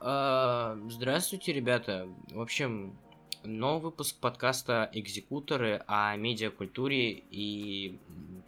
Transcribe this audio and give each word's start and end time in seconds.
А, 0.00 0.78
здравствуйте, 0.88 1.52
ребята. 1.52 2.08
В 2.30 2.40
общем, 2.40 2.96
новый 3.42 3.82
выпуск 3.82 4.16
подкаста 4.20 4.88
«Экзекуторы» 4.92 5.82
о 5.88 6.14
медиакультуре 6.14 7.10
и 7.30 7.98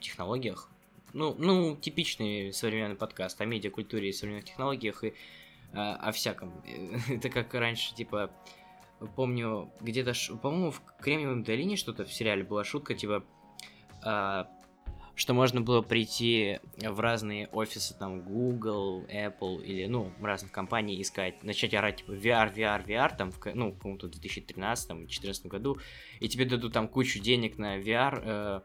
технологиях. 0.01 0.69
Ну, 1.13 1.35
ну, 1.37 1.75
типичный 1.75 2.53
современный 2.53 2.95
подкаст 2.95 3.41
о 3.41 3.47
медиакультуре 3.47 4.11
и 4.11 4.13
современных 4.13 4.45
технологиях 4.45 5.03
и 5.03 5.15
а, 5.73 5.97
о 5.97 6.13
всяком. 6.13 6.53
Это 7.09 7.29
как 7.31 7.53
раньше, 7.53 7.97
типа, 7.97 8.31
помню, 9.17 9.73
где-то, 9.81 10.13
по-моему, 10.41 10.71
в 10.71 10.81
Кремниевом 11.01 11.43
долине 11.43 11.75
что-то 11.75 12.05
в 12.05 12.13
сериале 12.13 12.45
была 12.45 12.63
шутка, 12.63 12.95
типа, 12.95 13.25
а, 14.05 14.49
что 15.21 15.35
можно 15.35 15.61
было 15.61 15.83
прийти 15.83 16.61
в 16.79 16.99
разные 16.99 17.47
офисы, 17.49 17.95
там, 17.95 18.23
Google, 18.23 19.05
Apple 19.05 19.63
или, 19.63 19.85
ну, 19.85 20.11
разных 20.19 20.51
компаний 20.51 21.03
искать, 21.03 21.45
начать 21.45 21.75
орать, 21.75 21.97
типа, 21.97 22.13
VR, 22.13 22.55
VR, 22.55 22.83
VR, 22.87 23.15
там, 23.15 23.31
в, 23.31 23.39
ну, 23.55 23.71
в 23.71 23.77
каком-то 23.77 24.07
2013-2014 24.07 25.49
году, 25.49 25.79
и 26.21 26.29
тебе 26.31 26.47
дадут 26.47 26.73
там 26.73 26.89
кучу 26.89 27.21
денег 27.21 27.59
на 27.59 27.79
VR, 27.79 28.23
э, 28.25 28.61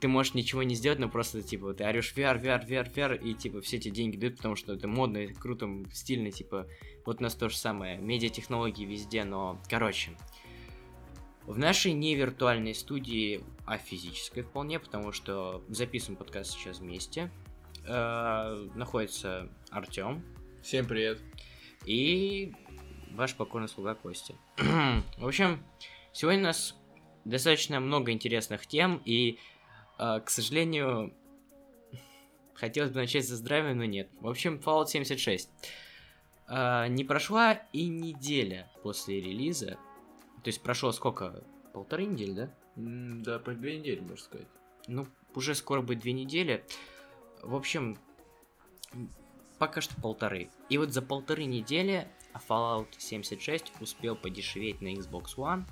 ты 0.00 0.08
можешь 0.08 0.34
ничего 0.34 0.64
не 0.64 0.74
сделать, 0.74 0.98
но 0.98 1.08
просто, 1.08 1.42
типа, 1.42 1.74
ты 1.74 1.84
орешь 1.84 2.12
VR, 2.16 2.42
VR, 2.42 2.66
VR, 2.66 2.92
VR, 2.92 3.22
и, 3.22 3.32
типа, 3.32 3.60
все 3.60 3.76
эти 3.76 3.88
деньги 3.88 4.16
дают, 4.16 4.38
потому 4.38 4.56
что 4.56 4.72
это 4.72 4.88
модно, 4.88 5.28
круто, 5.38 5.70
стильно, 5.92 6.32
типа, 6.32 6.66
вот 7.06 7.20
у 7.20 7.22
нас 7.22 7.36
то 7.36 7.48
же 7.48 7.56
самое, 7.56 7.98
медиатехнологии 7.98 8.84
везде, 8.84 9.22
но, 9.22 9.62
короче, 9.70 10.10
в 11.46 11.58
нашей 11.58 11.92
не 11.92 12.14
виртуальной 12.14 12.74
студии, 12.74 13.44
а 13.66 13.78
физической 13.78 14.42
вполне, 14.42 14.78
потому 14.78 15.12
что 15.12 15.62
записываем 15.68 16.16
подкаст 16.16 16.52
сейчас 16.52 16.78
вместе, 16.78 17.30
э, 17.86 18.68
находится 18.74 19.48
Артем. 19.70 20.24
Всем 20.62 20.86
привет. 20.86 21.20
И 21.84 22.54
ваш 23.10 23.34
покорный 23.34 23.68
слуга 23.68 23.94
Костя. 23.94 24.34
В 24.56 25.26
общем, 25.26 25.62
сегодня 26.12 26.40
у 26.40 26.44
нас 26.44 26.76
достаточно 27.24 27.80
много 27.80 28.12
интересных 28.12 28.66
тем, 28.66 29.02
и, 29.04 29.38
э, 29.98 30.20
к 30.20 30.30
сожалению, 30.30 31.12
хотелось 32.54 32.92
бы 32.92 33.00
начать 33.00 33.26
со 33.26 33.36
здравия, 33.36 33.74
но 33.74 33.84
нет. 33.84 34.08
В 34.20 34.28
общем, 34.28 34.60
Fallout 34.64 34.86
76. 34.86 35.50
Э, 36.48 36.86
не 36.88 37.02
прошла 37.02 37.54
и 37.72 37.88
неделя 37.88 38.70
после 38.84 39.20
релиза, 39.20 39.76
то 40.42 40.48
есть 40.48 40.62
прошло 40.62 40.92
сколько? 40.92 41.42
Полторы 41.72 42.04
недели, 42.04 42.32
да? 42.32 42.50
Да, 42.76 43.38
по 43.38 43.52
две 43.52 43.78
недели, 43.78 44.00
можно 44.00 44.16
сказать. 44.16 44.46
Ну, 44.88 45.06
уже 45.34 45.54
скоро 45.54 45.82
будет 45.82 46.00
две 46.00 46.12
недели. 46.12 46.64
В 47.42 47.54
общем, 47.54 47.98
пока 49.58 49.80
что 49.80 49.94
полторы. 50.00 50.50
И 50.68 50.78
вот 50.78 50.92
за 50.92 51.02
полторы 51.02 51.44
недели 51.44 52.08
Fallout 52.48 52.88
76 52.98 53.72
успел 53.80 54.16
подешеветь 54.16 54.80
на 54.80 54.94
Xbox 54.94 55.36
One 55.36 55.64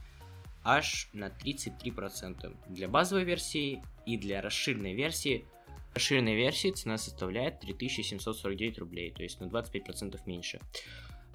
аж 0.62 1.08
на 1.12 1.28
33% 1.28 2.54
для 2.68 2.88
базовой 2.88 3.24
версии 3.24 3.82
и 4.06 4.16
для 4.16 4.42
расширенной 4.42 4.94
версии. 4.94 5.46
Расширенной 5.94 6.36
версии 6.36 6.70
цена 6.70 6.98
составляет 6.98 7.60
3749 7.60 8.78
рублей, 8.78 9.10
то 9.10 9.22
есть 9.22 9.40
на 9.40 9.46
25% 9.46 10.20
меньше. 10.26 10.60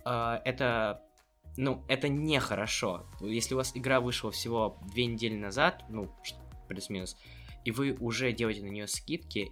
А, 0.05 0.42
это 0.45 1.02
ну, 1.58 1.84
это 1.88 2.09
нехорошо. 2.09 3.06
Если 3.22 3.53
у 3.53 3.58
вас 3.58 3.72
игра 3.75 4.02
вышла 4.02 4.31
всего 4.31 4.78
две 4.92 5.06
недели 5.06 5.36
назад, 5.36 5.84
ну, 5.89 6.09
плюс-минус, 6.67 7.17
и 7.64 7.72
вы 7.72 7.95
уже 8.00 8.31
делаете 8.31 8.61
на 8.61 8.70
нее 8.70 8.88
скидки, 8.88 9.52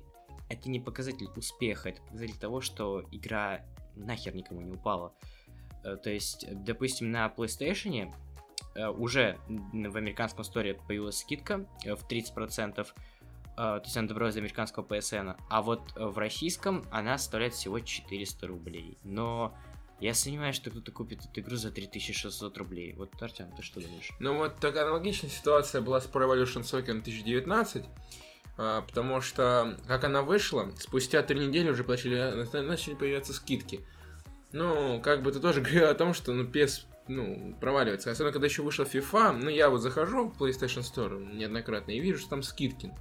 это 0.49 0.69
не 0.69 0.79
показатель 0.79 1.29
успеха, 1.35 1.89
это 1.89 2.01
показатель 2.01 2.37
того, 2.37 2.61
что 2.61 3.03
игра 3.11 3.65
нахер 3.95 4.35
никому 4.35 4.61
не 4.61 4.71
упала. 4.71 5.13
Э, 5.83 5.97
то 5.97 6.09
есть, 6.09 6.45
допустим, 6.51 7.11
на 7.11 7.27
PlayStation 7.27 8.13
э, 8.75 8.87
уже 8.87 9.39
в 9.47 9.97
американском 9.97 10.43
сторе 10.43 10.75
появилась 10.75 11.19
скидка 11.19 11.65
э, 11.83 11.95
в 11.95 12.07
30%, 12.07 12.87
то 13.55 13.81
есть 13.85 13.95
она 13.95 14.07
добралась 14.07 14.33
до 14.33 14.39
американского 14.39 14.83
PSN, 14.83 15.35
а 15.47 15.61
вот 15.61 15.93
в 15.95 16.17
российском 16.17 16.83
она 16.89 17.19
составляет 17.19 17.53
всего 17.53 17.79
400 17.79 18.47
рублей. 18.47 18.97
Но 19.03 19.55
я 20.03 20.13
сомневаюсь, 20.13 20.57
что 20.57 20.69
кто-то 20.69 20.91
купит 20.91 21.23
эту 21.23 21.39
игру 21.39 21.55
за 21.55 21.71
3600 21.71 22.57
рублей. 22.57 22.93
Вот, 22.93 23.09
Артем, 23.21 23.49
ты 23.55 23.63
что 23.63 23.79
думаешь? 23.79 24.09
Ну 24.19 24.35
вот 24.35 24.57
такая 24.57 24.83
аналогичная 24.83 25.29
ситуация 25.29 25.79
была 25.79 26.01
с 26.01 26.07
Pro 26.07 26.27
Evolution 26.27 26.63
Soccer 26.63 26.91
2019. 26.91 27.85
А, 28.57 28.81
потому 28.81 29.21
что, 29.21 29.79
как 29.87 30.03
она 30.03 30.21
вышла, 30.21 30.69
спустя 30.77 31.23
три 31.23 31.47
недели 31.47 31.69
уже 31.69 31.85
начали, 31.85 32.45
начали 32.61 32.95
появляться 32.95 33.31
скидки. 33.31 33.79
Ну, 34.51 34.99
как 35.01 35.23
бы 35.23 35.29
это 35.29 35.39
тоже 35.39 35.61
говорил 35.61 35.87
о 35.87 35.93
том, 35.93 36.13
что 36.13 36.33
ну, 36.33 36.43
PS 36.43 36.81
ну, 37.07 37.55
проваливается. 37.61 38.11
Особенно, 38.11 38.33
когда 38.33 38.47
еще 38.47 38.61
вышла 38.61 38.83
FIFA, 38.83 39.31
ну, 39.41 39.49
я 39.49 39.69
вот 39.69 39.79
захожу 39.79 40.27
в 40.27 40.37
PlayStation 40.37 40.81
Store 40.81 41.33
неоднократно 41.33 41.91
и 41.91 42.01
вижу, 42.01 42.19
что 42.19 42.31
там 42.31 42.43
скидки. 42.43 42.93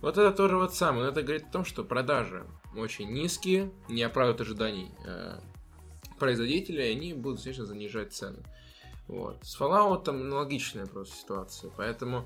Вот 0.00 0.16
это 0.16 0.32
тоже 0.32 0.56
вот 0.56 0.74
самое. 0.74 1.04
Но 1.04 1.10
это 1.10 1.22
говорит 1.22 1.48
о 1.48 1.52
том, 1.52 1.66
что 1.66 1.84
продажи 1.84 2.46
очень 2.74 3.12
низкие, 3.12 3.70
не 3.90 4.02
оправдывают 4.02 4.40
ожиданий 4.40 4.90
э, 5.04 5.38
производители, 6.18 6.82
они 6.82 7.14
будут, 7.14 7.42
конечно, 7.42 7.66
занижать 7.66 8.12
цены. 8.12 8.42
Вот. 9.08 9.44
С 9.44 9.58
Fallout 9.60 10.04
там 10.04 10.16
аналогичная 10.16 10.86
просто 10.86 11.16
ситуация, 11.16 11.70
поэтому, 11.76 12.24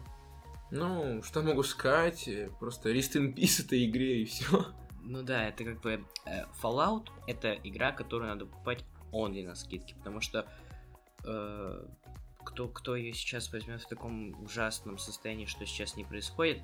ну, 0.70 1.22
что 1.22 1.42
могу 1.42 1.62
сказать, 1.62 2.28
просто 2.60 2.92
rest 2.92 3.16
in 3.16 3.34
peace 3.34 3.64
этой 3.64 3.86
игре 3.86 4.22
и 4.22 4.24
все. 4.24 4.66
Ну 5.02 5.22
да, 5.22 5.48
это 5.48 5.64
как 5.64 5.80
бы 5.80 6.04
э, 6.24 6.44
Fallout 6.62 7.08
это 7.26 7.54
игра, 7.64 7.92
которую 7.92 8.28
надо 8.28 8.46
покупать 8.46 8.84
only 9.12 9.44
на 9.46 9.54
скидке, 9.54 9.94
потому 9.94 10.20
что 10.20 10.46
э, 11.24 11.86
кто, 12.44 12.68
кто 12.68 12.96
ее 12.96 13.12
сейчас 13.12 13.52
возьмет 13.52 13.82
в 13.82 13.88
таком 13.88 14.40
ужасном 14.42 14.98
состоянии, 14.98 15.46
что 15.46 15.66
сейчас 15.66 15.96
не 15.96 16.04
происходит, 16.04 16.62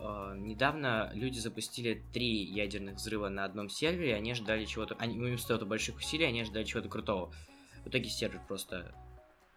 недавно 0.00 1.10
люди 1.14 1.38
запустили 1.38 2.02
три 2.12 2.44
ядерных 2.44 2.96
взрыва 2.96 3.28
на 3.28 3.44
одном 3.44 3.68
сервере, 3.68 4.14
они 4.14 4.34
ждали 4.34 4.64
чего-то, 4.64 4.94
они, 4.98 5.16
им 5.16 5.38
стоило 5.38 5.64
больших 5.64 5.96
усилий, 5.96 6.24
они 6.24 6.44
ждали 6.44 6.64
чего-то 6.64 6.88
крутого. 6.88 7.32
В 7.84 7.88
итоге 7.88 8.08
сервер 8.08 8.40
просто 8.46 8.94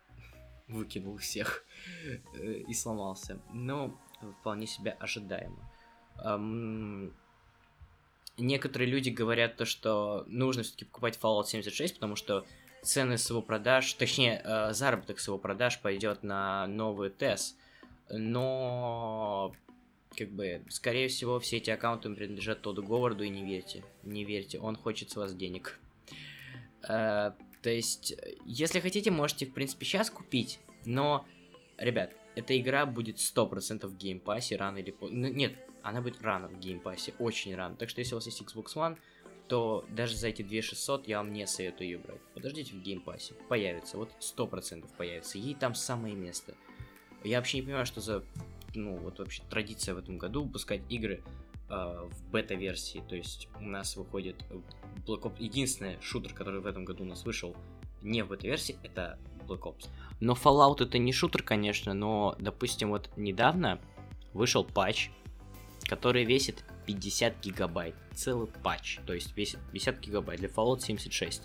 выкинул 0.67 1.17
всех 1.17 1.63
э, 2.35 2.63
и 2.67 2.73
сломался. 2.73 3.39
Но 3.53 3.97
вполне 4.41 4.67
себе 4.67 4.91
ожидаемо. 4.91 5.69
Um, 6.23 7.11
некоторые 8.37 8.89
люди 8.89 9.09
говорят 9.09 9.57
то, 9.57 9.65
что 9.65 10.23
нужно 10.27 10.63
все-таки 10.63 10.85
покупать 10.85 11.19
Fallout 11.21 11.45
76, 11.45 11.95
потому 11.95 12.15
что 12.15 12.45
цены 12.81 13.17
с 13.17 13.29
его 13.29 13.41
продаж, 13.41 13.93
точнее, 13.93 14.41
э, 14.43 14.73
заработок 14.73 15.19
с 15.19 15.27
его 15.27 15.37
продаж 15.37 15.79
пойдет 15.79 16.23
на 16.23 16.67
новый 16.67 17.09
тест. 17.09 17.57
Но 18.09 19.53
как 20.17 20.29
бы, 20.29 20.63
скорее 20.69 21.07
всего, 21.07 21.39
все 21.39 21.57
эти 21.57 21.69
аккаунты 21.69 22.13
принадлежат 22.13 22.61
Тоду 22.61 22.83
Говарду, 22.83 23.23
и 23.23 23.29
не 23.29 23.43
верьте, 23.43 23.83
не 24.03 24.23
верьте, 24.23 24.59
он 24.59 24.75
хочет 24.75 25.11
с 25.11 25.15
вас 25.15 25.33
денег. 25.33 25.79
Э, 26.81 27.33
то 27.61 27.69
есть, 27.69 28.13
если 28.45 28.81
хотите, 28.81 29.09
можете, 29.09 29.45
в 29.45 29.53
принципе, 29.53 29.85
сейчас 29.85 30.09
купить, 30.09 30.59
но, 30.85 31.25
ребят, 31.77 32.13
эта 32.35 32.59
игра 32.59 32.85
будет 32.85 33.17
100% 33.17 33.87
в 33.87 33.95
Game 33.95 34.23
Pass 34.23 34.51
е 34.51 34.57
рано 34.57 34.79
или 34.79 34.91
поздно. 34.91 35.27
Нет, 35.27 35.55
она 35.81 36.01
будет 36.01 36.21
рано 36.21 36.49
в 36.49 36.59
Game 36.59 36.81
Pass 36.81 37.03
е, 37.03 37.13
очень 37.19 37.55
рано. 37.55 37.75
Так 37.75 37.89
что, 37.89 38.01
если 38.01 38.15
у 38.15 38.17
вас 38.17 38.25
есть 38.25 38.41
Xbox 38.41 38.75
One, 38.75 38.97
то 39.47 39.85
даже 39.89 40.15
за 40.15 40.29
эти 40.29 40.41
2600 40.41 41.07
я 41.07 41.17
вам 41.19 41.31
не 41.31 41.47
советую 41.47 41.89
ее 41.89 41.97
брать. 41.99 42.21
Подождите 42.33 42.73
в 42.73 42.81
Game 42.81 43.02
Pass 43.02 43.23
е, 43.23 43.33
появится, 43.47 43.97
вот 43.97 44.11
100% 44.19 44.85
появится, 44.97 45.37
ей 45.37 45.55
там 45.55 45.75
самое 45.75 46.15
место. 46.15 46.55
Я 47.23 47.37
вообще 47.37 47.59
не 47.59 47.63
понимаю, 47.63 47.85
что 47.85 48.01
за 48.01 48.23
ну, 48.75 48.97
вот 48.97 49.19
вообще 49.19 49.43
традиция 49.49 49.95
в 49.95 49.97
этом 49.97 50.17
году 50.17 50.43
выпускать 50.43 50.81
игры 50.89 51.23
э, 51.69 51.73
в 51.73 52.31
бета-версии. 52.31 53.03
То 53.07 53.15
есть 53.15 53.47
у 53.59 53.63
нас 53.63 53.95
выходит 53.95 54.35
Black 55.05 55.21
Ops. 55.21 55.35
Единственный 55.39 55.97
шутер, 56.01 56.33
который 56.33 56.61
в 56.61 56.67
этом 56.67 56.85
году 56.85 57.03
у 57.03 57.07
нас 57.07 57.25
вышел 57.25 57.55
не 58.01 58.23
в 58.23 58.29
бета-версии, 58.29 58.77
это 58.83 59.17
Black 59.47 59.61
Ops. 59.61 59.87
Но 60.19 60.33
Fallout 60.33 60.83
это 60.83 60.97
не 60.97 61.11
шутер, 61.11 61.43
конечно, 61.43 61.93
но, 61.93 62.35
допустим, 62.39 62.89
вот 62.89 63.09
недавно 63.17 63.79
вышел 64.33 64.63
патч, 64.63 65.09
который 65.87 66.25
весит 66.25 66.63
50 66.85 67.41
гигабайт. 67.41 67.95
Целый 68.13 68.47
патч, 68.47 68.99
то 69.05 69.13
есть 69.13 69.35
весит 69.35 69.59
50 69.71 69.99
гигабайт 69.99 70.39
для 70.39 70.49
Fallout 70.49 70.79
76. 70.81 71.43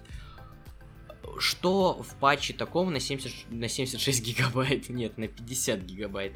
Что 1.38 2.02
в 2.02 2.14
патче 2.17 2.55
такого 2.55 2.91
на, 2.91 3.00
70, 3.00 3.50
на 3.50 3.69
76 3.69 4.25
гигабайт? 4.25 4.88
Нет, 4.88 5.19
на 5.19 5.29
50 5.29 5.81
гигабайт 5.81 6.32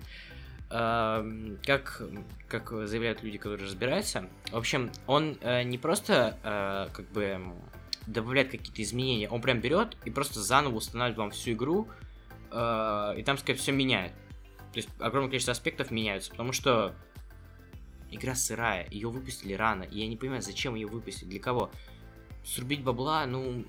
как, 0.72 2.02
как 2.48 2.72
заявляют 2.86 3.22
люди, 3.22 3.36
которые 3.36 3.66
разбираются, 3.66 4.28
в 4.50 4.56
общем, 4.56 4.90
он 5.06 5.36
э, 5.42 5.64
не 5.64 5.76
просто 5.76 6.38
э, 6.42 6.88
как 6.94 7.10
бы 7.12 7.38
добавляет 8.06 8.50
какие-то 8.50 8.82
изменения, 8.82 9.28
он 9.28 9.42
прям 9.42 9.60
берет 9.60 9.98
и 10.06 10.10
просто 10.10 10.40
заново 10.40 10.76
устанавливает 10.76 11.18
вам 11.18 11.30
всю 11.30 11.52
игру, 11.52 11.88
э, 12.50 13.14
и 13.18 13.22
там, 13.22 13.36
сказать, 13.36 13.60
все 13.60 13.72
меняет. 13.72 14.12
То 14.72 14.78
есть 14.78 14.88
огромное 14.98 15.28
количество 15.28 15.52
аспектов 15.52 15.90
меняются, 15.90 16.30
потому 16.30 16.52
что 16.52 16.94
игра 18.10 18.34
сырая, 18.34 18.88
ее 18.90 19.10
выпустили 19.10 19.52
рано, 19.52 19.82
и 19.82 19.98
я 19.98 20.08
не 20.08 20.16
понимаю, 20.16 20.40
зачем 20.40 20.74
ее 20.74 20.86
выпустили, 20.86 21.28
для 21.28 21.40
кого. 21.40 21.70
Срубить 22.44 22.82
бабла, 22.82 23.26
ну, 23.26 23.64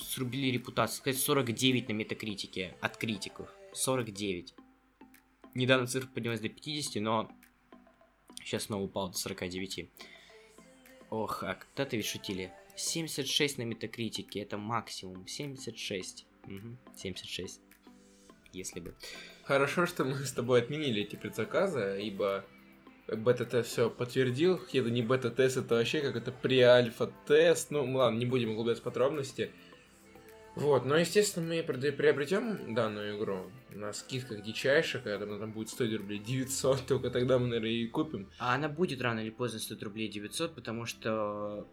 срубили 0.00 0.50
репутацию. 0.52 0.98
Сказать, 0.98 1.20
49 1.20 1.88
на 1.88 1.92
метакритике 1.92 2.76
от 2.80 2.96
критиков. 2.96 3.48
49. 3.72 4.54
Недавно 5.54 5.86
цифра 5.86 6.08
поднялась 6.08 6.40
до 6.40 6.48
50, 6.48 7.02
но 7.02 7.30
сейчас 8.42 8.64
снова 8.64 8.82
упал 8.82 9.10
до 9.10 9.16
49. 9.16 9.88
Ох, 11.10 11.42
а 11.44 11.54
когда-то 11.54 11.96
ведь 11.96 12.06
шутили. 12.06 12.52
76 12.76 13.58
на 13.58 13.62
метакритике, 13.62 14.40
это 14.40 14.58
максимум. 14.58 15.26
76. 15.26 16.26
Угу, 16.44 16.76
76. 16.96 17.60
Если 18.52 18.80
бы. 18.80 18.94
Хорошо, 19.44 19.86
что 19.86 20.04
мы 20.04 20.16
с 20.24 20.32
тобой 20.32 20.62
отменили 20.62 21.02
эти 21.02 21.16
предзаказы, 21.16 22.00
ибо 22.02 22.44
бета-тест 23.06 23.68
все 23.68 23.90
подтвердил. 23.90 24.60
Это 24.72 24.90
не 24.90 25.02
бета-тест, 25.02 25.56
это 25.56 25.76
вообще 25.76 26.00
как 26.00 26.16
это 26.16 26.32
pre-альфа-тест. 26.32 27.70
Ну, 27.70 27.92
ладно, 27.94 28.18
не 28.18 28.26
будем 28.26 28.50
углубляться 28.50 28.82
в 28.82 28.84
подробности. 28.84 29.50
Вот, 30.56 30.84
но, 30.84 30.96
естественно, 30.96 31.46
мы 31.46 31.62
приобретем 31.62 32.74
данную 32.74 33.18
игру 33.18 33.50
на 33.70 33.92
скидках 33.92 34.42
дичайших, 34.42 35.02
когда 35.02 35.24
она 35.24 35.38
там 35.38 35.52
будет 35.52 35.68
стоить 35.68 35.98
рублей 35.98 36.20
900, 36.20 36.86
только 36.86 37.10
тогда 37.10 37.38
мы, 37.38 37.46
наверное, 37.46 37.70
и 37.70 37.86
купим. 37.86 38.30
А 38.38 38.54
она 38.54 38.68
будет 38.68 39.02
рано 39.02 39.20
или 39.20 39.30
поздно 39.30 39.58
стоить 39.58 39.82
рублей 39.82 40.08
900, 40.08 40.54
потому 40.54 40.86
что 40.86 41.66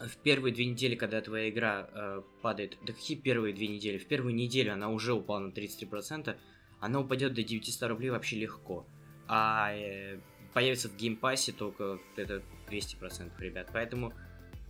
в 0.00 0.16
первые 0.16 0.54
две 0.54 0.66
недели, 0.66 0.94
когда 0.94 1.20
твоя 1.20 1.48
игра 1.50 1.88
э, 1.92 2.22
падает, 2.40 2.78
да 2.84 2.92
какие 2.92 3.16
первые 3.16 3.54
две 3.54 3.68
недели? 3.68 3.98
В 3.98 4.06
первую 4.06 4.34
неделю 4.34 4.72
она 4.72 4.88
уже 4.88 5.12
упала 5.12 5.40
на 5.40 5.52
33%, 5.52 6.34
она 6.80 7.00
упадет 7.00 7.34
до 7.34 7.42
900 7.42 7.88
рублей 7.90 8.10
вообще 8.10 8.36
легко. 8.36 8.86
А 9.28 9.72
э, 9.74 10.18
появится 10.52 10.88
в 10.88 10.96
Game 10.96 11.21
Pass 11.21 11.46
е 11.46 11.52
только 11.52 11.98
это 12.16 12.42
200%, 12.68 13.30
ребят. 13.38 13.70
Поэтому, 13.72 14.12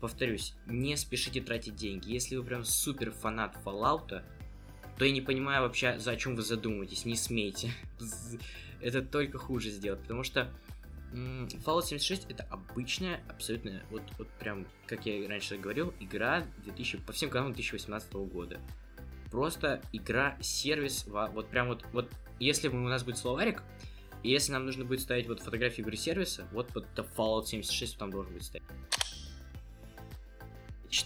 повторюсь, 0.03 0.55
не 0.67 0.97
спешите 0.97 1.41
тратить 1.41 1.77
деньги. 1.77 2.11
Если 2.11 2.35
вы 2.35 2.43
прям 2.43 2.65
супер 2.65 3.13
фанат 3.13 3.57
Fallout, 3.65 4.09
то 4.99 5.05
я 5.05 5.13
не 5.13 5.21
понимаю 5.21 5.63
вообще, 5.63 5.97
за 6.01 6.11
о 6.11 6.17
чем 6.17 6.35
вы 6.35 6.43
задумываетесь. 6.43 7.05
Не 7.05 7.15
смейте. 7.15 7.71
это 8.83 9.01
только 9.01 9.39
хуже 9.39 9.71
сделать, 9.71 10.01
потому 10.01 10.25
что 10.25 10.53
Fallout 11.13 11.85
76 11.85 12.27
это 12.29 12.43
обычная, 12.51 13.21
абсолютно, 13.29 13.81
вот, 13.91 14.03
вот 14.19 14.29
прям, 14.41 14.67
как 14.87 15.07
я 15.07 15.29
раньше 15.29 15.57
говорил, 15.57 15.95
игра 16.01 16.45
2000, 16.65 16.99
по 17.07 17.13
всем 17.13 17.31
каналам 17.31 17.53
2018 17.53 18.13
года. 18.13 18.61
Просто 19.31 19.83
игра-сервис, 19.93 21.05
вот 21.07 21.49
прям 21.49 21.69
вот, 21.69 21.87
вот 21.93 22.11
если 22.41 22.67
у 22.67 22.77
нас 22.77 23.05
будет 23.05 23.19
словарик, 23.19 23.63
и 24.25 24.31
если 24.31 24.51
нам 24.51 24.67
нужно 24.67 24.85
будет 24.85 25.01
ставить 25.01 25.29
вот 25.29 25.41
фотографии 25.41 25.83
игры 25.83 25.97
сервиса, 25.97 26.49
вот 26.51 26.73
под 26.73 26.87
Fallout 27.17 27.45
76 27.47 27.97
там 27.99 28.11
должен 28.11 28.33
быть 28.35 28.43
стоять. 28.43 28.67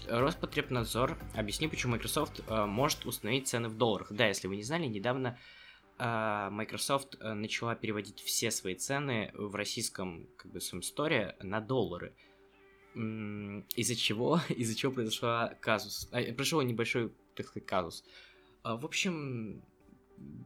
Роспотребнадзор, 0.09 1.17
объясни, 1.35 1.69
почему 1.69 1.93
Microsoft 1.93 2.41
э, 2.49 2.67
может 2.67 3.07
установить 3.07 3.47
цены 3.47 3.69
в 3.69 3.77
долларах. 3.77 4.09
Да, 4.11 4.27
если 4.27 4.49
вы 4.49 4.57
не 4.57 4.65
знали, 4.65 4.87
недавно 4.87 5.39
э, 5.99 6.49
Microsoft 6.51 7.17
э, 7.21 7.35
начала 7.35 7.77
переводить 7.77 8.21
все 8.21 8.51
свои 8.51 8.75
цены 8.75 9.31
в 9.35 9.55
российском, 9.55 10.27
как 10.37 10.51
бы, 10.51 10.61
своем 10.61 10.83
сторе 10.83 11.37
на 11.41 11.61
доллары. 11.61 12.15
Из-за 12.95 13.95
чего? 13.95 14.41
Из-за 14.49 14.75
чего 14.75 14.93
казус? 15.61 16.09
А, 16.11 16.21
произошел 16.21 16.61
небольшой, 16.63 17.13
так 17.37 17.47
сказать, 17.47 17.67
казус. 17.67 18.05
А, 18.65 18.77
в 18.77 18.85
общем, 18.85 19.63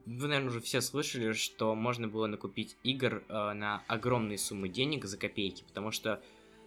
вы, 0.05 0.27
наверное, 0.27 0.49
уже 0.49 0.61
все 0.61 0.81
слышали, 0.81 1.33
что 1.33 1.73
можно 1.73 2.07
было 2.07 2.27
накупить 2.27 2.77
игр 2.83 3.23
на 3.29 3.83
огромные 3.87 4.37
суммы 4.37 4.69
денег 4.69 5.05
за 5.05 5.17
копейки, 5.17 5.63
потому 5.63 5.91
что 5.91 6.21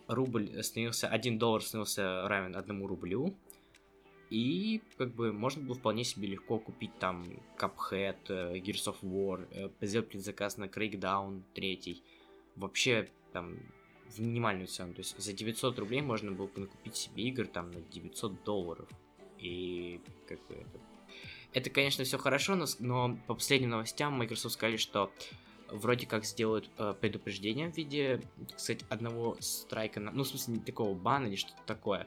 рубль 0.06 0.62
становился, 0.62 1.08
1 1.08 1.38
доллар 1.38 1.62
становился 1.62 2.28
равен 2.28 2.56
1 2.56 2.86
рублю, 2.86 3.34
и 4.30 4.82
как 4.96 5.14
бы 5.14 5.32
можно 5.32 5.62
было 5.62 5.74
вполне 5.74 6.04
себе 6.04 6.28
легко 6.28 6.58
купить 6.58 6.98
там 6.98 7.24
Cuphead, 7.58 8.16
э, 8.28 8.58
Gears 8.58 8.92
of 8.92 8.96
War, 9.02 9.46
э, 9.50 9.86
сделать 9.86 10.08
предзаказ 10.08 10.56
на 10.56 10.64
Crackdown 10.64 11.42
3, 11.54 12.02
вообще 12.56 13.08
там 13.32 13.56
в 14.08 14.20
минимальную 14.20 14.66
цену, 14.66 14.94
то 14.94 15.00
есть 15.00 15.18
за 15.18 15.32
900 15.32 15.78
рублей 15.78 16.02
можно 16.02 16.32
было 16.32 16.50
накупить 16.56 16.96
себе 16.96 17.24
игр 17.24 17.46
там 17.46 17.70
на 17.70 17.80
900 17.80 18.44
долларов, 18.44 18.88
и 19.38 20.00
как 20.26 20.38
бы 20.46 20.54
это 20.54 20.80
это, 21.54 21.70
конечно, 21.70 22.02
все 22.02 22.18
хорошо, 22.18 22.56
но, 22.56 22.66
но 22.80 23.16
по 23.28 23.34
последним 23.34 23.70
новостям 23.70 24.14
Microsoft 24.14 24.54
сказали, 24.54 24.76
что 24.76 25.12
вроде 25.74 26.06
как 26.06 26.24
сделают 26.24 26.70
э, 26.78 26.94
предупреждение 27.00 27.70
в 27.70 27.76
виде, 27.76 28.20
кстати, 28.54 28.84
одного 28.88 29.36
страйка, 29.40 30.00
на, 30.00 30.10
ну, 30.12 30.22
в 30.22 30.28
смысле, 30.28 30.54
не 30.54 30.60
такого 30.60 30.94
бана 30.94 31.26
или 31.26 31.36
что-то 31.36 31.62
такое. 31.66 32.06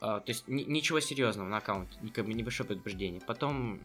Э, 0.00 0.20
то 0.20 0.24
есть 0.26 0.46
ни, 0.48 0.62
ничего 0.62 1.00
серьезного 1.00 1.48
на 1.48 1.58
аккаунт, 1.58 1.98
как 2.14 2.24
бы 2.26 2.34
небольшое 2.34 2.66
предупреждение. 2.66 3.20
Потом 3.20 3.80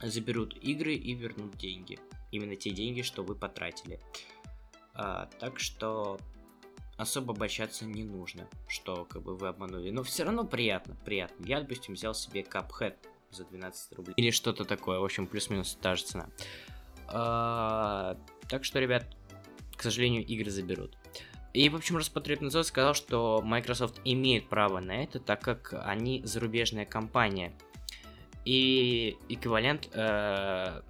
заберут 0.00 0.56
игры 0.62 0.94
и 0.94 1.12
вернут 1.14 1.56
деньги. 1.56 1.98
Именно 2.30 2.56
те 2.56 2.70
деньги, 2.70 3.02
что 3.02 3.22
вы 3.22 3.34
потратили. 3.34 4.00
Э, 4.94 5.26
так 5.38 5.58
что 5.58 6.18
особо 6.96 7.32
обольщаться 7.32 7.84
не 7.84 8.04
нужно, 8.04 8.48
что 8.68 9.04
как 9.04 9.22
бы 9.22 9.36
вы 9.36 9.48
обманули. 9.48 9.90
Но 9.90 10.02
все 10.02 10.24
равно 10.24 10.44
приятно, 10.44 10.96
приятно. 11.04 11.44
Я, 11.44 11.60
допустим, 11.60 11.94
взял 11.94 12.14
себе 12.14 12.42
Cuphead 12.42 12.96
за 13.30 13.44
12 13.44 13.92
рублей. 13.94 14.14
Или 14.16 14.30
что-то 14.30 14.64
такое. 14.64 14.98
В 14.98 15.04
общем, 15.04 15.26
плюс-минус 15.26 15.76
та 15.80 15.96
же 15.96 16.04
цена. 16.04 16.28
А, 16.28 16.77
так 17.10 18.64
что, 18.64 18.78
ребят, 18.78 19.06
к 19.76 19.82
сожалению, 19.82 20.24
игры 20.26 20.50
заберут. 20.50 20.96
И, 21.54 21.68
в 21.70 21.76
общем, 21.76 21.96
Роспотребнадзор 21.96 22.64
сказал, 22.64 22.94
что 22.94 23.40
Microsoft 23.42 24.00
имеет 24.04 24.48
право 24.48 24.80
на 24.80 25.02
это, 25.02 25.18
так 25.18 25.40
как 25.40 25.74
они 25.84 26.22
зарубежная 26.24 26.84
компания. 26.84 27.52
И 28.44 29.16
эквивалент 29.28 29.88
э, 29.92 30.82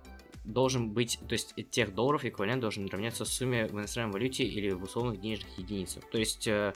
должен 0.44 0.90
быть, 0.90 1.18
то 1.28 1.32
есть 1.32 1.54
тех 1.70 1.94
долларов 1.94 2.24
эквивалент 2.24 2.60
должен 2.60 2.86
равняться 2.88 3.24
сумме 3.24 3.66
в 3.66 3.74
иностранной 3.74 4.12
валюте 4.12 4.44
или 4.44 4.70
в 4.70 4.82
условных 4.82 5.20
денежных 5.20 5.56
единицах. 5.58 6.04
То 6.10 6.18
есть, 6.18 6.46
э, 6.48 6.72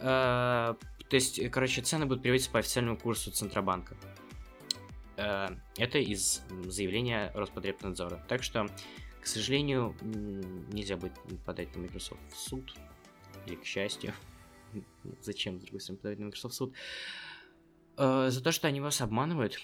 э, 0.00 0.74
то 1.08 1.16
есть, 1.16 1.50
короче, 1.50 1.82
цены 1.82 2.06
будут 2.06 2.22
переводиться 2.22 2.50
по 2.50 2.58
официальному 2.58 2.96
курсу 2.96 3.30
Центробанка. 3.30 3.96
Э, 5.20 5.48
это 5.76 5.98
из 5.98 6.42
заявления 6.66 7.30
Роспотребнадзора. 7.34 8.24
Так 8.28 8.42
что, 8.42 8.68
к 9.20 9.26
сожалению, 9.26 9.94
нельзя 10.72 10.96
будет 10.96 11.12
подать 11.44 11.74
на 11.76 11.82
Microsoft 11.82 12.20
в 12.32 12.36
суд. 12.36 12.74
Или 13.46 13.56
к 13.56 13.64
счастью. 13.64 14.14
Зачем, 15.22 15.60
с 15.60 15.64
другой 15.64 15.80
стороны, 15.80 16.00
подать 16.00 16.18
на 16.18 16.24
Microsoft 16.26 16.54
в 16.54 16.56
суд? 16.56 16.74
Э, 17.96 18.30
за 18.30 18.42
то, 18.42 18.52
что 18.52 18.68
они 18.68 18.80
вас 18.80 19.00
обманывают. 19.00 19.58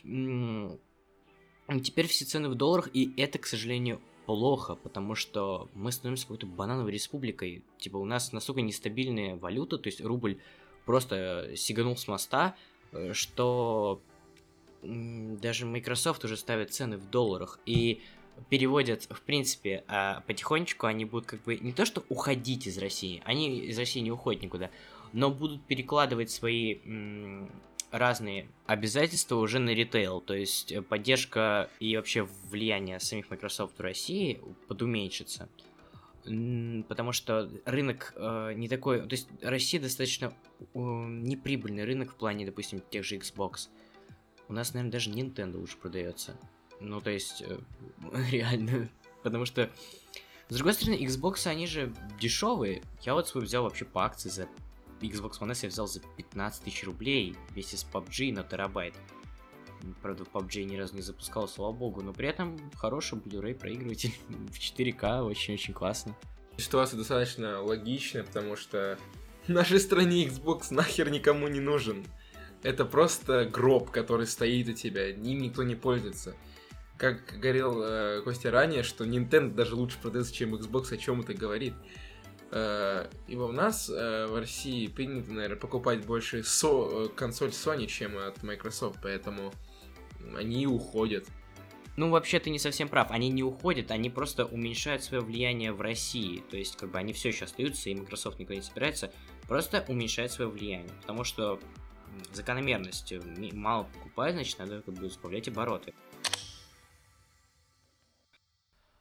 Теперь 1.83 2.07
все 2.07 2.25
цены 2.25 2.49
в 2.49 2.55
долларах, 2.55 2.89
и 2.93 3.13
это, 3.17 3.39
к 3.39 3.47
сожалению, 3.47 4.01
плохо, 4.27 4.77
потому 4.77 5.15
что 5.15 5.69
мы 5.75 5.91
становимся 5.91 6.25
какой-то 6.25 6.47
банановой 6.47 6.93
республикой. 6.93 7.65
Типа 7.79 7.97
у 7.97 8.05
нас 8.05 8.33
настолько 8.33 8.61
нестабильная 8.61 9.37
валюта, 9.37 9.79
то 9.79 9.89
есть 9.89 10.01
рубль 10.01 10.39
просто 10.85 11.53
сиганул 11.57 11.97
с 11.97 12.07
моста, 12.07 12.57
э, 12.93 13.15
что 13.15 14.03
даже 15.41 15.67
Microsoft 15.67 16.25
уже 16.25 16.37
ставит 16.37 16.73
цены 16.73 16.97
в 16.97 17.11
долларах 17.11 17.59
и 17.67 18.03
переводят, 18.51 19.05
в 19.11 19.21
принципе, 19.23 19.85
а 19.89 20.23
потихонечку 20.27 20.87
они 20.87 21.05
будут 21.05 21.27
как 21.27 21.43
бы 21.45 21.57
не 21.57 21.73
то 21.73 21.87
что 21.87 22.05
уходить 22.09 22.67
из 22.67 22.79
России, 22.79 23.23
они 23.25 23.59
из 23.61 23.79
России 23.79 24.01
не 24.01 24.11
уходят 24.11 24.43
никуда, 24.43 24.71
но 25.13 25.31
будут 25.31 25.65
перекладывать 25.65 26.31
свои 26.31 26.79
разные 27.91 28.49
обязательства 28.67 29.37
уже 29.37 29.59
на 29.59 29.71
ритейл, 29.71 30.21
то 30.21 30.35
есть 30.35 30.73
э, 30.73 30.83
поддержка 30.83 31.71
и 31.81 31.97
вообще 31.97 32.29
влияние 32.51 33.01
самих 33.01 33.31
Microsoft 33.31 33.79
в 33.79 33.81
России 33.81 34.41
подуменьшится. 34.69 35.49
Потому 36.25 37.13
что 37.13 37.49
рынок 37.65 38.13
э, 38.17 38.55
не 38.57 38.69
такой... 38.69 39.01
То 39.01 39.13
есть 39.13 39.29
Россия 39.41 39.81
достаточно 39.81 40.35
э, 40.59 40.65
неприбыльный 40.75 41.85
рынок 41.85 42.13
в 42.13 42.17
плане, 42.17 42.45
допустим, 42.45 42.83
тех 42.91 43.05
же 43.05 43.17
Xbox. 43.17 43.69
У 44.49 44.53
нас, 44.53 44.75
наверное, 44.75 44.93
даже 44.93 45.11
Nintendo 45.11 45.59
лучше 45.59 45.77
продается. 45.77 46.37
Ну, 46.81 47.01
то 47.01 47.11
есть, 47.11 47.43
э, 47.43 47.59
реально. 48.31 48.89
Потому 49.23 49.45
что, 49.45 49.71
с 50.49 50.55
другой 50.55 50.75
стороны, 50.75 50.95
Xbox, 50.97 51.47
они 51.47 51.67
же 51.67 51.93
дешевые. 52.21 52.83
Я 53.03 53.15
вот 53.15 53.29
свой 53.29 53.45
взял 53.45 53.65
вообще 53.65 53.85
по 53.85 54.05
акции 54.05 54.29
за 54.29 54.49
Xbox 55.01 55.41
One 55.41 55.53
S 55.53 55.63
я 55.63 55.69
взял 55.69 55.87
за 55.87 56.01
15 56.01 56.63
тысяч 56.63 56.85
рублей 56.85 57.37
вместе 57.51 57.77
с 57.77 57.87
PUBG 57.93 58.33
на 58.33 58.43
терабайт. 58.43 58.95
Правда, 60.03 60.25
PUBG 60.25 60.65
ни 60.65 60.77
разу 60.77 60.95
не 60.97 61.03
запускал, 61.03 61.49
слава 61.49 61.73
богу, 61.73 62.03
но 62.03 62.13
при 62.13 62.29
этом 62.29 62.59
хороший 62.77 63.19
Blu-ray 63.19 63.55
проигрыватель 63.55 64.15
в 64.29 64.59
4К, 64.59 65.23
очень-очень 65.23 65.75
классно. 65.75 66.17
Ситуация 66.57 66.97
достаточно 66.97 67.61
логичная, 67.61 68.25
потому 68.25 68.57
что 68.57 68.99
в 69.47 69.49
нашей 69.53 69.79
стране 69.79 70.27
Xbox 70.27 70.69
нахер 70.71 71.11
никому 71.11 71.49
не 71.49 71.61
нужен. 71.61 72.05
Это 72.63 72.85
просто 72.85 73.45
гроб, 73.45 73.91
который 73.91 74.27
стоит 74.27 74.69
у 74.69 74.73
тебя, 74.73 75.13
ним 75.13 75.41
никто 75.41 75.63
не 75.63 75.75
пользуется. 75.75 76.35
Как 76.97 77.39
говорил 77.39 77.83
э, 77.83 78.23
Костя 78.23 78.51
ранее, 78.51 78.83
что 78.83 79.05
Nintendo 79.05 79.53
даже 79.53 79.75
лучше 79.75 79.99
продается, 80.01 80.33
чем 80.33 80.55
Xbox, 80.55 80.93
о 80.93 80.97
чем 80.97 81.21
это 81.21 81.35
говорит. 81.35 81.75
Э, 82.51 83.09
ибо 83.29 83.43
у 83.43 83.53
нас 83.53 83.91
э, 83.91 84.27
в 84.27 84.39
России 84.39 84.87
принято, 84.87 85.31
наверное, 85.33 85.59
покупать 85.59 86.07
больше 86.07 86.43
со 86.43 87.09
консоль 87.09 87.51
Sony, 87.51 87.87
чем 87.87 88.17
от 88.17 88.43
Microsoft, 88.43 88.99
поэтому 89.03 89.53
они 90.35 90.67
уходят. 90.67 91.27
Ну, 91.97 92.11
вообще, 92.11 92.39
ты 92.39 92.51
не 92.51 92.59
совсем 92.59 92.89
прав. 92.89 93.11
Они 93.11 93.31
не 93.31 93.43
уходят, 93.43 93.91
они 93.91 94.11
просто 94.11 94.45
уменьшают 94.45 95.03
свое 95.03 95.23
влияние 95.23 95.73
в 95.73 95.81
России. 95.81 96.43
То 96.51 96.57
есть, 96.57 96.77
как 96.77 96.91
бы 96.91 96.99
они 96.99 97.15
все 97.15 97.29
еще 97.29 97.47
остаются, 97.47 97.89
и 97.89 97.95
Microsoft 97.95 98.39
никуда 98.39 98.57
не 98.57 98.63
собирается. 98.63 99.13
Просто 99.49 99.85
уменьшает 99.89 100.31
свое 100.31 100.51
влияние. 100.51 100.93
Потому 101.01 101.25
что 101.25 101.59
закономерность. 102.33 103.13
Мало 103.53 103.85
покупать, 103.85 104.35
значит, 104.35 104.59
надо 104.59 104.83
как 104.83 104.95
бы 104.95 105.09
сбавлять 105.09 105.49
обороты. 105.49 105.95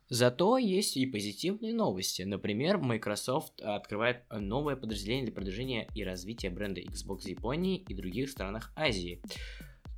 Зато 0.07 0.57
есть 0.59 0.97
и 0.97 1.05
позитивные 1.07 1.73
новости. 1.73 2.21
Например, 2.21 2.77
Microsoft 2.77 3.59
открывает 3.59 4.23
новое 4.29 4.75
подразделение 4.75 5.25
для 5.25 5.33
продвижения 5.33 5.87
и 5.95 6.03
развития 6.03 6.51
бренда 6.51 6.81
Xbox 6.81 7.21
в 7.21 7.27
Японии 7.27 7.79
и 7.79 7.93
других 7.95 8.29
странах 8.29 8.71
Азии. 8.75 9.21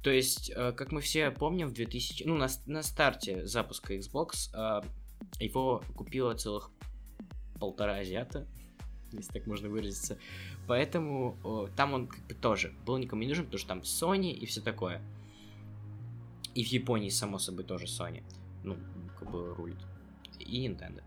То 0.03 0.11
есть, 0.11 0.49
э, 0.55 0.71
как 0.71 0.93
мы 0.93 1.01
все 1.01 1.31
помним, 1.31 1.67
в 1.67 1.73
2000... 1.73 2.23
Ну, 2.23 2.37
на, 2.37 2.47
на 2.65 2.83
старте 2.83 3.45
запуска 3.45 3.95
Xbox 3.95 4.49
э, 4.53 4.81
его 5.41 5.83
купило 5.95 6.33
целых 6.33 6.71
полтора 7.59 7.97
азиата, 7.97 8.47
если 9.11 9.33
так 9.33 9.47
можно 9.47 9.67
выразиться. 9.67 10.17
Поэтому 10.67 11.69
там 11.75 11.93
он 11.93 12.07
как 12.07 12.21
бы 12.27 12.33
тоже 12.33 12.73
был 12.85 12.97
никому 12.97 13.21
не 13.21 13.29
нужен, 13.29 13.45
потому 13.45 13.59
что 13.59 13.67
там 13.69 13.79
Sony 13.79 14.31
и 14.31 14.45
все 14.45 14.61
такое. 14.61 15.01
И 16.55 16.63
в 16.63 16.67
Японии, 16.67 17.09
само 17.09 17.39
собой, 17.39 17.63
тоже 17.63 17.85
Sony. 17.85 18.23
Ну, 18.63 18.77
как 19.17 19.31
бы 19.31 19.53
рулит. 19.53 19.77
И 20.39 20.67
Nintendo. 20.67 21.01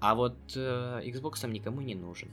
А 0.00 0.14
вот 0.14 0.36
э, 0.56 1.02
Xbox 1.04 1.40
там 1.40 1.52
никому 1.52 1.80
не 1.80 1.94
нужен. 1.94 2.28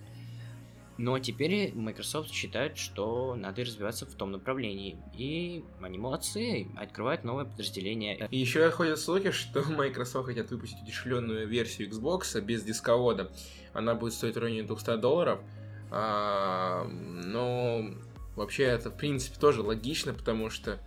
Но 0.98 1.18
теперь 1.20 1.74
Microsoft 1.74 2.32
считает, 2.32 2.78
что 2.78 3.36
надо 3.36 3.64
развиваться 3.64 4.06
в 4.06 4.14
том 4.14 4.32
направлении. 4.32 4.98
И 5.18 5.64
они 5.82 5.98
молодцы, 5.98 6.68
открывают 6.78 7.24
новое 7.24 7.46
подразделение. 7.46 8.28
И 8.30 8.38
еще 8.38 8.70
ходят 8.72 9.00
слухи, 9.00 9.32
что 9.32 9.64
Microsoft 9.70 10.28
хотят 10.28 10.52
выпустить 10.52 10.82
удешевленную 10.84 11.48
версию 11.48 11.90
Xbox 11.90 12.40
без 12.42 12.64
дисковода. 12.64 13.32
Она 13.74 13.96
будет 13.96 14.14
стоить 14.14 14.36
в 14.36 14.40
районе 14.40 14.64
200 14.64 14.98
долларов. 14.98 15.42
А, 15.91 16.86
но 16.86 17.91
вообще 18.36 18.63
это, 18.63 18.89
в 18.89 18.98
принципе, 18.98 19.39
тоже 19.39 19.62
логично, 19.62 20.13
потому 20.13 20.50
что 20.50 20.79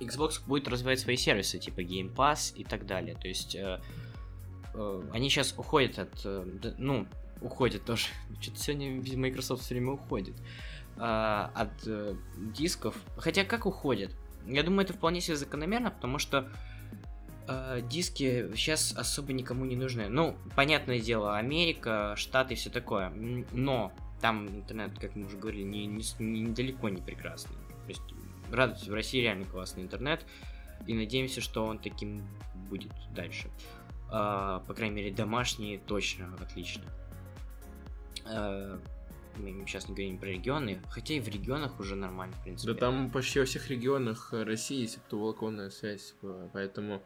Xbox 0.00 0.40
будет 0.46 0.68
развивать 0.68 1.00
свои 1.00 1.16
сервисы, 1.16 1.58
типа 1.58 1.80
Game 1.80 2.14
Pass 2.14 2.54
и 2.54 2.64
так 2.64 2.86
далее. 2.86 3.16
То 3.16 3.28
есть 3.28 3.54
э, 3.54 3.80
э, 4.74 5.02
они 5.12 5.30
сейчас 5.30 5.54
уходят 5.56 5.98
от, 5.98 6.20
э, 6.24 6.74
ну, 6.78 7.06
уходит 7.40 7.84
тоже. 7.84 8.08
Что-то 8.40 8.58
сегодня 8.58 9.18
Microsoft 9.18 9.62
все 9.62 9.74
время 9.74 9.92
уходит 9.92 10.36
а, 10.98 11.50
от 11.54 11.86
э, 11.86 12.14
дисков. 12.36 12.96
Хотя 13.16 13.44
как 13.44 13.66
уходит? 13.66 14.14
Я 14.46 14.62
думаю, 14.62 14.84
это 14.84 14.92
вполне 14.92 15.20
себе 15.20 15.36
закономерно, 15.36 15.90
потому 15.90 16.18
что 16.18 16.50
э, 17.48 17.80
диски 17.82 18.50
сейчас 18.54 18.92
особо 18.96 19.32
никому 19.32 19.64
не 19.64 19.76
нужны. 19.76 20.08
Ну, 20.08 20.36
понятное 20.54 21.00
дело, 21.00 21.36
Америка, 21.36 22.14
Штаты 22.16 22.54
и 22.54 22.56
все 22.56 22.70
такое. 22.70 23.10
Но 23.52 23.92
там 24.20 24.48
интернет, 24.48 24.98
как 24.98 25.14
мы 25.16 25.26
уже 25.26 25.36
говорили, 25.36 25.62
не, 25.62 25.86
не, 25.86 26.02
не, 26.18 26.46
далеко 26.52 26.88
не 26.88 27.00
прекрасный. 27.00 27.56
То 27.56 27.88
есть, 27.88 28.02
радуйтесь, 28.50 28.88
в 28.88 28.94
России 28.94 29.20
реально 29.20 29.44
классный 29.44 29.82
интернет. 29.82 30.24
И 30.86 30.94
надеемся, 30.94 31.40
что 31.40 31.64
он 31.64 31.78
таким 31.78 32.26
будет 32.68 32.92
дальше. 33.14 33.48
Uh, 34.08 34.64
по 34.66 34.74
крайней 34.74 34.94
мере, 34.94 35.10
домашние 35.12 35.78
точно 35.78 36.32
отлично. 36.40 36.84
Э, 38.24 38.78
мы 39.38 39.66
сейчас 39.66 39.88
не 39.88 39.94
говорим 39.94 40.18
про 40.18 40.28
регионы, 40.28 40.80
хотя 40.90 41.14
и 41.14 41.20
в 41.20 41.28
регионах 41.28 41.78
уже 41.80 41.94
нормально, 41.94 42.34
в 42.36 42.42
принципе. 42.42 42.72
Да 42.72 42.78
там 42.78 43.10
почти 43.10 43.40
во 43.40 43.46
всех 43.46 43.68
регионах 43.68 44.32
России 44.32 44.80
есть 44.80 44.98
оптоволоконная 44.98 45.70
связь, 45.70 46.14
поэтому 46.52 47.02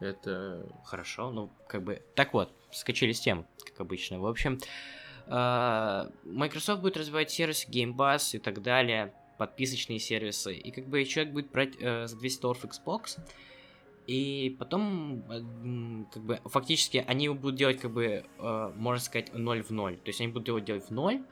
это... 0.00 0.66
Хорошо, 0.84 1.30
ну, 1.30 1.50
как 1.68 1.82
бы... 1.82 2.02
Так 2.14 2.32
вот, 2.32 2.52
скачали 2.72 3.12
с 3.12 3.20
тем, 3.20 3.46
как 3.64 3.80
обычно. 3.80 4.20
В 4.20 4.26
общем, 4.26 4.58
э, 5.26 6.10
Microsoft 6.24 6.82
будет 6.82 6.96
развивать 6.96 7.30
сервисы 7.30 7.68
Game 7.68 7.94
Pass 7.94 8.36
и 8.36 8.38
так 8.38 8.62
далее, 8.62 9.14
подписочные 9.38 9.98
сервисы, 9.98 10.54
и 10.54 10.70
как 10.70 10.86
бы 10.86 11.04
человек 11.04 11.32
будет 11.32 11.50
брать 11.50 11.74
э, 11.80 12.06
за 12.06 12.16
200 12.18 12.42
долларов 12.42 12.64
Xbox, 12.64 13.18
и 14.06 14.56
потом, 14.58 15.22
как 16.12 16.22
бы, 16.22 16.40
фактически, 16.46 17.04
они 17.06 17.28
будут 17.28 17.54
делать, 17.54 17.80
как 17.80 17.92
бы, 17.92 18.24
э, 18.38 18.72
можно 18.74 19.00
сказать, 19.00 19.32
0 19.32 19.62
в 19.62 19.70
0. 19.70 19.96
То 19.96 20.08
есть 20.08 20.20
они 20.20 20.32
будут 20.32 20.48
его 20.48 20.58
делать 20.58 20.86
в 20.86 20.90
0, 20.90 21.22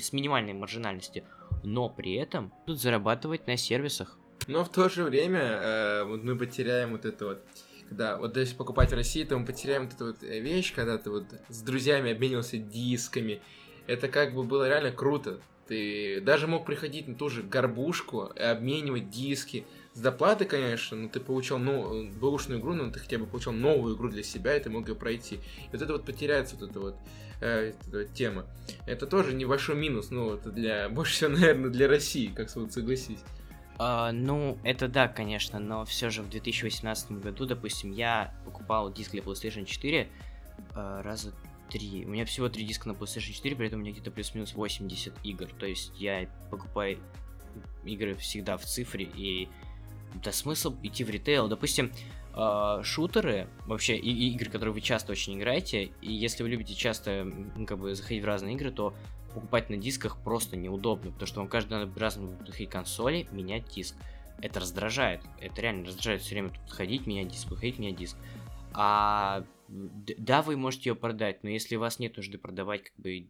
с 0.00 0.12
минимальной 0.12 0.52
маржинальностью, 0.52 1.24
но 1.62 1.88
при 1.88 2.14
этом 2.14 2.52
будут 2.66 2.80
зарабатывать 2.80 3.46
на 3.46 3.56
сервисах. 3.56 4.18
Но 4.48 4.64
в 4.64 4.70
то 4.70 4.88
же 4.88 5.04
время 5.04 5.40
э, 5.40 6.04
мы 6.04 6.36
потеряем 6.36 6.92
вот 6.92 7.04
это 7.04 7.26
вот 7.26 7.44
когда 7.90 8.16
вот 8.16 8.36
если 8.36 8.54
покупать 8.54 8.92
в 8.92 8.94
России, 8.94 9.24
то 9.24 9.36
мы 9.36 9.44
потеряем 9.44 9.86
вот 9.86 9.94
эту 9.94 10.06
вот 10.06 10.22
вещь, 10.22 10.72
когда 10.74 10.96
ты 10.96 11.10
вот 11.10 11.24
с 11.48 11.60
друзьями 11.60 12.12
обменивался 12.12 12.56
дисками. 12.56 13.42
Это 13.88 14.06
как 14.06 14.32
бы 14.32 14.44
было 14.44 14.68
реально 14.68 14.92
круто. 14.92 15.40
Ты 15.66 16.20
даже 16.20 16.46
мог 16.46 16.64
приходить 16.64 17.08
на 17.08 17.16
ту 17.16 17.28
же 17.28 17.42
горбушку 17.42 18.30
и 18.36 18.42
обменивать 18.42 19.10
диски. 19.10 19.66
С 19.94 20.00
доплаты, 20.00 20.44
конечно, 20.44 20.96
но 20.96 21.08
ты 21.08 21.18
получал 21.18 21.58
ну, 21.58 22.08
бэушную 22.12 22.60
игру, 22.60 22.74
но 22.74 22.92
ты 22.92 23.00
хотя 23.00 23.18
бы 23.18 23.26
получал 23.26 23.52
новую 23.52 23.96
игру 23.96 24.08
для 24.08 24.22
себя, 24.22 24.56
и 24.56 24.62
ты 24.62 24.70
мог 24.70 24.88
ее 24.88 24.94
пройти. 24.94 25.36
И 25.36 25.72
вот 25.72 25.82
это 25.82 25.92
вот 25.92 26.04
потеряется, 26.04 26.54
вот 26.54 26.70
эта 26.70 26.80
вот, 26.80 26.94
э, 27.40 27.72
эта 27.88 27.98
вот 27.98 28.14
тема. 28.14 28.46
Это 28.86 29.08
тоже 29.08 29.34
небольшой 29.34 29.74
минус, 29.74 30.10
ну, 30.12 30.34
это 30.34 30.52
для, 30.52 30.88
больше 30.90 31.14
всего, 31.14 31.30
наверное, 31.30 31.70
для 31.70 31.88
России, 31.88 32.28
как 32.28 32.50
согласись. 32.50 33.18
Uh, 33.80 34.12
ну, 34.12 34.58
это 34.62 34.88
да, 34.88 35.08
конечно, 35.08 35.58
но 35.58 35.86
все 35.86 36.10
же 36.10 36.20
в 36.20 36.28
2018 36.28 37.12
году, 37.12 37.46
допустим, 37.46 37.92
я 37.92 38.34
покупал 38.44 38.92
диск 38.92 39.12
для 39.12 39.22
PlayStation 39.22 39.64
4 39.64 40.02
uh, 40.02 40.08
а, 40.74 41.02
раза 41.02 41.32
три. 41.70 42.04
У 42.04 42.10
меня 42.10 42.26
всего 42.26 42.50
три 42.50 42.66
диска 42.66 42.88
на 42.88 42.92
PlayStation 42.92 43.32
4, 43.32 43.56
при 43.56 43.68
этом 43.68 43.80
у 43.80 43.82
меня 43.82 43.92
где-то 43.92 44.10
плюс-минус 44.10 44.52
80 44.52 45.14
игр. 45.24 45.46
То 45.58 45.64
есть 45.64 45.92
я 45.98 46.28
покупаю 46.50 46.98
игры 47.84 48.16
всегда 48.16 48.58
в 48.58 48.66
цифре, 48.66 49.06
и 49.06 49.48
да 50.22 50.30
смысл 50.30 50.76
идти 50.82 51.02
в 51.02 51.08
ритейл. 51.08 51.48
Допустим, 51.48 51.90
э, 52.36 52.80
шутеры, 52.82 53.48
вообще 53.64 53.96
и, 53.96 54.34
игры, 54.34 54.50
которые 54.50 54.74
вы 54.74 54.82
часто 54.82 55.12
очень 55.12 55.38
играете, 55.38 55.84
и 56.02 56.12
если 56.12 56.42
вы 56.42 56.50
любите 56.50 56.74
часто 56.74 57.32
как 57.66 57.78
бы 57.78 57.94
заходить 57.94 58.22
в 58.22 58.26
разные 58.26 58.56
игры, 58.56 58.70
то 58.70 58.94
покупать 59.30 59.70
на 59.70 59.76
дисках 59.76 60.22
просто 60.22 60.56
неудобно, 60.56 61.10
потому 61.10 61.26
что 61.26 61.40
вам 61.40 61.48
каждый 61.48 61.92
разные 61.94 62.36
заходить 62.46 62.70
консоли, 62.70 63.28
менять 63.32 63.68
диск. 63.68 63.96
Это 64.42 64.60
раздражает, 64.60 65.20
это 65.40 65.60
реально 65.60 65.86
раздражает 65.86 66.22
все 66.22 66.34
время 66.34 66.50
тут 66.50 66.70
ходить, 66.70 67.06
менять 67.06 67.28
диск, 67.28 67.50
выходить, 67.50 67.78
менять 67.78 67.96
диск. 67.96 68.16
А 68.72 69.44
да, 69.68 70.42
вы 70.42 70.56
можете 70.56 70.90
ее 70.90 70.96
продать, 70.96 71.42
но 71.42 71.50
если 71.50 71.76
у 71.76 71.80
вас 71.80 71.98
нет 71.98 72.16
нужды 72.16 72.38
продавать 72.38 72.84
как 72.84 72.96
бы 72.96 73.28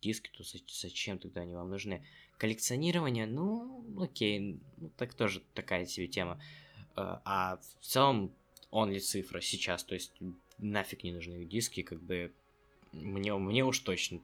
диски, 0.00 0.30
то 0.36 0.44
зачем 0.68 1.18
тогда 1.18 1.42
они 1.42 1.54
вам 1.54 1.70
нужны? 1.70 2.04
Коллекционирование, 2.38 3.26
ну, 3.26 3.84
окей, 4.02 4.60
ну, 4.78 4.90
так 4.96 5.14
тоже 5.14 5.42
такая 5.54 5.86
себе 5.86 6.08
тема. 6.08 6.40
Э, 6.96 7.18
а 7.24 7.58
в 7.80 7.84
целом, 7.84 8.32
он 8.70 8.90
ли 8.90 9.00
цифра 9.00 9.40
сейчас, 9.40 9.84
то 9.84 9.94
есть 9.94 10.12
нафиг 10.58 11.04
не 11.04 11.12
нужны 11.12 11.44
диски, 11.44 11.82
как 11.82 12.02
бы 12.02 12.32
мне, 12.92 13.34
мне 13.34 13.64
уж 13.64 13.78
точно. 13.80 14.20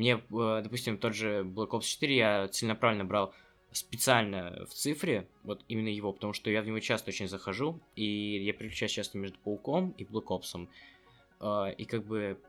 Мне, 0.00 0.14
э, 0.14 0.60
допустим, 0.64 0.96
тот 0.96 1.14
же 1.14 1.42
Black 1.42 1.72
Ops 1.72 1.82
4 1.82 2.16
я 2.16 2.48
целенаправленно 2.48 3.04
брал 3.04 3.34
специально 3.70 4.64
в 4.64 4.72
цифре, 4.72 5.28
вот 5.42 5.62
именно 5.68 5.88
его, 5.88 6.10
потому 6.14 6.32
что 6.32 6.48
я 6.50 6.62
в 6.62 6.66
него 6.66 6.80
часто 6.80 7.10
очень 7.10 7.28
захожу, 7.28 7.78
и 7.96 8.42
я 8.42 8.54
переключаюсь 8.54 8.92
часто 8.92 9.18
между 9.18 9.38
Пауком 9.40 9.90
и 9.98 10.04
Black 10.04 10.28
Ops. 10.28 10.68
Э, 11.40 11.74
и 11.76 11.84
как 11.84 12.06
бы 12.06 12.40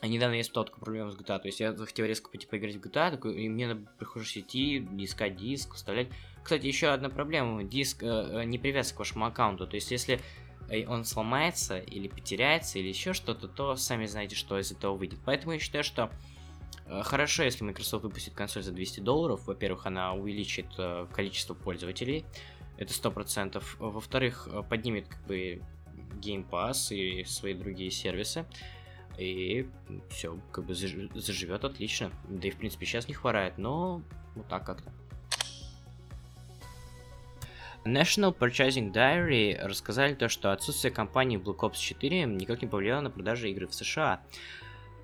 а 0.00 0.06
недавно 0.06 0.34
я 0.34 0.42
испытал 0.42 0.66
такую 0.66 0.84
проблему 0.84 1.10
с 1.10 1.16
GTA, 1.16 1.40
то 1.40 1.46
есть 1.46 1.58
я 1.58 1.72
захотел 1.72 2.06
резко 2.06 2.30
пойти 2.30 2.46
поиграть 2.46 2.76
в 2.76 2.80
GTA, 2.80 3.10
такой, 3.10 3.34
и 3.34 3.48
мне 3.48 3.74
приходишь 3.98 4.36
идти, 4.36 4.78
искать 4.98 5.34
диск, 5.34 5.74
вставлять. 5.74 6.10
Кстати, 6.44 6.64
еще 6.64 6.90
одна 6.90 7.10
проблема, 7.10 7.64
диск 7.64 8.04
э, 8.04 8.06
э, 8.06 8.44
не 8.44 8.58
привязан 8.58 8.94
к 8.94 9.00
вашему 9.00 9.26
аккаунту, 9.26 9.66
то 9.66 9.74
есть 9.74 9.90
если 9.90 10.20
он 10.88 11.04
сломается 11.04 11.78
или 11.78 12.08
потеряется 12.08 12.78
или 12.78 12.88
еще 12.88 13.12
что-то, 13.12 13.48
то 13.48 13.76
сами 13.76 14.06
знаете, 14.06 14.36
что 14.36 14.58
из 14.58 14.70
этого 14.70 14.96
выйдет. 14.96 15.18
Поэтому 15.24 15.52
я 15.52 15.58
считаю, 15.58 15.84
что 15.84 16.10
э, 16.86 17.02
хорошо, 17.02 17.42
если 17.42 17.64
Microsoft 17.64 18.04
выпустит 18.04 18.34
консоль 18.34 18.62
за 18.62 18.72
200 18.72 19.00
долларов. 19.00 19.46
Во-первых, 19.46 19.86
она 19.86 20.12
увеличит 20.12 20.66
э, 20.78 21.06
количество 21.12 21.54
пользователей, 21.54 22.24
это 22.78 22.92
100%. 22.92 23.62
Во-вторых, 23.78 24.48
э, 24.50 24.62
поднимет 24.62 25.08
как 25.08 25.26
бы 25.26 25.62
Game 26.20 26.48
Pass 26.48 26.94
и 26.94 27.24
свои 27.24 27.54
другие 27.54 27.90
сервисы 27.90 28.46
и 29.18 29.68
все, 30.08 30.38
как 30.52 30.64
бы 30.64 30.74
заживет 30.74 31.64
отлично. 31.64 32.10
Да 32.28 32.48
и 32.48 32.50
в 32.50 32.56
принципе 32.56 32.86
сейчас 32.86 33.08
не 33.08 33.14
хворает, 33.14 33.58
но 33.58 34.02
вот 34.34 34.48
так 34.48 34.64
как-то. 34.64 34.92
National 37.84 38.36
Purchasing 38.36 38.92
Diary 38.92 39.58
рассказали 39.58 40.14
то, 40.14 40.28
что 40.28 40.52
отсутствие 40.52 40.92
компании 40.92 41.38
Black 41.38 41.60
Ops 41.60 41.78
4 41.78 42.24
никак 42.26 42.62
не 42.62 42.68
повлияло 42.68 43.00
на 43.00 43.10
продажи 43.10 43.50
игры 43.50 43.66
в 43.66 43.74
США. 43.74 44.22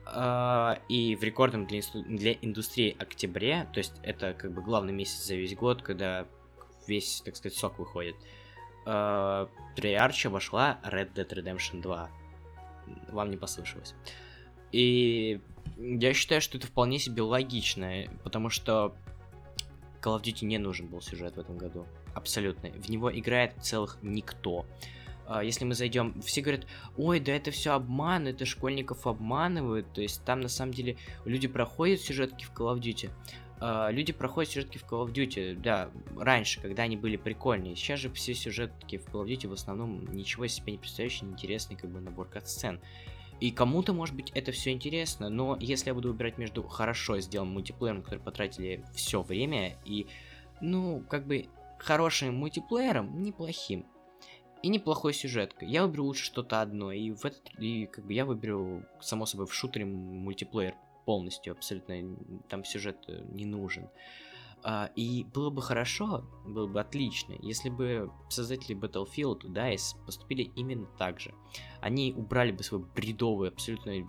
А, 0.05 0.79
и 0.89 1.17
в 1.17 1.23
рекордном 1.25 1.67
для, 1.67 2.33
индустрии 2.33 2.97
октябре, 2.99 3.67
то 3.73 3.79
есть 3.79 3.95
это 4.03 4.35
как 4.35 4.53
бы 4.53 4.63
главный 4.63 4.93
месяц 4.93 5.25
за 5.27 5.35
весь 5.35 5.57
год, 5.57 5.83
когда 5.83 6.27
весь, 6.87 7.23
так 7.25 7.35
сказать, 7.35 7.59
сок 7.59 7.79
выходит, 7.79 8.15
uh, 8.85 9.49
Treyarch 9.77 10.29
обошла 10.29 10.79
Red 10.85 11.13
Dead 11.15 11.29
Redemption 11.29 11.83
2. 11.83 12.11
Вам 13.09 13.31
не 13.31 13.37
послышалось. 13.37 13.95
И 14.71 15.41
я 15.79 16.15
считаю, 16.15 16.41
что 16.41 16.59
это 16.59 16.69
вполне 16.69 17.01
себе 17.01 17.23
логично, 17.23 18.05
потому 18.23 18.49
что 18.49 18.95
Call 20.07 20.21
of 20.21 20.23
Duty 20.23 20.45
не 20.45 20.59
нужен 20.59 20.87
был 20.87 21.01
сюжет 21.01 21.35
в 21.35 21.41
этом 21.41 21.59
году. 21.59 21.85
Абсолютно. 22.15 22.71
В 22.71 22.89
него 22.89 23.11
играет 23.13 23.55
целых 23.61 23.99
никто. 24.03 24.65
А, 25.27 25.43
если 25.43 25.65
мы 25.65 25.75
зайдем, 25.75 26.23
все 26.23 26.43
говорят, 26.43 26.67
ой, 26.97 27.19
да 27.19 27.33
это 27.33 27.51
все 27.51 27.73
обман, 27.73 28.29
это 28.29 28.47
школьников 28.47 29.09
обманывают, 29.09 29.93
то 29.93 30.01
есть 30.01 30.23
там 30.25 30.41
на 30.41 30.49
самом 30.49 30.73
деле 30.73 30.97
люди 31.25 31.49
проходят 31.49 32.01
сюжетки 32.01 32.45
в 32.45 32.53
Call 32.53 32.77
of 32.77 32.81
Duty, 32.81 33.11
Uh, 33.59 33.91
люди 33.91 34.13
проходят 34.13 34.53
сюжетки 34.53 34.77
в 34.77 34.83
Call 34.85 35.07
of 35.07 35.15
Duty, 35.15 35.55
да, 35.55 35.89
раньше, 36.15 36.61
когда 36.61 36.83
они 36.83 36.99
были 36.99 37.17
прикольнее. 37.17 37.75
Сейчас 37.75 38.01
же 38.01 38.11
все 38.13 38.35
сюжетки 38.35 38.99
в 38.99 39.07
Call 39.07 39.25
of 39.25 39.29
Duty 39.29 39.49
в 39.49 39.55
основном 39.55 40.05
ничего 40.13 40.47
себе 40.47 40.73
не 40.73 40.79
представляющие, 40.79 41.31
интересный 41.31 41.75
как 41.75 41.89
бы 41.89 41.99
набор 42.01 42.29
кат-сцен. 42.29 42.79
И 43.41 43.51
кому-то, 43.51 43.93
может 43.93 44.15
быть, 44.15 44.31
это 44.35 44.53
все 44.53 44.73
интересно, 44.73 45.29
но 45.29 45.57
если 45.61 45.89
я 45.89 45.95
буду 45.95 46.09
выбирать 46.09 46.39
между 46.39 46.63
хорошо 46.63 47.21
сделанным 47.21 47.55
мультиплеером, 47.55 48.03
который 48.03 48.21
потратили 48.21 48.85
все 48.95 49.23
время, 49.23 49.77
и, 49.85 50.07
ну, 50.61 51.05
как 51.09 51.27
бы 51.27 51.47
хорошим 51.79 52.35
мультиплеером, 52.35 53.23
неплохим, 53.23 53.87
и 54.63 54.69
неплохой 54.69 55.13
сюжеткой. 55.13 55.69
Я 55.69 55.87
выберу 55.87 56.05
лучше 56.05 56.25
что-то 56.25 56.63
одно, 56.63 56.91
и 56.93 57.11
в 57.11 57.25
этот, 57.25 57.43
и 57.59 57.87
как 57.87 58.07
бы 58.07 58.15
я 58.15 58.25
выберу, 58.25 58.83
само 59.01 59.27
собой, 59.27 59.47
в 59.47 59.55
шутере 59.55 59.85
мультиплеер 59.85 60.75
полностью, 61.05 61.53
абсолютно, 61.53 62.17
там 62.49 62.65
сюжет 62.65 62.97
э, 63.07 63.23
не 63.31 63.45
нужен. 63.45 63.85
Uh, 63.85 63.89
и 64.97 65.25
было 65.33 65.51
бы 65.51 65.63
хорошо, 65.63 66.25
было 66.45 66.67
бы 66.67 66.81
отлично, 66.81 67.35
если 67.41 67.69
бы 67.69 68.11
создатели 68.29 68.77
Battlefield, 68.77 69.43
DICE 69.43 70.05
поступили 70.05 70.51
именно 70.57 70.87
так 70.99 71.21
же. 71.21 71.33
Они 71.81 72.13
убрали 72.17 72.51
бы 72.51 72.65
свой 72.65 72.83
бредовый, 72.95 73.51
абсолютно 73.51 74.09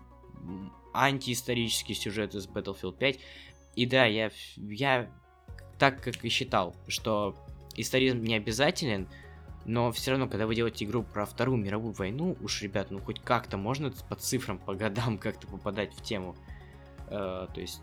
антиисторический 0.94 1.94
сюжет 1.94 2.34
из 2.34 2.48
Battlefield 2.48 2.98
5. 2.98 3.20
И 3.76 3.86
да, 3.86 4.06
я, 4.06 4.32
я 4.56 5.12
так 5.78 6.02
как 6.02 6.26
и 6.26 6.30
считал, 6.30 6.76
что 6.88 7.36
историзм 7.76 8.22
не 8.22 8.36
обязателен, 8.36 9.08
но 9.66 9.92
все 9.92 10.12
равно, 10.12 10.28
когда 10.28 10.48
вы 10.48 10.56
делаете 10.56 10.86
игру 10.86 11.04
про 11.04 11.26
Вторую 11.26 11.60
мировую 11.60 11.94
войну, 11.94 12.36
уж, 12.42 12.62
ребят, 12.62 12.90
ну 12.90 13.00
хоть 13.00 13.20
как-то 13.20 13.58
можно 13.58 13.92
по 14.10 14.16
цифрам, 14.16 14.58
по 14.58 14.74
годам 14.74 15.18
как-то 15.20 15.48
попадать 15.48 15.94
в 15.94 16.02
тему. 16.02 16.36
Э, 17.10 17.48
то 17.54 17.62
есть 17.62 17.82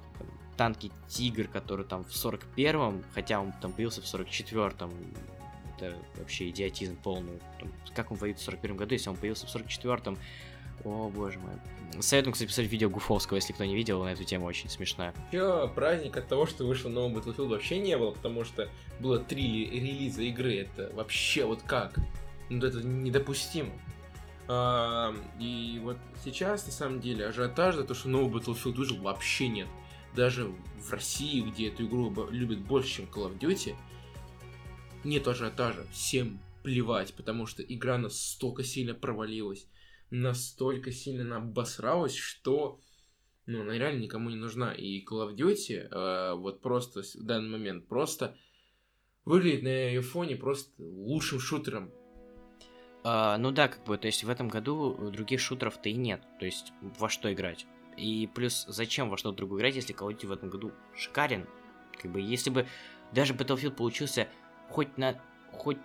танки 0.57 0.91
Тигр, 1.09 1.49
который 1.49 1.85
там 1.85 2.05
в 2.05 2.11
41-м, 2.11 3.05
хотя 3.15 3.41
он 3.41 3.53
там 3.61 3.73
появился 3.73 4.01
в 4.01 4.05
44-м, 4.05 4.93
это 5.77 5.97
вообще 6.17 6.51
идиотизм 6.51 6.97
полный. 6.97 7.41
Как 7.95 8.11
он 8.11 8.17
воюет 8.17 8.39
в 8.39 8.43
41 8.43 8.77
году, 8.77 8.95
если 8.95 9.11
он 9.11 9.17
появился 9.17 9.47
в 9.47 9.55
44-м? 9.55 10.19
О, 10.85 11.09
боже 11.09 11.39
мой. 11.39 11.53
Советую, 12.03 12.33
кстати, 12.33 12.49
посмотреть 12.49 12.73
видео 12.73 12.91
Гуфовского, 12.91 13.37
если 13.37 13.53
кто 13.53 13.65
не 13.65 13.75
видел, 13.75 14.03
на 14.03 14.09
эту 14.09 14.25
тему 14.25 14.47
очень 14.47 14.69
смешная. 14.69 15.15
Все, 15.29 15.69
праздник 15.69 16.17
от 16.17 16.27
того, 16.27 16.47
что 16.47 16.65
вышел 16.65 16.91
новый 16.91 17.23
Battlefield 17.23 17.49
вообще 17.49 17.79
не 17.79 17.97
было, 17.97 18.11
потому 18.11 18.45
что 18.45 18.69
было 19.01 19.19
три 19.19 19.71
релиза 19.71 20.23
игры, 20.23 20.57
это 20.57 20.91
вообще 20.95 21.45
вот 21.45 21.63
как? 21.63 21.99
Ну, 22.51 22.65
это 22.67 22.83
недопустимо. 22.83 23.71
А, 24.47 25.15
и 25.39 25.81
вот 25.83 25.97
сейчас, 26.25 26.67
на 26.67 26.73
самом 26.73 27.01
деле, 27.01 27.27
ажиотаж 27.27 27.77
за 27.77 27.85
то, 27.85 27.95
что 27.95 28.09
новый 28.09 28.41
Battlefield 28.41 28.75
вышел, 28.75 28.97
вообще 28.99 29.49
нет. 29.49 29.69
Даже 30.15 30.47
в 30.47 30.91
России, 30.91 31.41
где 31.41 31.69
эту 31.69 31.87
игру 31.87 32.13
любят 32.31 32.61
больше, 32.61 32.97
чем 32.97 33.05
Call 33.07 33.31
of 33.31 33.39
Duty, 33.39 33.75
нет 35.03 35.27
ажиотажа. 35.27 35.87
Всем 35.93 36.41
плевать, 36.63 37.15
потому 37.15 37.47
что 37.47 37.63
игра 37.63 37.99
настолько 37.99 38.63
сильно 38.63 38.95
провалилась 38.95 39.67
настолько 40.15 40.93
сильно 40.93 41.37
обосралась, 41.37 42.15
что 42.15 42.81
ну, 43.47 43.63
она 43.63 43.77
реально 43.77 44.01
никому 44.01 44.31
не 44.31 44.37
нужна. 44.37 44.73
И 44.73 45.05
Call 45.05 45.29
of 45.29 45.37
Duty 45.37 45.89
э, 45.91 46.35
вот 46.35 46.63
просто 46.63 47.03
в 47.03 47.25
данный 47.25 47.51
момент 47.51 47.87
просто 47.87 48.37
выглядит 49.25 49.63
на 49.63 49.69
ее 49.69 50.01
фоне 50.01 50.37
просто 50.37 50.71
лучшим 50.79 51.41
шутером. 51.41 51.91
А, 53.03 53.37
ну 53.37 53.51
да, 53.51 53.69
как 53.69 53.85
бы, 53.85 53.99
то 53.99 54.07
есть 54.07 54.25
в 54.25 54.31
этом 54.31 54.49
году 54.49 55.11
других 55.11 55.41
шутеров-то 55.41 55.89
и 55.91 55.95
нет. 55.95 56.23
То 56.39 56.47
есть 56.47 56.73
во 56.81 57.11
что 57.11 57.33
играть. 57.33 57.67
И 57.97 58.29
плюс, 58.35 58.65
зачем 58.69 59.09
во 59.09 59.17
что-то 59.17 59.39
другое 59.39 59.61
играть, 59.61 59.77
если 59.77 59.95
Call 59.95 60.09
of 60.09 60.19
Duty 60.19 60.27
в 60.27 60.33
этом 60.33 60.51
году 60.51 60.73
шикарен? 60.97 61.47
Как 62.01 62.11
бы, 62.11 62.21
если 62.21 62.51
бы 62.51 62.67
даже 63.13 63.35
Battlefield 63.35 63.73
получился 63.73 64.29
хоть 64.69 64.97
на 64.99 65.21
хоть 65.53 65.79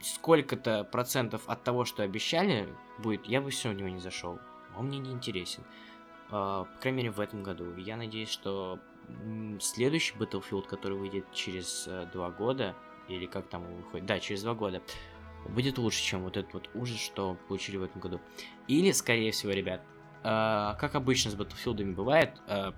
сколько-то 0.00 0.84
процентов 0.84 1.42
от 1.46 1.62
того, 1.62 1.84
что 1.84 2.02
обещали, 2.02 2.68
будет, 2.98 3.26
я 3.26 3.40
бы 3.40 3.50
все 3.50 3.70
у 3.70 3.72
него 3.72 3.88
не 3.88 4.00
зашел. 4.00 4.38
Он 4.76 4.86
мне 4.86 4.98
не 4.98 5.10
интересен. 5.10 5.64
Uh, 6.30 6.64
по 6.64 6.80
крайней 6.80 6.98
мере, 6.98 7.10
в 7.10 7.20
этом 7.20 7.42
году. 7.42 7.74
Я 7.76 7.96
надеюсь, 7.96 8.28
что 8.28 8.78
следующий 9.60 10.14
Battlefield, 10.16 10.68
который 10.68 10.96
выйдет 10.96 11.26
через 11.32 11.88
uh, 11.88 12.10
два 12.12 12.30
года, 12.30 12.76
или 13.08 13.26
как 13.26 13.48
там 13.48 13.64
выходит, 13.64 14.06
да, 14.06 14.20
через 14.20 14.42
два 14.42 14.54
года, 14.54 14.80
будет 15.48 15.78
лучше, 15.78 16.02
чем 16.02 16.22
вот 16.22 16.36
этот 16.36 16.54
вот 16.54 16.70
ужас, 16.74 16.98
что 16.98 17.36
получили 17.48 17.76
в 17.78 17.82
этом 17.82 18.00
году. 18.00 18.20
Или, 18.68 18.92
скорее 18.92 19.32
всего, 19.32 19.52
ребят, 19.52 19.82
как 20.22 20.94
обычно 20.94 21.30
с 21.30 21.34
Battlefield 21.34 21.94
бывает, 21.94 22.30
uh, 22.46 22.74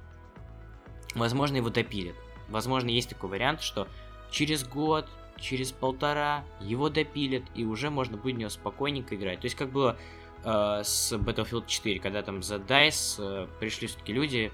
возможно, 1.14 1.56
его 1.56 1.70
допилят. 1.70 2.14
Возможно, 2.48 2.90
есть 2.90 3.08
такой 3.08 3.30
вариант, 3.30 3.62
что 3.62 3.88
через 4.30 4.66
год, 4.66 5.08
через 5.38 5.72
полтора 5.72 6.44
его 6.60 6.88
допилят, 6.88 7.44
и 7.54 7.64
уже 7.64 7.90
можно 7.90 8.16
будет 8.16 8.36
в 8.36 8.38
него 8.38 8.50
спокойненько 8.50 9.14
играть. 9.14 9.40
То 9.40 9.46
есть, 9.46 9.56
как 9.56 9.70
было 9.70 9.96
э, 10.44 10.80
с 10.84 11.12
Battlefield 11.12 11.66
4, 11.66 12.00
когда 12.00 12.22
там 12.22 12.42
за 12.42 12.56
DICE 12.56 13.16
э, 13.18 13.46
пришли 13.58 13.88
все-таки 13.88 14.12
люди, 14.12 14.52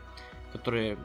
которые 0.53 0.99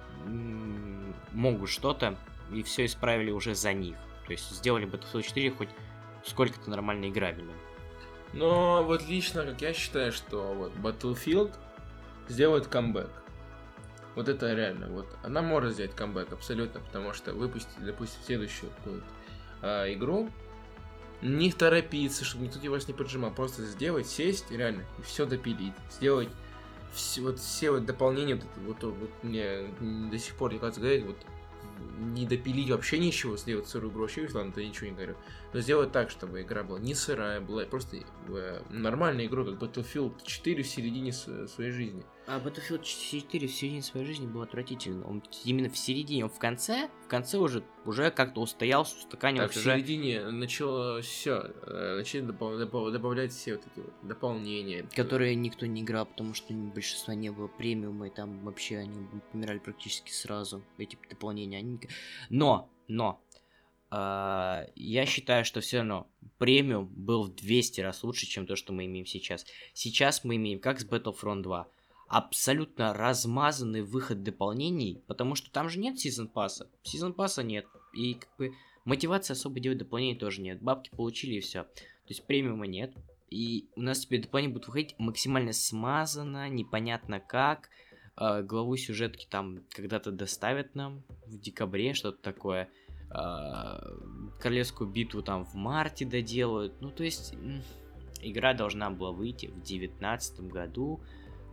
могут 1.33 1.69
что-то, 1.69 2.15
и 2.51 2.63
все 2.63 2.85
исправили 2.85 3.31
уже 3.31 3.55
за 3.55 3.73
них. 3.73 3.95
То 4.25 4.31
есть, 4.31 4.49
сделали 4.51 4.87
Battlefield 4.87 5.23
4 5.23 5.51
хоть 5.51 5.69
сколько-то 6.25 6.69
нормально 6.69 7.09
играбельным. 7.09 7.55
Но 8.33 8.83
вот 8.83 9.07
лично, 9.07 9.43
как 9.45 9.61
я 9.61 9.73
считаю, 9.73 10.11
что 10.11 10.53
вот 10.53 10.73
Battlefield 10.75 11.53
сделает 12.27 12.67
камбэк. 12.67 13.09
Вот 14.15 14.29
это 14.29 14.53
реально, 14.53 14.89
вот 14.89 15.07
она 15.23 15.41
может 15.41 15.73
сделать 15.73 15.95
камбэк 15.95 16.31
абсолютно, 16.33 16.79
потому 16.79 17.13
что 17.13 17.33
выпустить, 17.33 17.83
допустим, 17.83 18.21
следующую 18.23 18.69
какую-то 18.77 19.05
э, 19.63 19.93
игру, 19.93 20.29
не 21.23 21.51
торопиться, 21.51 22.23
чтобы 22.23 22.45
никто 22.45 22.59
вас 22.69 22.87
не 22.87 22.93
поджимал, 22.93 23.31
просто 23.31 23.63
сделать, 23.63 24.07
сесть, 24.07 24.51
реально, 24.51 24.83
и 24.99 25.01
все 25.01 25.25
допилить, 25.25 25.73
сделать 25.89 26.29
все, 26.93 27.21
вот 27.21 27.39
все 27.39 27.71
вот 27.71 27.85
дополнения, 27.85 28.35
вот, 28.35 28.83
вот, 28.83 28.95
вот 28.97 29.09
мне 29.23 29.63
до 30.11 30.19
сих 30.19 30.35
пор 30.35 30.53
не 30.53 30.59
кажется 30.59 30.81
говорить, 30.81 31.05
вот 31.05 31.17
не 31.99 32.25
допилить 32.25 32.69
вообще 32.69 32.99
ничего, 32.99 33.37
сделать 33.37 33.67
сырую 33.67 33.91
игру 33.91 34.01
вообще, 34.01 34.27
ладно, 34.33 34.51
то 34.51 34.61
я 34.61 34.67
ничего 34.67 34.87
не 34.87 34.93
говорю. 34.93 35.15
Но 35.53 35.59
сделать 35.59 35.91
так, 35.91 36.09
чтобы 36.09 36.41
игра 36.41 36.63
была 36.63 36.79
не 36.79 36.95
сырая, 36.95 37.39
была 37.39 37.65
просто 37.65 37.97
э, 38.27 38.61
нормальная 38.69 39.27
игра, 39.27 39.43
как 39.43 39.55
Battlefield 39.55 40.23
4 40.25 40.63
в 40.63 40.67
середине 40.67 41.13
своей 41.13 41.71
жизни. 41.71 42.03
А 42.25 42.39
Battlefield 42.39 42.83
4 42.83 43.47
в 43.47 43.51
середине 43.53 43.81
своей 43.81 44.05
жизни 44.05 44.25
был 44.25 44.41
отвратительно. 44.41 45.05
Он 45.05 45.21
именно 45.43 45.69
в 45.69 45.77
середине, 45.77 46.23
он 46.23 46.29
в 46.29 46.39
конце, 46.39 46.89
в 47.05 47.07
конце 47.07 47.37
уже, 47.37 47.63
уже 47.85 48.09
как-то 48.11 48.41
устоялся, 48.41 48.97
устаканился. 48.97 49.53
Так, 49.53 49.57
в 49.57 49.63
середине 49.63 50.23
начало 50.29 51.01
все, 51.01 51.51
э, 51.61 51.97
начали 51.97 52.21
добавлять 52.21 53.31
все 53.31 53.55
вот 53.55 53.63
эти 53.71 53.85
вот 53.85 53.93
дополнения. 54.01 54.87
Которые 54.95 55.35
никто 55.35 55.65
не 55.65 55.81
играл, 55.81 56.05
потому 56.05 56.33
что 56.33 56.53
большинства 56.53 57.13
не 57.13 57.29
было 57.29 57.47
премиума, 57.47 58.07
и 58.07 58.09
там 58.09 58.39
вообще 58.43 58.77
они 58.77 59.05
помирали 59.31 59.59
практически 59.59 60.11
сразу, 60.11 60.63
эти 60.77 60.97
дополнения. 61.09 61.57
Они... 61.57 61.79
Но, 62.29 62.69
но, 62.87 63.21
э, 63.32 63.32
я 63.95 65.05
считаю, 65.05 65.45
что 65.45 65.61
все 65.61 65.77
равно 65.77 66.07
премиум 66.37 66.87
был 66.87 67.23
в 67.23 67.35
200 67.35 67.81
раз 67.81 68.03
лучше, 68.03 68.25
чем 68.25 68.47
то, 68.47 68.55
что 68.55 68.73
мы 68.73 68.85
имеем 68.85 69.05
сейчас. 69.05 69.45
Сейчас 69.73 70.23
мы 70.23 70.37
имеем, 70.37 70.59
как 70.59 70.79
с 70.79 70.85
Battlefront 70.85 71.43
2, 71.43 71.67
абсолютно 72.07 72.93
размазанный 72.93 73.81
выход 73.81 74.23
дополнений, 74.23 75.01
потому 75.07 75.35
что 75.35 75.51
там 75.51 75.69
же 75.69 75.79
нет 75.79 75.99
сезон 75.99 76.27
пасса. 76.27 76.69
Сезон 76.83 77.13
пасса 77.13 77.43
нет. 77.43 77.65
И 77.93 78.15
как 78.15 78.29
бы 78.37 78.53
мотивации 78.85 79.33
особо 79.33 79.59
делать 79.59 79.79
дополнения 79.79 80.17
тоже 80.17 80.41
нет. 80.41 80.61
Бабки 80.61 80.89
получили 80.95 81.35
и 81.35 81.39
все. 81.39 81.63
То 81.63 82.09
есть 82.09 82.25
премиума 82.25 82.67
нет. 82.67 82.93
И 83.29 83.67
у 83.75 83.81
нас 83.81 84.01
теперь 84.01 84.21
дополнения 84.21 84.53
будут 84.53 84.67
выходить 84.67 84.95
максимально 84.99 85.53
смазанно, 85.53 86.49
непонятно 86.49 87.19
как. 87.19 87.69
Э, 88.15 88.43
главу 88.43 88.77
сюжетки 88.77 89.27
там 89.29 89.63
когда-то 89.69 90.11
доставят 90.11 90.75
нам 90.75 91.03
в 91.25 91.39
декабре, 91.39 91.93
что-то 91.93 92.21
такое. 92.21 92.69
Э, 93.13 93.79
королевскую 94.39 94.89
битву 94.89 95.21
там 95.21 95.45
в 95.45 95.53
марте 95.55 96.05
доделают. 96.05 96.73
Ну, 96.81 96.89
то 96.89 97.03
есть, 97.03 97.35
игра 98.21 98.53
должна 98.53 98.89
была 98.89 99.11
выйти 99.11 99.47
в 99.47 99.61
девятнадцатом 99.61 100.49
году. 100.49 100.99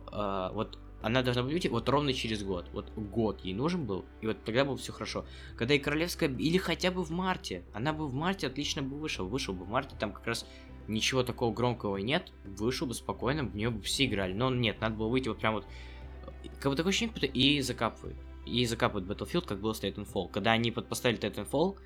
А, 0.07 0.51
вот 0.51 0.77
она 1.01 1.23
должна 1.23 1.43
быть 1.43 1.53
выйти 1.53 1.67
вот 1.67 1.87
ровно 1.89 2.13
через 2.13 2.43
год. 2.43 2.67
Вот 2.73 2.91
год 2.95 3.41
ей 3.45 3.53
нужен 3.53 3.85
был, 3.85 4.05
и 4.21 4.27
вот 4.27 4.43
тогда 4.43 4.65
было 4.65 4.77
все 4.77 4.91
хорошо. 4.91 5.25
Когда 5.55 5.73
и 5.73 5.79
Королевская, 5.79 6.29
или 6.29 6.57
хотя 6.57 6.91
бы 6.91 7.03
в 7.03 7.11
марте, 7.11 7.63
она 7.73 7.93
бы 7.93 8.07
в 8.07 8.13
марте 8.13 8.47
отлично 8.47 8.81
бы 8.81 8.97
вышел, 8.97 9.27
вышел 9.27 9.53
бы 9.53 9.65
в 9.65 9.69
марте, 9.69 9.95
там 9.97 10.11
как 10.11 10.27
раз 10.27 10.45
ничего 10.87 11.23
такого 11.23 11.53
громкого 11.53 11.97
нет, 11.97 12.31
вышел 12.43 12.87
бы 12.87 12.93
спокойно, 12.93 13.43
в 13.43 13.55
нее 13.55 13.69
бы 13.69 13.81
все 13.81 14.05
играли. 14.05 14.33
Но 14.33 14.49
нет, 14.49 14.81
надо 14.81 14.95
было 14.95 15.07
выйти 15.07 15.29
вот 15.29 15.39
прям 15.39 15.55
вот, 15.55 15.65
как 16.59 16.71
бы 16.71 16.75
такое 16.75 16.89
ощущение, 16.89 17.27
и 17.27 17.61
закапывают. 17.61 18.17
И 18.45 18.65
закапывают 18.65 19.09
Battlefield, 19.09 19.45
как 19.45 19.59
было 19.59 19.73
с 19.73 19.83
Titanfall. 19.83 20.31
Когда 20.31 20.51
они 20.51 20.71
поставили 20.71 21.19
Titanfall, 21.19 21.77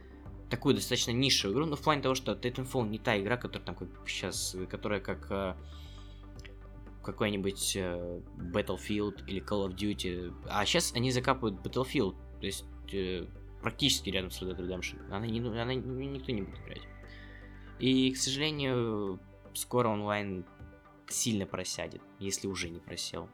такую 0.50 0.76
достаточно 0.76 1.12
низшую 1.12 1.54
игру, 1.54 1.65
но 1.65 1.76
в 1.76 1.82
плане 1.82 2.02
того, 2.02 2.15
что 2.15 2.34
Titanfall 2.34 2.88
не 2.88 3.00
та 3.00 3.20
игра, 3.20 3.38
которая 3.38 3.65
там 3.65 3.76
как 3.76 3.89
сейчас, 4.08 4.56
которая 4.70 5.00
как 5.00 5.28
э, 5.30 5.56
какой-нибудь 7.04 7.76
э, 7.76 8.22
Battlefield 8.54 9.26
или 9.28 9.41
Call 9.41 9.68
of 9.68 9.76
Duty. 9.76 10.34
А 10.48 10.65
сейчас 10.65 10.94
они 10.94 11.12
закапывают 11.12 11.60
Battlefield, 11.62 12.15
то 12.39 12.46
есть 12.46 12.65
э, 12.94 13.26
практически 13.62 14.10
рядом 14.10 14.32
с 14.32 14.41
Red 14.41 14.56
Dead 14.56 14.68
Redemption. 14.68 15.06
Она, 15.12 15.26
не, 15.26 15.39
она 15.39 15.74
никто 15.74 16.32
не 16.32 16.44
будет 16.44 16.60
играть. 16.62 16.82
И, 17.80 18.12
к 18.12 18.18
сожалению, 18.18 19.20
скоро 19.54 19.89
онлайн 19.89 20.46
сильно 21.08 21.46
просядет, 21.46 22.02
если 22.20 22.48
уже 22.48 22.70
не 22.70 22.80
просел. 22.80 23.30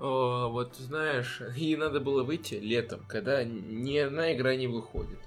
О, 0.00 0.48
вот 0.48 0.76
знаешь, 0.76 1.42
ей 1.56 1.76
надо 1.76 2.00
было 2.00 2.22
выйти 2.22 2.54
летом, 2.54 3.04
когда 3.06 3.44
ни 3.44 3.96
одна 3.98 4.34
игра 4.34 4.56
не 4.56 4.66
выходит. 4.66 5.18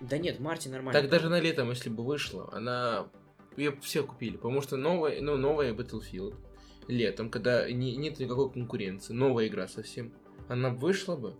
Да 0.00 0.18
нет, 0.18 0.38
в 0.38 0.40
марте 0.40 0.70
нормально. 0.70 0.98
Так 1.00 1.10
даже 1.10 1.28
на 1.28 1.40
летом, 1.40 1.70
если 1.70 1.90
бы 1.90 2.04
вышла, 2.04 2.48
она... 2.52 3.08
Ее 3.56 3.76
все 3.82 4.04
купили, 4.04 4.36
потому 4.36 4.62
что 4.62 4.76
новая, 4.76 5.20
ну, 5.20 5.36
новая 5.36 5.74
Battlefield 5.74 6.36
летом, 6.86 7.30
когда 7.30 7.70
не, 7.70 7.96
нет 7.96 8.18
никакой 8.18 8.50
конкуренции, 8.50 9.12
новая 9.12 9.48
игра 9.48 9.66
совсем, 9.66 10.12
она 10.48 10.70
вышла 10.70 11.16
бы, 11.16 11.34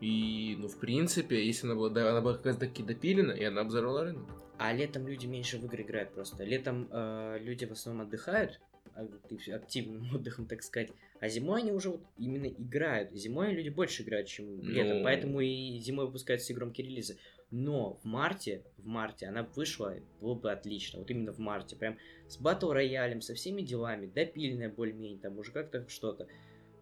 и, 0.00 0.56
ну, 0.58 0.68
в 0.68 0.78
принципе, 0.78 1.46
если 1.46 1.66
она 1.66 1.76
была, 1.76 1.90
да, 1.90 2.10
она 2.10 2.20
была 2.20 2.34
как 2.34 2.46
раз 2.46 2.56
таки 2.56 2.82
допилена, 2.82 3.32
и 3.32 3.44
она 3.44 3.64
взорвала 3.64 4.04
рынок. 4.04 4.24
А 4.58 4.72
летом 4.72 5.06
люди 5.06 5.26
меньше 5.26 5.58
в 5.58 5.64
игры 5.64 5.82
играют 5.82 6.12
просто. 6.12 6.44
Летом 6.44 6.88
э, 6.90 7.38
люди 7.40 7.64
в 7.64 7.72
основном 7.72 8.06
отдыхают, 8.06 8.60
активным 8.94 10.10
отдыхом, 10.14 10.46
так 10.46 10.62
сказать. 10.62 10.90
А 11.20 11.28
зимой 11.28 11.60
они 11.60 11.72
уже 11.72 11.90
вот 11.90 12.02
именно 12.16 12.46
играют. 12.46 13.12
Зимой 13.12 13.52
люди 13.52 13.68
больше 13.68 14.02
играют, 14.02 14.28
чем 14.28 14.56
ну... 14.56 14.62
летом. 14.62 15.02
Поэтому 15.02 15.40
и 15.40 15.78
зимой 15.78 16.06
выпускаются 16.06 16.46
все 16.46 16.54
громкие 16.54 16.86
релизы. 16.86 17.18
Но 17.50 17.94
в 18.02 18.04
марте, 18.04 18.62
в 18.78 18.86
марте 18.86 19.26
она 19.26 19.42
вышла, 19.56 19.96
было 20.20 20.34
бы 20.34 20.52
отлично. 20.52 21.00
Вот 21.00 21.10
именно 21.10 21.32
в 21.32 21.38
марте. 21.38 21.76
Прям 21.76 21.98
с 22.28 22.38
батл 22.38 22.70
роялем, 22.70 23.20
со 23.20 23.34
всеми 23.34 23.62
делами, 23.62 24.06
допильная 24.06 24.68
более-менее, 24.68 25.18
там 25.18 25.38
уже 25.38 25.50
как-то 25.50 25.86
что-то. 25.88 26.28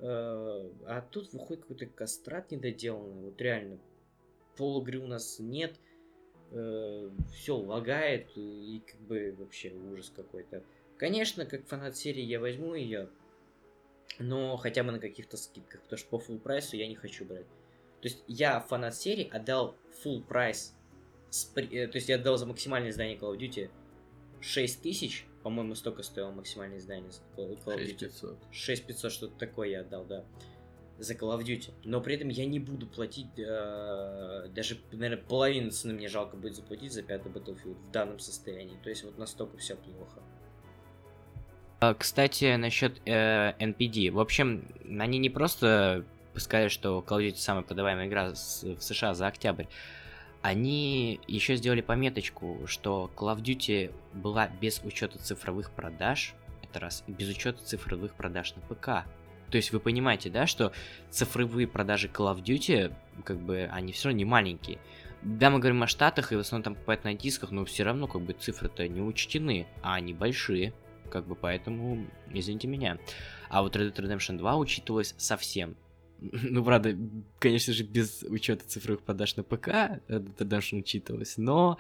Э, 0.01 0.71
а 0.87 1.01
тут 1.11 1.33
выходит 1.33 1.63
какой-то 1.63 1.87
кастрат 1.87 2.51
недоделанный. 2.51 3.23
Вот 3.23 3.41
реально. 3.41 3.79
Пол 4.57 4.83
игры 4.83 4.99
у 4.99 5.07
нас 5.07 5.39
нет. 5.39 5.75
Э, 6.51 7.11
все 7.33 7.57
лагает. 7.57 8.29
И 8.37 8.83
как 8.87 9.01
бы 9.01 9.35
вообще 9.39 9.73
ужас 9.73 10.13
какой-то. 10.15 10.63
Конечно, 10.99 11.47
как 11.47 11.67
фанат 11.67 11.97
серии 11.97 12.23
я 12.23 12.41
возьму 12.41 12.75
ее. 12.75 13.09
Но 14.19 14.57
хотя 14.57 14.83
бы 14.83 14.93
на 14.93 14.99
каких-то 14.99 15.37
скидках. 15.37 15.83
Потому 15.83 15.99
что 15.99 16.09
по 16.09 16.17
full 16.17 16.39
прайсу 16.39 16.77
я 16.77 16.87
не 16.87 16.97
хочу 16.97 17.25
брать. 17.25 17.47
То 18.01 18.09
есть 18.09 18.23
я 18.27 18.61
фанат 18.61 18.95
серии 18.95 19.29
отдал 19.29 19.77
full 20.05 20.23
прайс. 20.23 20.75
Э, 21.57 21.87
то 21.87 21.97
есть 21.97 22.09
я 22.09 22.17
отдал 22.17 22.37
за 22.37 22.47
максимальное 22.47 22.91
издание 22.91 23.17
Call 23.17 23.37
of 23.37 23.39
Duty 23.39 23.71
6 24.41 24.83
тысяч 24.83 25.27
по-моему, 25.43 25.75
столько 25.75 26.03
стоило 26.03 26.31
максимальное 26.31 26.79
издание 26.79 27.11
Call 27.37 27.57
of 27.57 27.65
Duty. 27.65 27.99
6500. 27.99 28.39
6500, 28.51 29.13
что-то 29.13 29.39
такое 29.39 29.69
я 29.69 29.81
отдал, 29.81 30.05
да. 30.05 30.25
За 30.99 31.15
Call 31.15 31.39
of 31.39 31.45
Duty. 31.45 31.73
Но 31.85 32.01
при 32.01 32.17
этом 32.17 32.29
я 32.29 32.45
не 32.45 32.59
буду 32.59 32.87
платить, 32.87 33.39
э, 33.39 34.49
даже, 34.51 34.79
наверное, 34.93 35.25
половину 35.25 35.71
цены 35.71 35.95
мне 35.95 36.09
жалко 36.09 36.37
будет 36.37 36.57
заплатить 36.57 36.93
за 36.93 37.03
пятый 37.03 37.31
Battlefield 37.31 37.77
в 37.77 37.91
данном 37.93 38.19
состоянии. 38.19 38.77
То 38.83 38.91
есть 38.91 39.05
вот 39.05 39.17
настолько 39.17 39.57
все 39.59 39.77
плохо. 39.77 40.23
А, 41.81 41.95
кстати, 41.95 42.57
насчет 42.57 43.01
э, 43.07 43.55
NPD. 43.59 44.11
В 44.11 44.21
общем, 44.21 44.65
они 44.99 45.19
не 45.19 45.31
просто 45.31 46.05
сказали, 46.35 46.69
что 46.69 47.05
Call 47.07 47.19
of 47.19 47.29
Duty 47.29 47.37
самая 47.37 47.63
продаваемая 47.63 48.07
игра 48.07 48.31
в 48.31 48.37
США 48.37 49.15
за 49.15 49.27
октябрь 49.27 49.67
они 50.43 51.21
еще 51.27 51.57
сделали 51.57 51.81
пометочку, 51.81 52.61
что 52.67 53.11
Call 53.17 53.37
of 53.37 53.43
Duty 53.43 53.93
была 54.15 54.49
без 54.61 54.81
учета 54.85 55.19
цифровых 55.19 55.71
продаж, 55.71 56.35
это 56.63 56.81
раз, 56.81 57.05
и 57.07 57.13
без 57.13 57.29
учета 57.29 57.63
цифровых 57.65 58.15
продаж 58.15 58.55
на 58.55 58.63
ПК. 58.63 59.07
То 59.51 59.57
есть 59.57 59.73
вы 59.73 59.81
понимаете, 59.81 60.31
да, 60.31 60.47
что 60.47 60.73
цифровые 61.11 61.67
продажи 61.67 62.09
Call 62.09 62.35
of 62.35 62.43
Duty, 62.43 62.95
как 63.25 63.39
бы, 63.39 63.69
они 63.73 63.93
все 63.93 64.09
равно 64.09 64.19
не 64.19 64.25
маленькие. 64.25 64.79
Да, 65.23 65.51
мы 65.51 65.59
говорим 65.59 65.83
о 65.83 65.89
Штатах, 65.89 66.33
и 66.33 66.37
в 66.37 66.41
основном 66.41 66.63
там 66.63 66.75
покупают 66.75 67.05
на 67.05 67.15
дисках, 67.15 67.51
но 67.51 67.65
все 67.65 67.83
равно, 67.83 68.07
как 68.07 68.23
бы, 68.23 68.35
цифры-то 68.35 68.87
не 68.87 69.01
учтены, 69.01 69.67
а 69.83 69.95
они 69.95 70.13
большие, 70.13 70.73
как 71.09 71.27
бы, 71.27 71.35
поэтому, 71.35 72.07
извините 72.33 72.69
меня. 72.69 72.99
А 73.49 73.63
вот 73.63 73.77
Red 73.77 73.95
Dead 73.95 74.07
Redemption 74.07 74.39
2 74.39 74.57
учитывалось 74.57 75.15
совсем. 75.19 75.77
Ну, 76.21 76.65
правда, 76.65 76.97
конечно 77.39 77.73
же, 77.73 77.85
без 77.85 78.23
учета 78.25 78.67
цифровых 78.67 79.03
продаж 79.03 79.37
на 79.37 79.45
ПК 79.45 80.01
тогда 80.37 80.61
же 80.61 80.77
учитывалась, 80.77 81.37
но 81.37 81.79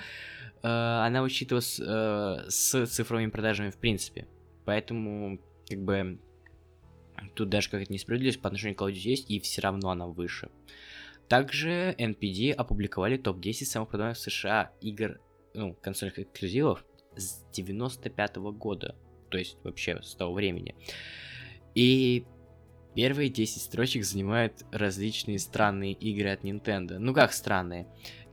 э, 0.63 0.69
она 0.69 1.23
учитывалась 1.23 1.81
э, 1.81 2.45
с 2.49 2.87
цифровыми 2.87 3.31
продажами 3.31 3.71
в 3.71 3.77
принципе. 3.77 4.29
Поэтому, 4.65 5.41
как 5.69 5.83
бы, 5.83 6.21
тут 7.35 7.49
даже 7.49 7.71
какая-то 7.71 7.93
несправедливость 7.93 8.41
по 8.41 8.49
отношению 8.49 8.77
к 8.77 8.83
Call 8.83 8.91
of 8.91 8.93
Duty 8.93 9.11
есть, 9.11 9.31
и 9.31 9.41
все 9.41 9.63
равно 9.63 9.91
она 9.91 10.07
выше. 10.07 10.51
Также 11.29 11.95
NPD 11.99 12.53
опубликовали 12.53 13.19
топ-10 13.19 13.65
самых 13.65 13.91
продаваемых 13.91 14.19
в 14.19 14.21
США 14.21 14.73
игр, 14.81 15.21
ну, 15.55 15.75
консольных 15.75 16.19
эксклюзивов 16.19 16.85
с 17.17 17.45
95 17.53 18.37
-го 18.37 18.53
года. 18.53 18.97
То 19.29 19.39
есть 19.39 19.57
вообще 19.65 20.01
с 20.03 20.15
того 20.15 20.35
времени. 20.35 20.75
И 21.75 22.25
Первые 22.99 23.29
10 23.29 23.63
строчек 23.63 24.05
занимают 24.05 24.65
различные 24.73 25.39
странные 25.39 25.93
игры 25.93 26.31
от 26.31 26.43
Nintendo. 26.43 26.99
Ну 26.99 27.15
как 27.15 27.33
странные? 27.33 27.87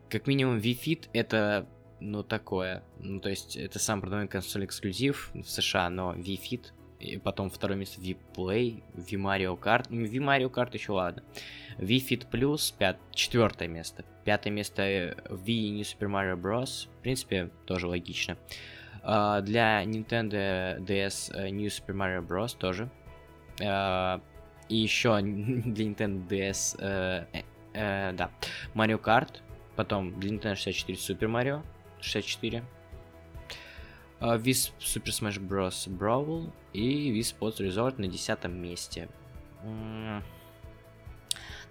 Как 0.10 0.26
минимум 0.26 0.58
Wii 0.58 0.80
Fit 0.80 1.10
это, 1.14 1.70
ну 2.00 2.24
такое. 2.24 2.84
Ну 3.00 3.20
то 3.20 3.30
есть 3.30 3.58
это 3.58 3.78
сам 3.78 4.02
продаваемый 4.02 4.28
консоль 4.28 4.66
эксклюзив 4.66 5.30
в 5.36 5.44
США, 5.44 5.92
но 5.92 6.16
Wii 6.16 6.40
Fit 6.42 6.62
и 7.00 7.18
потом 7.18 7.52
второе 7.52 7.78
место 7.78 8.02
Wii 8.02 8.18
Play, 8.36 8.84
Wii 8.96 9.22
Mario 9.22 9.60
Kart. 9.60 9.86
Ну, 9.90 10.02
Wii 10.02 10.14
Mario 10.14 10.52
Kart 10.52 10.72
еще 10.74 10.94
ладно. 10.94 11.24
Wii 11.78 12.04
Fit 12.04 12.28
Plus, 12.32 12.74
пят... 12.76 12.98
четвертое 13.14 13.68
место. 13.68 14.04
Пятое 14.24 14.52
место 14.52 14.82
Wii 15.30 15.74
New 15.74 15.84
Super 15.84 16.10
Mario 16.10 16.42
Bros. 16.42 16.88
В 16.88 17.04
принципе, 17.04 17.52
тоже 17.68 17.86
логично. 17.86 18.32
Uh, 18.32 18.85
для 19.06 19.84
Nintendo 19.84 20.80
DS 20.80 21.50
New 21.52 21.68
Super 21.68 21.96
Mario 21.96 22.26
Bros. 22.26 22.58
тоже. 22.58 22.90
Uh, 23.60 24.20
и 24.70 24.78
еще 24.78 25.20
для 25.22 25.86
Nintendo 25.86 26.28
DS, 26.28 26.76
э, 26.80 27.26
э, 27.34 27.42
э, 27.74 28.14
да, 28.14 28.32
Mario 28.74 29.02
Kart, 29.02 29.42
потом 29.76 30.20
для 30.20 30.32
Nintendo 30.32 30.56
64 30.56 30.98
Super 30.98 31.30
Mario 31.30 31.64
64, 32.02 32.64
э, 34.20 34.26
Wii 34.26 34.74
Super 34.80 35.12
Smash 35.12 35.40
Bros. 35.40 35.88
Brawl 35.88 36.52
и 36.74 37.12
Wii 37.12 37.20
Sports 37.20 37.58
Resort 37.60 37.96
на 38.00 38.08
десятом 38.08 38.60
месте. 38.60 39.08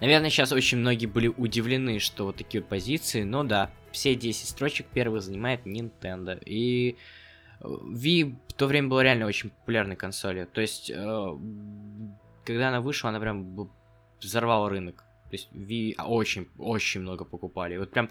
Наверное, 0.00 0.28
сейчас 0.28 0.50
очень 0.50 0.78
многие 0.78 1.06
были 1.06 1.28
удивлены, 1.28 2.00
что 2.00 2.26
вот 2.26 2.36
такие 2.36 2.60
вот 2.60 2.68
позиции, 2.68 3.22
но 3.22 3.44
да, 3.44 3.70
все 3.92 4.16
10 4.16 4.48
строчек 4.48 4.86
первых 4.86 5.22
занимает 5.22 5.64
Nintendo. 5.64 6.42
И 6.44 6.90
э, 6.90 7.23
Wii 7.64 8.36
в 8.48 8.52
то 8.52 8.66
время 8.66 8.88
была 8.88 9.02
реально 9.02 9.26
очень 9.26 9.50
популярной 9.50 9.96
консолью. 9.96 10.46
То 10.46 10.60
есть 10.60 10.90
э, 10.90 11.38
когда 12.44 12.68
она 12.68 12.80
вышла, 12.80 13.10
она 13.10 13.20
прям 13.20 13.70
взорвала 14.20 14.68
рынок. 14.68 15.04
То 15.30 15.36
есть 15.36 15.48
Ви 15.52 15.96
очень, 15.98 16.48
очень 16.58 17.00
много 17.00 17.24
покупали. 17.24 17.76
Вот 17.76 17.90
прям 17.90 18.10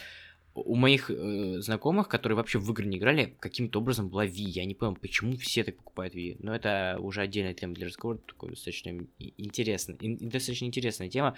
у 0.56 0.76
моих 0.76 1.10
э, 1.10 1.60
знакомых, 1.62 2.08
которые 2.08 2.36
вообще 2.36 2.60
в 2.60 2.70
игры 2.72 2.86
не 2.86 2.98
играли, 2.98 3.36
каким-то 3.40 3.80
образом 3.80 4.10
была 4.10 4.26
Ви. 4.26 4.44
Я 4.44 4.66
не 4.66 4.76
понял, 4.76 4.96
почему 4.96 5.36
все 5.38 5.64
так 5.64 5.78
покупают 5.78 6.14
Ви. 6.14 6.38
Но 6.40 6.56
это 6.56 6.98
уже 7.00 7.22
отдельная 7.22 7.54
тема 7.54 7.74
для 7.74 7.88
разговора, 7.88 8.18
такой 8.18 8.50
достаточно 8.50 9.08
интересный, 9.20 9.96
достаточно 10.18 10.66
интересная 10.66 11.10
тема. 11.10 11.36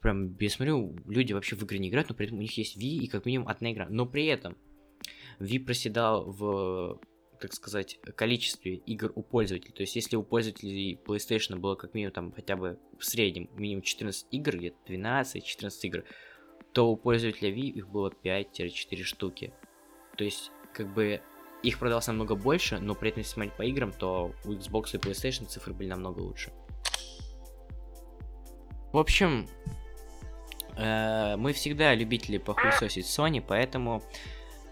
Прям, 0.00 0.36
я 0.38 0.50
смотрю, 0.50 0.96
люди 1.06 1.32
вообще 1.32 1.56
в 1.56 1.62
игры 1.64 1.78
не 1.78 1.88
играют, 1.88 2.08
но 2.08 2.14
при 2.14 2.26
этом 2.26 2.38
у 2.38 2.42
них 2.42 2.56
есть 2.56 2.76
Ви 2.76 2.98
и 2.98 3.08
как 3.08 3.26
минимум 3.26 3.48
одна 3.48 3.72
игра. 3.72 3.86
Но 3.90 4.06
при 4.06 4.26
этом 4.26 4.56
Ви 5.40 5.58
проседал 5.58 6.30
в 6.30 7.00
так 7.38 7.52
сказать, 7.52 7.98
количестве 8.16 8.74
игр 8.74 9.12
у 9.14 9.22
пользователей. 9.22 9.72
То 9.72 9.82
есть, 9.82 9.96
если 9.96 10.16
у 10.16 10.22
пользователей 10.22 10.98
PlayStation 11.04 11.56
было 11.56 11.74
как 11.74 11.94
минимум 11.94 12.12
там 12.12 12.32
хотя 12.32 12.56
бы 12.56 12.78
в 12.98 13.04
среднем 13.04 13.48
минимум 13.54 13.82
14 13.82 14.26
игр, 14.30 14.56
где-то 14.56 14.76
12-14 14.86 15.70
игр, 15.82 16.04
то 16.72 16.90
у 16.90 16.96
пользователя 16.96 17.50
Wii 17.50 17.70
их 17.70 17.88
было 17.88 18.12
5-4 18.22 19.02
штуки. 19.02 19.52
То 20.16 20.24
есть, 20.24 20.50
как 20.72 20.92
бы 20.92 21.20
их 21.62 21.78
продалось 21.78 22.06
намного 22.06 22.34
больше, 22.34 22.78
но 22.78 22.94
при 22.94 23.10
этом, 23.10 23.20
если 23.20 23.32
смотреть 23.32 23.56
по 23.56 23.62
играм, 23.62 23.92
то 23.92 24.32
у 24.44 24.52
Xbox 24.52 24.94
и 24.94 24.98
PlayStation 24.98 25.46
цифры 25.46 25.74
были 25.74 25.88
намного 25.88 26.20
лучше. 26.20 26.52
В 28.92 28.98
общем, 28.98 29.48
э, 30.76 31.36
мы 31.36 31.52
всегда 31.52 31.94
любители 31.94 32.38
похуесосить 32.38 33.06
Sony, 33.06 33.44
поэтому 33.46 34.02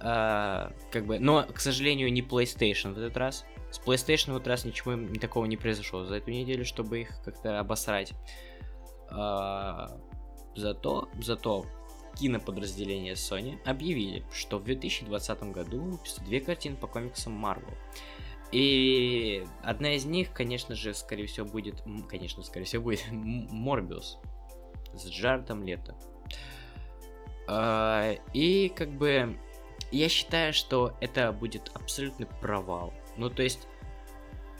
э, 0.01 0.71
как 0.91 1.07
бы, 1.07 1.19
но, 1.19 1.45
к 1.45 1.61
сожалению, 1.61 2.13
не 2.13 2.23
PlayStation 2.23 2.95
в 2.95 2.99
этот 2.99 3.17
раз. 3.17 3.45
С 3.71 3.81
PlayStation 3.81 4.33
в 4.33 4.37
этот 4.37 4.49
раз 4.49 4.65
ничего 4.65 4.97
такого 5.19 5.45
не 5.47 5.57
произошло 5.57 6.05
за 6.05 6.17
эту 6.17 6.31
неделю, 6.31 6.65
чтобы 6.65 7.01
их 7.01 7.21
как-то 7.25 7.59
обосрать. 7.59 8.13
Э, 9.11 9.89
зато, 10.55 11.09
зато 11.21 11.67
киноподразделение 12.19 13.15
Sony 13.15 13.59
объявили, 13.65 14.25
что 14.33 14.59
в 14.59 14.65
2020 14.65 15.43
году 15.53 15.81
выпустят 15.81 16.25
две 16.25 16.41
картины 16.41 16.77
по 16.77 16.87
комиксам 16.87 17.45
Marvel. 17.45 17.75
И 18.53 19.45
одна 19.63 19.95
из 19.95 20.05
них, 20.05 20.33
конечно 20.33 20.75
же, 20.75 20.95
скорее 20.95 21.27
всего, 21.27 21.47
будет... 21.47 21.83
Конечно, 22.09 22.43
скорее 22.43 22.65
всего, 22.65 22.83
будет 22.83 23.05
Морбиус 23.11 24.19
с 24.95 25.09
Джаредом 25.09 25.65
Лето. 25.65 25.95
А, 27.49 28.15
и 28.33 28.69
как 28.69 28.91
бы 28.91 29.39
я 29.93 30.09
считаю, 30.09 30.53
что 30.53 30.97
это 31.01 31.33
будет 31.33 31.71
абсолютный 31.75 32.27
провал. 32.41 32.93
Ну, 33.17 33.31
то 33.31 33.43
есть, 33.43 33.67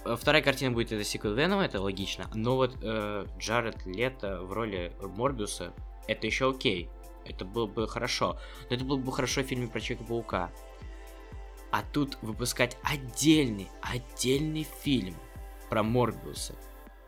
э, 0.05 0.17
вторая 0.19 0.43
картина 0.43 0.73
будет 0.73 0.93
это 0.93 1.05
сиквел 1.05 1.35
Венома, 1.35 1.65
это 1.65 1.81
логично. 1.81 2.31
Но 2.35 2.57
вот 2.57 2.77
э, 2.83 3.27
Джаред 3.39 3.85
Лето 3.87 4.43
в 4.43 4.53
роли 4.53 4.93
Морбиуса, 5.01 5.73
это 6.07 6.27
еще 6.27 6.51
окей. 6.51 6.89
Это 7.25 7.45
было 7.45 7.67
бы 7.67 7.89
хорошо. 7.89 8.39
Но 8.71 8.77
это 8.77 8.85
было 8.85 8.97
бы 8.97 9.13
хорошо 9.13 9.43
в 9.43 9.47
фильме 9.47 9.67
про 9.67 9.81
Человека-паука. 9.81 10.53
А 11.73 11.83
тут 11.93 12.17
выпускать 12.23 12.79
отдельный, 12.83 13.69
отдельный 13.83 14.67
фильм 14.83 15.17
про 15.69 15.83
Морбиуса. 15.83 16.55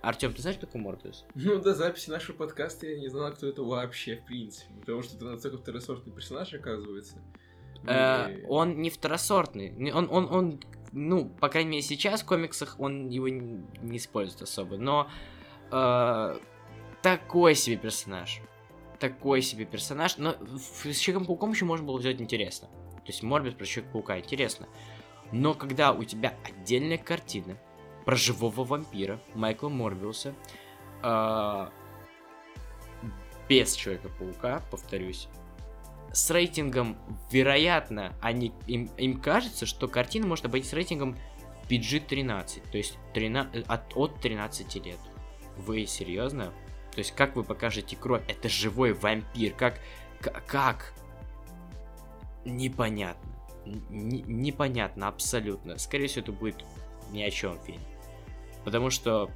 Артем, 0.01 0.33
ты 0.33 0.43
знаешь, 0.43 0.57
кто 0.57 0.67
такой 0.67 0.81
Морбиус? 0.81 1.25
Ну, 1.35 1.61
до 1.61 1.75
записи 1.75 2.11
нашего 2.11 2.37
подкаста 2.37 2.87
я 2.87 2.99
не 2.99 3.09
знал, 3.09 3.33
кто 3.33 3.47
это 3.47 3.63
вообще, 3.63 4.17
в 4.17 4.27
принципе. 4.27 4.73
Потому 4.81 5.03
что 5.03 5.17
это 5.17 5.25
настолько 5.25 5.59
второсортный 5.59 6.13
персонаж, 6.13 6.55
оказывается. 6.55 7.23
Э, 7.87 8.45
он 8.49 8.81
не 8.81 8.91
второсортный. 8.91 9.93
Он, 9.93 10.09
он, 10.11 10.33
он, 10.33 10.61
ну, 10.93 11.29
по 11.29 11.49
крайней 11.49 11.71
мере, 11.71 11.83
сейчас 11.83 12.23
в 12.23 12.27
комиксах 12.27 12.77
он 12.79 13.09
его 13.09 13.29
не, 13.29 13.97
использует 13.97 14.43
особо. 14.43 14.77
Но 14.77 15.09
э, 15.71 16.39
такой 17.03 17.55
себе 17.55 17.77
персонаж. 17.77 18.41
Такой 18.99 19.43
себе 19.43 19.65
персонаж. 19.65 20.17
Но 20.19 20.37
с 20.93 20.99
Человеком-пауком 20.99 21.53
еще 21.53 21.65
можно 21.65 21.87
было 21.87 21.99
взять 21.99 22.21
интересно. 22.21 22.69
То 22.69 23.13
есть 23.13 23.23
Морбис 23.23 23.55
про 23.55 23.65
Человека-паука 23.65 24.19
интересно. 24.19 24.69
Но 25.33 25.55
когда 25.55 25.93
у 25.93 26.05
тебя 26.05 26.35
отдельная 26.45 26.99
картина 26.99 27.59
про 28.05 28.17
живого 28.17 28.65
вампира 28.65 29.21
Майкла 29.35 29.69
Морбиуса, 29.69 30.35
э, 31.03 31.69
без 33.49 33.75
Человека-паука, 33.75 34.63
повторюсь, 34.71 35.29
с 36.13 36.31
рейтингом, 36.31 36.97
вероятно, 37.31 38.15
они, 38.21 38.53
им, 38.67 38.91
им 38.97 39.21
кажется, 39.21 39.67
что 39.67 39.89
картина 39.89 40.27
может 40.27 40.47
обойтись 40.47 40.73
рейтингом 40.73 41.17
PG-13, 41.69 42.71
то 42.71 42.79
есть 42.79 42.99
13, 43.15 43.67
от, 43.67 43.97
от 43.97 44.21
13 44.21 44.87
лет. 44.87 44.99
Вы 45.57 45.87
серьезно? 45.87 46.53
То 46.93 46.99
есть 46.99 47.13
как 47.13 47.37
вы 47.37 47.45
покажете 47.45 47.97
кровь? 47.97 48.23
Это 48.29 48.49
живой 48.49 48.93
вампир. 48.93 49.53
Как? 49.55 49.81
Как? 50.47 50.95
Непонятно. 52.45 53.31
Н 53.67 53.83
непонятно 53.91 55.09
абсолютно. 55.09 55.79
Скорее 55.79 56.07
всего, 56.07 56.23
это 56.23 56.33
будет 56.33 56.65
ни 57.11 57.23
о 57.23 57.31
чем 57.31 57.59
фильм. 57.61 57.81
Потому 58.65 58.91
что 58.91 59.31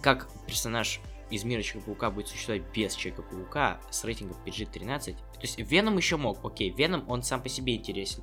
как 0.00 0.28
персонаж 0.46 1.00
из 1.32 1.44
мира 1.44 1.62
Человека-паука 1.62 2.10
будет 2.10 2.28
существовать 2.28 2.62
без 2.74 2.94
Человека-паука 2.94 3.80
с 3.90 4.04
рейтингом 4.04 4.36
PG-13. 4.44 5.14
То 5.14 5.40
есть 5.40 5.58
Веном 5.58 5.96
еще 5.96 6.18
мог, 6.18 6.44
окей, 6.44 6.70
Веном 6.70 7.08
он 7.08 7.22
сам 7.22 7.42
по 7.42 7.48
себе 7.48 7.74
интересен. 7.74 8.22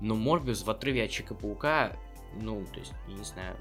Но 0.00 0.14
Морбиус 0.14 0.64
в 0.64 0.70
отрыве 0.70 1.04
от 1.04 1.10
Человека-паука, 1.10 1.96
ну, 2.36 2.64
то 2.66 2.78
есть, 2.78 2.92
я 3.08 3.14
не 3.14 3.24
знаю, 3.24 3.56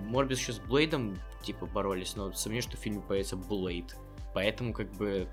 Морбиус 0.00 0.40
еще 0.40 0.54
с 0.54 0.58
Блейдом, 0.58 1.18
типа, 1.42 1.66
боролись, 1.66 2.16
но 2.16 2.32
сомневаюсь, 2.32 2.64
что 2.64 2.78
в 2.78 2.80
фильме 2.80 3.02
появится 3.02 3.36
Блейд. 3.36 3.96
Поэтому, 4.32 4.72
как 4.72 4.90
бы, 4.92 5.28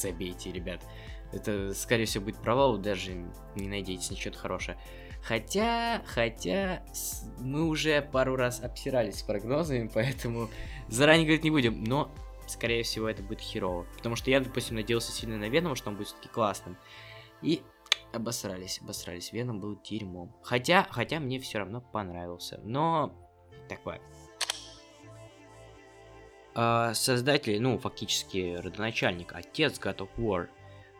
забейте, 0.00 0.52
ребят. 0.52 0.84
Это, 1.32 1.74
скорее 1.74 2.04
всего, 2.04 2.24
будет 2.24 2.40
провал, 2.40 2.78
даже 2.78 3.12
не 3.56 3.68
надейтесь 3.68 4.10
на 4.10 4.16
что-то 4.16 4.38
хорошее. 4.38 4.78
Хотя, 5.22 6.02
хотя, 6.06 6.82
мы 7.38 7.64
уже 7.64 8.00
пару 8.02 8.36
раз 8.36 8.62
обсирались 8.62 9.18
с 9.18 9.22
прогнозами, 9.22 9.90
поэтому 9.94 10.48
заранее 10.88 11.26
говорить 11.26 11.44
не 11.44 11.50
будем. 11.50 11.84
Но, 11.84 12.10
скорее 12.46 12.82
всего, 12.82 13.08
это 13.08 13.22
будет 13.22 13.40
херово. 13.40 13.86
Потому 13.96 14.16
что 14.16 14.30
я, 14.30 14.40
допустим, 14.40 14.76
надеялся 14.76 15.12
сильно 15.12 15.36
на 15.36 15.48
Венома, 15.48 15.76
что 15.76 15.90
он 15.90 15.96
будет 15.96 16.08
все-таки 16.08 16.28
классным. 16.28 16.76
И 17.42 17.62
обосрались, 18.12 18.80
обосрались. 18.80 19.32
Веном 19.32 19.60
был 19.60 19.80
дерьмом. 19.82 20.34
Хотя, 20.42 20.86
хотя 20.90 21.20
мне 21.20 21.38
все 21.38 21.58
равно 21.58 21.80
понравился. 21.80 22.60
Но, 22.64 23.14
такое. 23.68 24.00
А, 26.54 26.94
создатель, 26.94 27.60
ну, 27.60 27.78
фактически 27.78 28.56
родоначальник, 28.58 29.32
отец 29.32 29.78
God 29.78 29.98
of 29.98 30.10
War. 30.16 30.48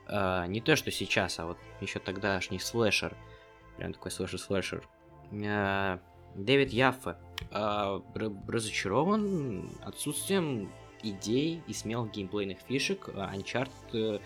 А, 0.06 0.46
не 0.46 0.60
то, 0.60 0.76
что 0.76 0.90
сейчас, 0.90 1.38
а 1.38 1.46
вот 1.46 1.58
еще 1.80 1.98
тогдашний 1.98 2.58
слэшер– 2.58 3.16
Прям 3.78 3.92
такой 3.92 4.10
слэшер-слэшер. 4.10 4.82
А, 5.46 6.00
Дэвид 6.34 6.70
Яффе 6.70 7.16
а, 7.50 8.02
разочарован 8.46 9.70
отсутствием 9.82 10.72
идей 11.02 11.62
и 11.66 11.72
смелых 11.72 12.12
геймплейных 12.12 12.58
фишек 12.66 13.08
а, 13.14 13.32
Uncharted 13.34 14.20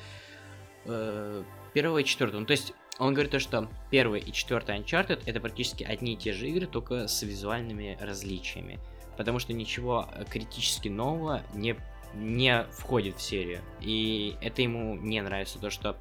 э, 0.84 1.44
первого 1.74 1.98
и 1.98 2.04
четвертого. 2.04 2.40
Ну, 2.40 2.46
то 2.46 2.52
есть 2.52 2.72
он 2.98 3.14
говорит 3.14 3.32
то, 3.32 3.38
что 3.38 3.68
первый 3.90 4.20
и 4.20 4.32
четвертый 4.32 4.78
Uncharted 4.78 5.22
это 5.26 5.40
практически 5.40 5.84
одни 5.84 6.14
и 6.14 6.16
те 6.16 6.32
же 6.32 6.48
игры, 6.48 6.66
только 6.66 7.08
с 7.08 7.22
визуальными 7.22 7.96
различиями. 8.00 8.78
Потому 9.16 9.38
что 9.38 9.52
ничего 9.52 10.08
критически 10.30 10.88
нового 10.88 11.42
не, 11.54 11.76
не 12.14 12.64
входит 12.72 13.16
в 13.16 13.22
серию. 13.22 13.60
И 13.80 14.36
это 14.40 14.62
ему 14.62 14.96
не 14.96 15.20
нравится, 15.20 15.58
то 15.58 15.70
что 15.70 15.96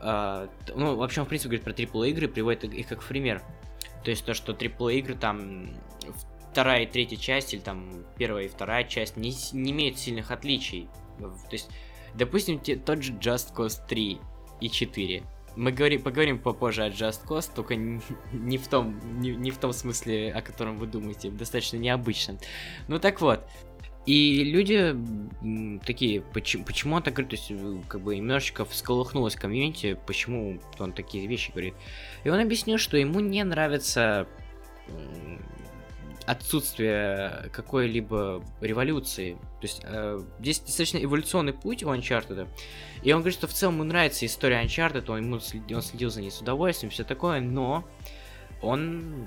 Uh, 0.00 0.48
ну, 0.74 0.96
в 0.96 1.02
общем, 1.02 1.26
в 1.26 1.28
принципе, 1.28 1.58
говорит 1.58 1.90
про 1.90 1.98
AAA 1.98 2.08
игры, 2.08 2.26
приводит 2.26 2.64
их 2.64 2.88
как 2.88 3.04
пример. 3.04 3.42
То 4.02 4.10
есть 4.10 4.24
то, 4.24 4.32
что 4.32 4.52
AAA 4.52 4.94
игры 4.94 5.14
там 5.14 5.74
вторая 6.50 6.82
и 6.82 6.86
третья 6.86 7.16
часть, 7.16 7.54
или 7.54 7.60
там 7.60 8.04
первая 8.18 8.44
и 8.44 8.48
вторая 8.48 8.84
часть 8.84 9.16
не, 9.16 9.32
не 9.52 9.72
имеют 9.72 9.98
сильных 9.98 10.30
отличий. 10.30 10.88
То 11.18 11.52
есть, 11.52 11.70
допустим, 12.14 12.58
те, 12.58 12.76
тот 12.76 13.02
же 13.02 13.12
Just 13.12 13.54
Cause 13.54 13.80
3 13.88 14.18
и 14.60 14.70
4. 14.70 15.22
Мы 15.56 15.72
говорим, 15.72 16.02
поговорим 16.02 16.38
попозже 16.38 16.84
о 16.84 16.88
Just 16.88 17.26
Cause, 17.26 17.50
только 17.54 17.76
не, 17.76 18.00
не, 18.32 18.58
в 18.58 18.68
том, 18.68 18.98
не, 19.20 19.30
не 19.30 19.50
в 19.50 19.58
том 19.58 19.72
смысле, 19.72 20.32
о 20.32 20.42
котором 20.42 20.78
вы 20.78 20.86
думаете, 20.86 21.30
достаточно 21.30 21.76
необычном. 21.76 22.38
Ну 22.88 22.98
так 22.98 23.20
вот, 23.20 23.46
и 24.06 24.44
люди 24.44 24.96
такие, 25.84 26.22
почему, 26.22 26.64
почему 26.64 26.96
он 26.96 27.02
так 27.02 27.14
говорит, 27.14 27.30
то 27.30 27.36
есть, 27.36 27.50
э, 27.50 27.82
как 27.88 28.00
бы 28.00 28.16
немножечко 28.16 28.64
всколыхнулось 28.64 29.34
комьюнити, 29.34 29.98
почему 30.06 30.60
он 30.78 30.92
такие 30.92 31.26
вещи 31.26 31.50
говорит. 31.50 31.74
И 32.24 32.30
он 32.30 32.40
объяснил, 32.40 32.78
что 32.78 32.96
ему 32.96 33.20
не 33.20 33.44
нравится 33.44 34.26
отсутствие 36.30 37.50
какой-либо 37.52 38.44
революции. 38.60 39.32
То 39.32 39.62
есть 39.62 39.80
э, 39.82 40.22
здесь 40.38 40.60
достаточно 40.60 40.98
эволюционный 40.98 41.52
путь 41.52 41.82
у 41.82 41.88
Uncharted. 41.88 42.48
И 43.02 43.12
он 43.12 43.20
говорит, 43.20 43.36
что 43.36 43.48
в 43.48 43.52
целом 43.52 43.74
ему 43.74 43.84
нравится 43.84 44.24
история 44.26 44.62
Uncharted, 44.62 45.10
он, 45.10 45.18
ему 45.18 45.40
следил, 45.40 45.78
он 45.78 45.82
следил 45.82 46.10
за 46.10 46.20
ней 46.20 46.30
с 46.30 46.40
удовольствием, 46.40 46.92
все 46.92 47.02
такое, 47.02 47.40
но 47.40 47.84
он 48.62 49.26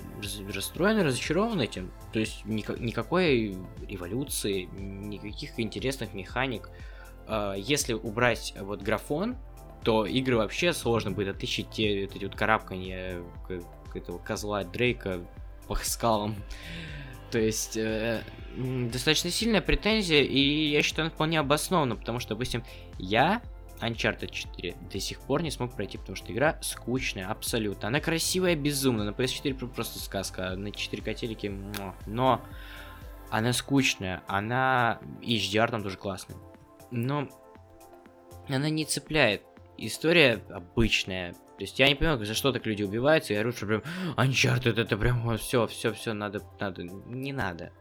расстроен 0.54 1.00
и 1.00 1.04
разочарован 1.04 1.60
этим. 1.60 1.92
То 2.14 2.20
есть 2.20 2.46
никак, 2.46 2.80
никакой 2.80 3.58
революции, 3.88 4.70
никаких 4.74 5.60
интересных 5.60 6.14
механик. 6.14 6.70
А, 7.28 7.54
если 7.54 7.94
убрать 7.94 8.54
вот 8.60 8.82
графон, 8.82 9.36
то 9.84 10.06
игры 10.06 10.38
вообще 10.38 10.72
сложно 10.72 11.12
будет 11.12 11.36
отличить 11.36 11.70
те 11.72 12.06
вот 12.06 12.16
эти 12.16 12.24
вот 12.24 12.36
карабкания 12.36 13.22
этого 13.94 14.18
козла 14.20 14.64
Дрейка 14.64 15.20
по 15.68 15.76
скалам. 15.76 16.36
То 17.32 17.40
есть 17.40 17.78
э, 17.78 18.22
достаточно 18.56 19.30
сильная 19.32 19.62
претензия, 19.62 20.22
и 20.22 20.70
я 20.70 20.84
считаю, 20.84 21.08
она 21.08 21.16
вполне 21.16 21.40
обоснована, 21.40 21.96
потому 21.96 22.20
что, 22.20 22.36
допустим, 22.36 22.64
я 23.00 23.42
Uncharted 23.82 24.32
4 24.32 24.76
до 24.92 25.00
сих 25.00 25.20
пор 25.20 25.42
не 25.42 25.52
смог 25.52 25.76
пройти, 25.76 25.98
потому 25.98 26.16
что 26.16 26.32
игра 26.32 26.58
скучная 26.62 27.28
абсолютно. 27.28 27.88
Она 27.88 28.00
красивая 28.00 28.56
безумно, 28.56 29.04
на 29.04 29.10
PS4 29.10 29.68
просто 29.68 30.00
сказка, 30.00 30.56
на 30.56 30.68
4К 30.68 31.14
телеке, 31.14 31.52
но 32.06 32.42
она 33.30 33.52
скучная, 33.52 34.22
она 34.28 35.00
и 35.22 35.38
HDR 35.38 35.72
там 35.72 35.84
тоже 35.84 35.98
классный. 35.98 36.36
Но 36.92 37.28
она 38.48 38.70
не 38.70 38.86
цепляет. 38.86 39.42
История 39.78 40.44
обычная. 40.50 41.36
То 41.58 41.64
есть 41.64 41.78
я 41.80 41.88
не 41.88 41.96
понимаю, 41.96 42.24
за 42.26 42.34
что 42.34 42.52
так 42.52 42.66
люди 42.66 42.84
убиваются, 42.84 43.34
и 43.34 43.38
орут, 43.38 43.56
что 43.56 43.68
прям 43.68 43.84
Uncharted 44.18 44.80
это 44.80 44.98
прям 44.98 45.38
все, 45.38 45.68
все, 45.68 45.94
все, 45.94 46.14
надо, 46.14 46.42
надо, 46.60 46.84
не 46.84 47.32
надо. 47.32 47.72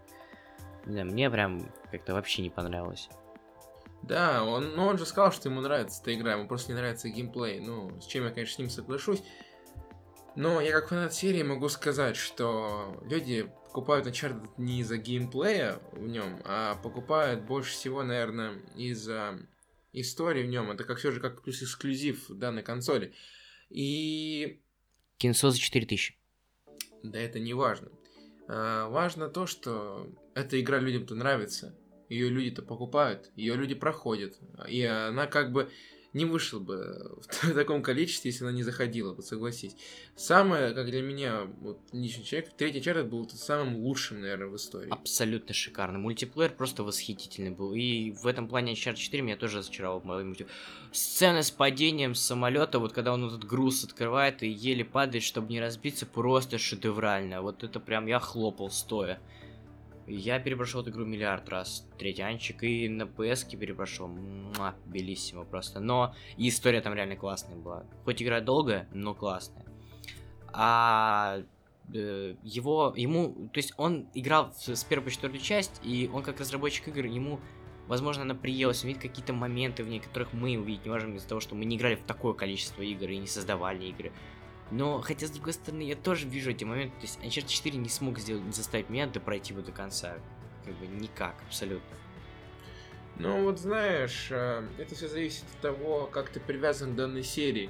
Да, 0.86 1.04
мне 1.04 1.30
прям 1.30 1.72
как-то 1.90 2.12
вообще 2.12 2.42
не 2.42 2.50
понравилось. 2.50 3.08
Да, 4.02 4.44
он, 4.44 4.74
ну 4.74 4.86
он 4.86 4.98
же 4.98 5.06
сказал, 5.06 5.32
что 5.32 5.48
ему 5.48 5.60
нравится 5.60 6.02
эта 6.02 6.14
игра, 6.14 6.32
ему 6.32 6.48
просто 6.48 6.72
не 6.72 6.78
нравится 6.78 7.08
геймплей. 7.08 7.60
Ну, 7.60 8.00
с 8.00 8.06
чем 8.06 8.24
я, 8.24 8.30
конечно, 8.30 8.56
с 8.56 8.58
ним 8.58 8.68
соглашусь. 8.68 9.22
Но 10.34 10.60
я 10.60 10.72
как 10.72 10.88
фанат 10.88 11.14
серии 11.14 11.42
могу 11.42 11.68
сказать, 11.68 12.16
что 12.16 13.00
люди 13.04 13.50
покупают 13.66 14.06
Uncharted 14.06 14.48
не 14.56 14.80
из-за 14.80 14.96
геймплея 14.96 15.78
в 15.92 16.06
нем, 16.06 16.40
а 16.44 16.74
покупают 16.76 17.42
больше 17.42 17.72
всего, 17.72 18.02
наверное, 18.02 18.60
из-за 18.74 19.38
истории 19.92 20.42
в 20.42 20.48
нем. 20.48 20.70
Это 20.70 20.84
как 20.84 20.98
все 20.98 21.10
же 21.12 21.20
как 21.20 21.42
плюс 21.42 21.62
эксклюзив 21.62 22.26
данной 22.28 22.62
консоли. 22.62 23.14
И... 23.72 24.60
Кинцо 25.18 25.50
за 25.50 25.58
4000. 25.58 26.18
Да 27.02 27.18
это 27.18 27.38
не 27.40 27.54
важно. 27.54 27.88
А, 28.48 28.88
важно 28.88 29.28
то, 29.28 29.46
что 29.46 30.08
эта 30.34 30.60
игра 30.60 30.78
людям-то 30.78 31.14
нравится. 31.14 31.76
Ее 32.08 32.28
люди-то 32.28 32.62
покупают, 32.62 33.30
ее 33.36 33.56
люди 33.56 33.74
проходят. 33.74 34.38
И 34.68 34.82
она 34.84 35.26
как 35.26 35.52
бы 35.52 35.70
не 36.12 36.24
вышла 36.24 36.58
бы 36.58 37.18
в 37.42 37.54
таком 37.54 37.82
количестве, 37.82 38.30
если 38.30 38.44
она 38.44 38.52
не 38.52 38.62
заходила 38.62 39.14
бы, 39.14 39.22
согласись. 39.22 39.76
Самое, 40.16 40.72
как 40.74 40.86
для 40.86 41.02
меня, 41.02 41.46
вот 41.60 41.80
личный 41.92 42.24
человек, 42.24 42.52
третий 42.56 42.82
чарт 42.82 43.08
был 43.08 43.28
самым 43.30 43.76
лучшим, 43.76 44.20
наверное, 44.20 44.48
в 44.48 44.56
истории. 44.56 44.90
Абсолютно 44.90 45.54
шикарный. 45.54 45.98
Мультиплеер 45.98 46.52
просто 46.52 46.82
восхитительный 46.82 47.50
был. 47.50 47.72
И 47.74 48.12
в 48.12 48.26
этом 48.26 48.48
плане 48.48 48.72
Uncharted 48.74 48.96
4 48.96 49.22
меня 49.22 49.36
тоже 49.36 49.58
разочаровал. 49.58 50.02
Сцена 50.92 51.42
с 51.42 51.50
падением 51.50 52.14
самолета, 52.14 52.78
вот 52.78 52.92
когда 52.92 53.14
он 53.14 53.26
этот 53.26 53.44
груз 53.44 53.84
открывает 53.84 54.42
и 54.42 54.48
еле 54.48 54.84
падает, 54.84 55.24
чтобы 55.24 55.52
не 55.52 55.60
разбиться, 55.60 56.04
просто 56.04 56.58
шедеврально. 56.58 57.40
Вот 57.42 57.64
это 57.64 57.80
прям 57.80 58.06
я 58.06 58.18
хлопал 58.18 58.70
стоя. 58.70 59.18
Я 60.14 60.38
перепрошел 60.38 60.82
эту 60.82 60.90
игру 60.90 61.06
миллиард 61.06 61.48
раз, 61.48 61.88
третий 61.98 62.20
анчик, 62.20 62.62
и 62.64 62.86
на 62.86 63.04
PS 63.04 63.56
перепрошел. 63.56 64.08
Муа, 64.08 64.74
белиссимо 64.84 65.44
просто. 65.44 65.80
Но 65.80 66.14
и 66.36 66.48
история 66.48 66.82
там 66.82 66.92
реально 66.92 67.16
классная 67.16 67.56
была. 67.56 67.86
Хоть 68.04 68.22
игра 68.22 68.40
долгая, 68.40 68.86
но 68.92 69.14
классная. 69.14 69.64
А 70.52 71.40
э, 71.94 72.34
его, 72.42 72.92
ему, 72.94 73.48
то 73.54 73.58
есть 73.58 73.72
он 73.78 74.06
играл 74.12 74.52
с, 74.54 74.84
первой 74.84 75.04
по 75.04 75.10
четвертую 75.10 75.40
часть, 75.40 75.80
и 75.82 76.10
он 76.12 76.22
как 76.22 76.40
разработчик 76.40 76.88
игр, 76.88 77.06
ему, 77.06 77.40
возможно, 77.88 78.22
она 78.22 78.34
приелась, 78.34 78.84
увидеть 78.84 79.00
какие-то 79.00 79.32
моменты 79.32 79.82
в 79.82 79.88
ней, 79.88 80.00
которых 80.00 80.34
мы 80.34 80.58
увидеть 80.58 80.84
не 80.84 80.90
можем 80.90 81.16
из-за 81.16 81.28
того, 81.28 81.40
что 81.40 81.54
мы 81.54 81.64
не 81.64 81.76
играли 81.76 81.94
в 81.94 82.02
такое 82.02 82.34
количество 82.34 82.82
игр 82.82 83.08
и 83.08 83.16
не 83.16 83.26
создавали 83.26 83.86
игры. 83.86 84.12
Но, 84.72 85.02
хотя, 85.02 85.26
с 85.26 85.30
другой 85.30 85.52
стороны, 85.52 85.82
я 85.82 85.94
тоже 85.94 86.26
вижу 86.26 86.50
эти 86.50 86.64
моменты. 86.64 86.96
То 86.96 87.02
есть, 87.02 87.18
Uncharted 87.20 87.48
4 87.48 87.76
не 87.76 87.90
смог 87.90 88.18
сделать, 88.18 88.56
заставить 88.56 88.88
меня 88.88 89.06
пройти 89.06 89.52
его 89.52 89.62
до 89.62 89.70
конца. 89.70 90.14
Как 90.64 90.74
бы 90.78 90.86
никак, 90.86 91.34
абсолютно. 91.46 91.96
Ну, 93.18 93.44
вот 93.44 93.58
знаешь, 93.58 94.28
э, 94.30 94.66
это 94.78 94.94
все 94.94 95.08
зависит 95.08 95.44
от 95.54 95.60
того, 95.60 96.06
как 96.06 96.30
ты 96.30 96.40
привязан 96.40 96.92
к 96.92 96.96
данной 96.96 97.22
серии. 97.22 97.68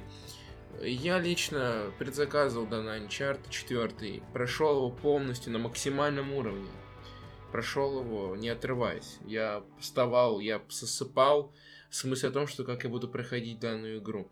Я 0.81 1.19
лично 1.19 1.91
предзаказывал 1.99 2.67
данный 2.67 3.01
Uncharted 3.01 3.49
4, 3.49 4.23
прошел 4.31 4.77
его 4.77 4.89
полностью 4.89 5.51
на 5.51 5.59
максимальном 5.59 6.31
уровне. 6.31 6.71
Прошел 7.51 7.99
его, 7.99 8.33
не 8.37 8.47
отрываясь. 8.47 9.17
Я 9.25 9.63
вставал, 9.77 10.39
я 10.39 10.61
сосыпал 10.69 11.53
в 11.89 11.95
смысле 11.95 12.29
о 12.29 12.31
том, 12.31 12.47
что 12.47 12.63
как 12.63 12.85
я 12.85 12.89
буду 12.89 13.09
проходить 13.09 13.59
данную 13.59 13.99
игру 13.99 14.31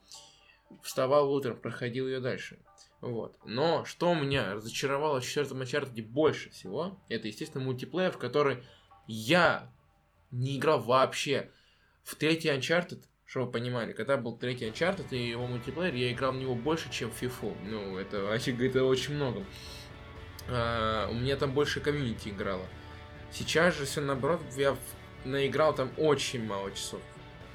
вставал 0.84 1.31
утром, 1.31 1.57
проходил 1.57 2.07
ее 2.07 2.19
дальше. 2.19 2.60
Вот. 3.01 3.36
Но 3.45 3.84
что 3.86 4.13
меня 4.13 4.53
разочаровало 4.53 5.21
в 5.21 5.25
четвертом 5.25 5.62
Uncharted 5.62 6.01
больше 6.03 6.51
всего, 6.51 6.99
это, 7.10 7.27
естественно, 7.27 7.63
мультиплеер, 7.63 8.12
в 8.12 8.17
который 8.17 8.63
я 9.07 9.71
не 10.29 10.57
играл 10.57 10.79
вообще. 10.79 11.49
В 12.03 12.15
третий 12.15 12.49
Uncharted, 12.49 13.03
чтобы 13.25 13.47
вы 13.47 13.51
понимали, 13.53 13.93
когда 13.93 14.17
был 14.17 14.38
третий 14.38 14.67
Uncharted 14.67 15.07
и 15.12 15.29
его 15.29 15.47
мультиплеер, 15.47 15.93
я 15.93 16.12
играл 16.12 16.31
в 16.31 16.38
него 16.38 16.55
больше, 16.55 16.91
чем 16.91 17.12
в 17.12 17.21
FIFA. 17.21 17.55
Ну, 17.65 17.97
это 17.97 18.21
вообще 18.23 18.51
говорит 18.51 18.75
очень 18.75 19.15
много. 19.15 19.43
А, 20.47 21.07
у 21.10 21.13
меня 21.13 21.38
там 21.38 21.53
больше 21.53 21.79
комьюнити 21.79 22.29
играло. 22.29 22.65
Сейчас 23.31 23.77
же 23.77 23.86
все 23.86 24.01
наоборот, 24.01 24.41
я 24.57 24.77
наиграл 25.25 25.73
там 25.73 25.91
очень 25.97 26.45
мало 26.45 26.71
часов. 26.71 27.01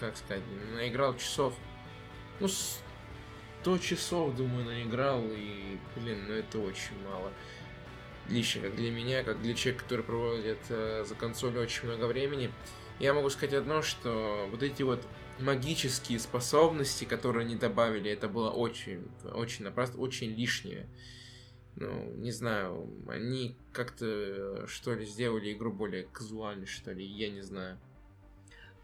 Как 0.00 0.16
сказать, 0.16 0.42
наиграл 0.74 1.16
часов, 1.16 1.54
ну, 2.40 2.48
100 3.66 3.78
часов, 3.78 4.36
думаю, 4.36 4.64
наиграл, 4.64 5.24
и, 5.26 5.76
блин, 5.96 6.26
ну 6.28 6.34
это 6.34 6.60
очень 6.60 6.96
мало. 7.04 7.32
Лично, 8.28 8.62
как 8.62 8.76
для 8.76 8.92
меня, 8.92 9.24
как 9.24 9.42
для 9.42 9.54
человека, 9.54 9.82
который 9.82 10.04
проводит 10.04 10.58
э, 10.68 11.04
за 11.04 11.16
консолью 11.16 11.62
очень 11.62 11.88
много 11.88 12.04
времени, 12.04 12.52
я 13.00 13.12
могу 13.12 13.28
сказать 13.28 13.54
одно, 13.54 13.82
что 13.82 14.46
вот 14.52 14.62
эти 14.62 14.84
вот 14.84 15.04
магические 15.40 16.20
способности, 16.20 17.06
которые 17.06 17.44
они 17.44 17.56
добавили, 17.56 18.08
это 18.08 18.28
было 18.28 18.50
очень, 18.50 19.04
очень 19.34 19.64
напрасно, 19.64 20.00
очень 20.00 20.28
лишнее. 20.28 20.86
Ну, 21.74 22.12
не 22.18 22.30
знаю, 22.30 22.88
они 23.08 23.56
как-то, 23.72 24.68
что 24.68 24.94
ли, 24.94 25.04
сделали 25.04 25.52
игру 25.52 25.72
более 25.72 26.04
казуальной, 26.04 26.66
что 26.66 26.92
ли, 26.92 27.04
я 27.04 27.30
не 27.30 27.40
знаю. 27.40 27.80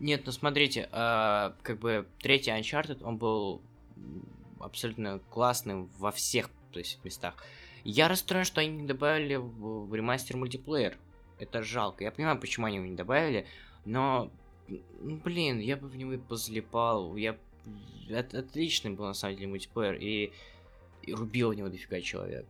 Нет, 0.00 0.22
ну 0.26 0.32
смотрите, 0.32 0.88
э, 0.90 1.52
как 1.62 1.78
бы 1.78 2.04
третий 2.18 2.50
Uncharted, 2.50 3.04
он 3.04 3.18
был 3.18 3.62
абсолютно 4.62 5.20
классным 5.30 5.90
во 5.98 6.10
всех 6.10 6.50
то 6.72 6.78
есть, 6.78 6.98
местах. 7.04 7.34
Я 7.84 8.08
расстроен, 8.08 8.44
что 8.44 8.60
они 8.60 8.70
не 8.70 8.86
добавили 8.86 9.36
в, 9.36 9.86
в 9.86 9.94
ремастер 9.94 10.36
мультиплеер. 10.36 10.96
Это 11.38 11.62
жалко. 11.62 12.04
Я 12.04 12.12
понимаю, 12.12 12.38
почему 12.40 12.66
они 12.66 12.76
его 12.76 12.86
не 12.86 12.96
добавили, 12.96 13.46
но, 13.84 14.30
ну, 14.68 15.16
блин, 15.16 15.58
я 15.58 15.76
бы 15.76 15.88
в 15.88 15.96
него 15.96 16.12
и 16.12 16.18
позлипал. 16.18 17.16
Я... 17.16 17.36
Это 18.08 18.40
отличный 18.40 18.92
был, 18.92 19.06
на 19.06 19.14
самом 19.14 19.36
деле, 19.36 19.48
мультиплеер, 19.48 19.94
и, 19.94 20.32
и 21.02 21.14
рубил 21.14 21.50
в 21.50 21.54
него 21.54 21.68
дофига 21.68 22.00
человек. 22.00 22.46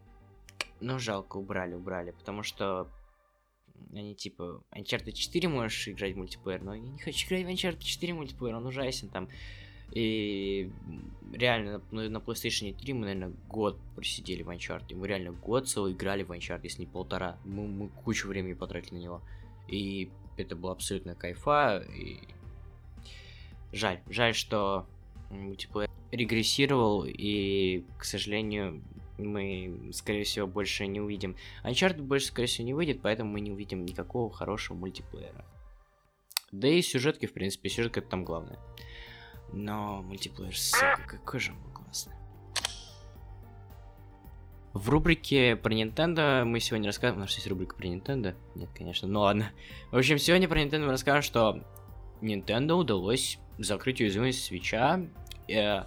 Но 0.81 0.99
жалко, 0.99 1.37
убрали, 1.37 1.75
убрали, 1.75 2.11
потому 2.11 2.43
что 2.43 2.89
они 3.93 4.15
типа 4.15 4.63
Uncharted 4.73 5.13
4 5.13 5.49
можешь 5.49 5.89
играть 5.89 6.15
в 6.15 6.19
мультиплеер, 6.19 6.63
но 6.63 6.75
я 6.75 6.81
не 6.81 6.99
хочу 6.99 7.27
играть 7.29 7.45
в 7.45 7.49
Uncharted 7.49 7.83
4 7.83 8.15
мультиплеер, 8.15 8.57
он 8.57 8.67
ужасен 8.67 9.09
там. 9.09 9.29
И 9.93 10.71
реально 11.33 11.83
на, 11.91 12.09
на 12.09 12.17
PlayStation 12.19 12.75
3 12.75 12.93
мы, 12.95 13.01
наверное, 13.01 13.33
год 13.49 13.79
просидели 13.95 14.43
в 14.43 14.49
Uncharted. 14.49 14.95
Мы 14.95 15.07
реально 15.07 15.33
год 15.33 15.69
целый 15.69 15.93
играли 15.93 16.23
в 16.23 16.31
Uncharted, 16.33 16.61
если 16.65 16.81
не 16.81 16.87
полтора. 16.87 17.39
Мы, 17.45 17.67
мы 17.67 17.89
кучу 17.89 18.29
времени 18.29 18.55
потратили 18.55 18.95
на 18.95 19.03
него. 19.03 19.23
И 19.69 20.11
это 20.37 20.57
было 20.57 20.73
абсолютно 20.73 21.15
кайфа. 21.15 21.85
И... 21.95 22.21
Жаль. 23.73 24.01
Жаль, 24.09 24.35
что 24.35 24.87
мультиплеер 25.31 25.91
регрессировал, 26.11 27.05
и, 27.07 27.85
к 27.99 28.05
сожалению, 28.05 28.83
мы, 29.19 29.91
скорее 29.93 30.25
всего, 30.25 30.47
больше 30.47 30.87
не 30.87 31.01
увидим. 31.01 31.37
Uncharted 31.65 32.03
больше, 32.03 32.27
скорее 32.27 32.49
всего, 32.49 32.67
не 32.67 32.75
выйдет, 32.75 33.01
поэтому 33.03 33.31
мы 33.31 33.41
не 33.41 33.51
увидим 33.51 33.85
никакого 33.85 34.31
хорошего 34.31 34.77
мультиплеера. 34.77 35.45
Да 36.51 36.69
и 36.69 36.83
сюжетки, 36.83 37.27
в 37.27 37.33
принципе, 37.33 37.71
сюжетка 37.71 38.01
это 38.01 38.11
там 38.11 38.25
главное. 38.25 38.59
Но 39.53 40.03
мультиплеер, 40.03 40.57
сука, 40.57 41.03
какой 41.07 41.41
же 41.41 41.53
он 41.53 41.73
классный. 41.73 42.15
В 44.73 44.89
рубрике 44.89 45.57
про 45.57 45.75
Nintendo 45.75 46.45
мы 46.45 46.59
сегодня 46.59 46.87
расскажем... 46.87 47.19
У 47.19 47.21
нас 47.21 47.35
есть 47.35 47.47
рубрика 47.47 47.77
про 47.77 47.87
Nintendo? 47.87 48.35
Нет, 48.55 48.71
конечно, 48.75 49.07
ну 49.07 49.21
ладно. 49.21 49.51
В 49.91 49.99
общем, 49.99 50.17
сегодня 50.19 50.49
про 50.49 50.63
Nintendo 50.63 50.87
мы 50.87 50.93
расскажем, 50.93 51.23
что 51.23 51.63
Nintendo 52.23 52.73
удалось 52.73 53.39
закрыть 53.59 54.01
уязвимость 54.01 54.45
свеча. 54.45 55.05
Э, 55.49 55.83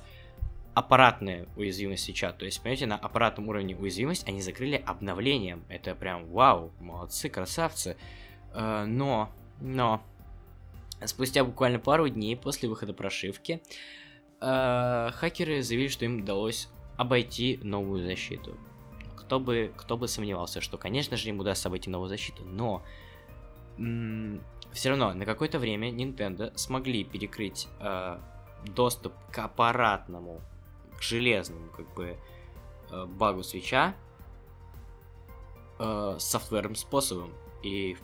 аппаратная 0.76 1.48
уязвимость 1.56 2.04
свеча. 2.04 2.32
То 2.32 2.46
есть, 2.46 2.62
понимаете, 2.62 2.86
на 2.86 2.96
аппаратном 2.96 3.48
уровне 3.48 3.76
уязвимость 3.76 4.28
они 4.28 4.42
закрыли 4.42 4.76
обновлением. 4.86 5.64
Это 5.68 5.96
прям 5.96 6.28
вау, 6.28 6.72
молодцы, 6.80 7.30
красавцы. 7.30 7.98
Э, 8.54 8.86
но, 8.86 9.32
но, 9.62 10.04
Спустя 11.04 11.44
буквально 11.44 11.80
пару 11.80 12.08
дней 12.08 12.38
после 12.38 12.70
выхода 12.70 12.94
прошивки, 12.94 13.62
э, 14.42 15.10
хакеры 15.14 15.62
заявили, 15.62 15.88
что 15.88 16.06
им 16.06 16.22
удалось 16.22 16.70
обойти 16.98 17.60
новую 17.64 18.06
защиту. 18.06 18.58
Кто 19.18 19.40
бы, 19.40 19.74
кто 19.76 19.98
бы 19.98 20.08
сомневался, 20.08 20.62
что, 20.62 20.78
конечно 20.78 21.18
же, 21.18 21.30
им 21.30 21.40
удастся 21.40 21.68
обойти 21.68 21.90
новую 21.90 22.10
защиту, 22.10 22.44
но 22.46 22.84
все 24.72 24.90
равно 24.90 25.14
на 25.14 25.26
какое-то 25.26 25.60
время 25.60 25.92
Nintendo 25.92 26.56
смогли 26.58 27.04
перекрыть 27.04 27.68
э, 27.80 28.20
доступ 28.66 29.14
к 29.32 29.40
аппаратному, 29.40 30.42
к 30.98 31.02
железному, 31.02 31.70
как 31.76 31.94
бы, 31.94 32.18
э, 32.92 33.06
багу 33.06 33.44
свеча 33.44 33.96
э, 35.80 36.16
софтверным 36.20 36.76
способом. 36.76 37.34
И 37.64 37.98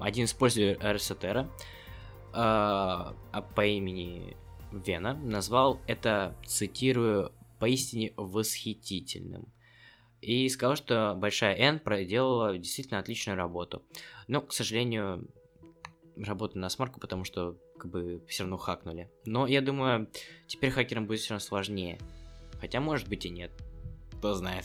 один 0.00 0.24
из 0.24 0.32
пользователей 0.32 0.74
RSTR 0.74 1.48
а 2.40 3.42
по 3.56 3.66
имени 3.66 4.36
Вена 4.70 5.14
назвал 5.14 5.80
это, 5.86 6.36
цитирую, 6.46 7.32
поистине 7.58 8.12
восхитительным. 8.16 9.52
и 10.20 10.48
сказал, 10.48 10.76
что 10.76 11.14
Большая 11.16 11.56
N 11.56 11.78
проделала 11.80 12.56
действительно 12.58 12.98
отличную 12.98 13.36
работу. 13.36 13.82
Но, 14.26 14.40
к 14.40 14.52
сожалению, 14.52 15.28
работа 16.16 16.58
на 16.58 16.68
смарку, 16.68 17.00
потому 17.00 17.24
что 17.24 17.56
как 17.78 17.90
бы 17.90 18.22
все 18.26 18.42
равно 18.42 18.56
хакнули. 18.56 19.10
Но 19.24 19.46
я 19.46 19.60
думаю, 19.60 20.08
теперь 20.46 20.70
хакерам 20.70 21.06
будет 21.06 21.20
все 21.20 21.30
равно 21.30 21.44
сложнее. 21.44 21.98
Хотя, 22.60 22.80
может 22.80 23.08
быть, 23.08 23.24
и 23.26 23.30
нет. 23.30 23.52
Кто 24.18 24.34
знает. 24.34 24.64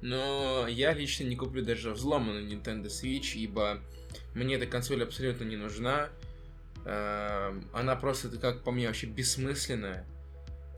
Но 0.00 0.66
я 0.66 0.94
лично 0.94 1.24
не 1.24 1.36
куплю 1.36 1.62
даже 1.64 1.92
взломанную 1.92 2.48
Nintendo 2.48 2.86
Switch, 2.86 3.34
ибо 3.34 3.80
мне 4.34 4.56
эта 4.56 4.66
консоль 4.66 5.02
абсолютно 5.02 5.44
не 5.44 5.56
нужна. 5.56 6.08
Эм, 6.84 7.68
она 7.72 7.96
просто, 7.96 8.28
как 8.38 8.64
по 8.64 8.72
мне, 8.72 8.86
вообще 8.86 9.06
бессмысленная. 9.06 10.06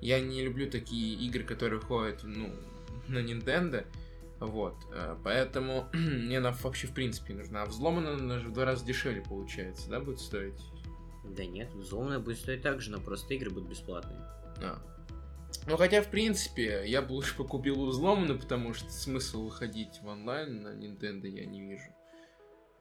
Я 0.00 0.20
не 0.20 0.42
люблю 0.42 0.70
такие 0.70 1.14
игры, 1.14 1.44
которые 1.44 1.80
выходят, 1.80 2.20
ну, 2.24 2.50
на 3.08 3.18
Nintendo. 3.18 3.86
Вот, 4.40 4.76
э, 4.92 5.16
поэтому 5.24 5.88
мне 5.92 6.38
она 6.38 6.52
вообще 6.52 6.86
в 6.86 6.92
принципе 6.92 7.32
не 7.32 7.40
нужна. 7.40 7.62
А 7.62 7.66
взломанная 7.66 8.14
она 8.14 8.38
же 8.38 8.48
в 8.48 8.52
два 8.52 8.64
раза 8.64 8.84
дешевле 8.84 9.22
получается, 9.22 9.88
да, 9.88 10.00
будет 10.00 10.20
стоить? 10.20 10.60
Да 11.24 11.44
нет, 11.44 11.72
взломанная 11.72 12.18
будет 12.18 12.38
стоить 12.38 12.62
так 12.62 12.80
же, 12.80 12.90
но 12.90 13.00
просто 13.00 13.32
игры 13.34 13.50
будут 13.50 13.70
бесплатные. 13.70 14.18
А. 14.62 14.78
Ну, 15.66 15.76
хотя, 15.78 16.02
в 16.02 16.10
принципе, 16.10 16.82
я 16.86 17.00
бы 17.00 17.12
лучше 17.12 17.34
покупил 17.36 17.86
взломанную, 17.86 18.38
потому 18.38 18.74
что 18.74 18.90
смысл 18.90 19.44
выходить 19.44 20.00
в 20.02 20.06
онлайн 20.06 20.62
на 20.62 20.68
Nintendo 20.74 21.26
я 21.26 21.46
не 21.46 21.62
вижу. 21.62 21.84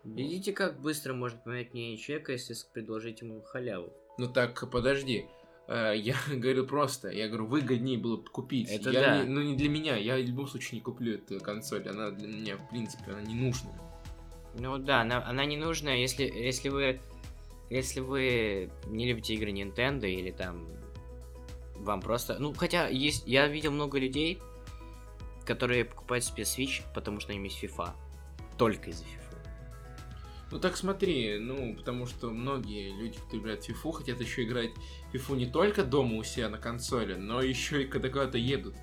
Видите, 0.04 0.52
как 0.52 0.80
быстро 0.82 1.14
может 1.14 1.44
поменять 1.44 1.74
мнение 1.74 1.98
человека, 1.98 2.34
если 2.34 2.56
предложить 2.74 3.22
ему 3.22 3.42
халяву? 3.42 3.94
Ну 4.18 4.28
так, 4.28 4.70
подожди. 4.70 5.26
Э, 5.68 5.94
я 5.96 6.16
говорю 6.30 6.66
просто, 6.66 7.10
я 7.10 7.28
говорю, 7.28 7.48
выгоднее 7.48 7.98
было 7.98 8.18
бы 8.18 8.30
купить. 8.30 8.70
Это 8.70 8.90
я 8.90 9.02
да. 9.02 9.24
не- 9.24 9.30
ну 9.30 9.42
не 9.42 9.56
для 9.56 9.70
меня, 9.70 9.96
я 9.96 10.16
в 10.16 10.20
любом 10.20 10.48
случае 10.48 10.80
не 10.80 10.84
куплю 10.84 11.16
эту 11.16 11.40
консоль, 11.40 11.88
она 11.88 12.12
для 12.12 12.28
меня, 12.28 12.58
в 12.58 12.70
принципе, 12.70 13.12
она 13.12 13.22
не 13.22 13.36
нужна. 13.36 13.72
Ну 14.60 14.78
да, 14.78 15.02
она, 15.02 15.26
она 15.26 15.46
не 15.46 15.58
нужна, 15.58 15.94
если, 15.94 16.26
если 16.26 16.70
вы 16.70 17.00
если 17.70 18.02
вы 18.02 18.70
не 18.86 19.08
любите 19.08 19.34
игры 19.34 19.52
Nintendo 19.52 20.08
или 20.08 20.30
там 20.30 20.68
вам 21.76 22.02
просто... 22.02 22.38
Ну, 22.40 22.54
хотя 22.54 22.88
есть... 22.88 23.24
Я 23.26 23.48
видел 23.48 23.72
много 23.72 23.98
людей, 23.98 24.40
которые 25.46 25.86
покупают 25.86 26.24
себе 26.24 26.44
Switch, 26.44 26.84
потому 26.94 27.20
что 27.20 27.34
им 27.34 27.44
есть 27.44 27.62
FIFA. 27.64 27.92
Только 28.58 28.92
из-за 28.92 29.06
FIFA. 29.06 29.23
Ну 30.54 30.60
так 30.60 30.78
смотри, 30.78 31.40
ну, 31.40 31.76
потому 31.76 32.06
что 32.06 32.30
многие 32.30 32.92
люди, 32.92 33.18
в 33.18 33.34
FIFA, 33.34 33.92
хотят 33.92 34.22
еще 34.22 34.44
играть 34.44 34.70
в 35.12 35.16
FIFA 35.16 35.36
не 35.36 35.46
только 35.48 35.84
дома 35.84 36.18
у 36.18 36.24
себя 36.24 36.48
на 36.48 36.60
консоли, 36.60 37.16
но 37.16 37.42
еще 37.42 37.82
и 37.82 37.88
когда 37.88 38.10
куда-то 38.10 38.38
едут. 38.38 38.76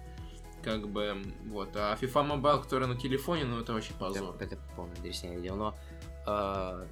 Как 0.65 0.89
бы, 0.89 1.23
вот. 1.47 1.71
А 1.77 1.97
FIFA 2.01 2.41
Mobile, 2.41 2.63
которая 2.63 2.89
на 2.89 2.97
телефоне, 2.97 3.45
ну 3.45 3.61
это 3.61 3.73
вообще 3.73 3.93
позор. 3.97 4.35
Это, 4.35 4.47
это 4.47 4.59
полная 4.75 4.97
дресня 4.97 5.37
видел, 5.37 5.55
но... 5.55 5.79
а, 6.27 6.87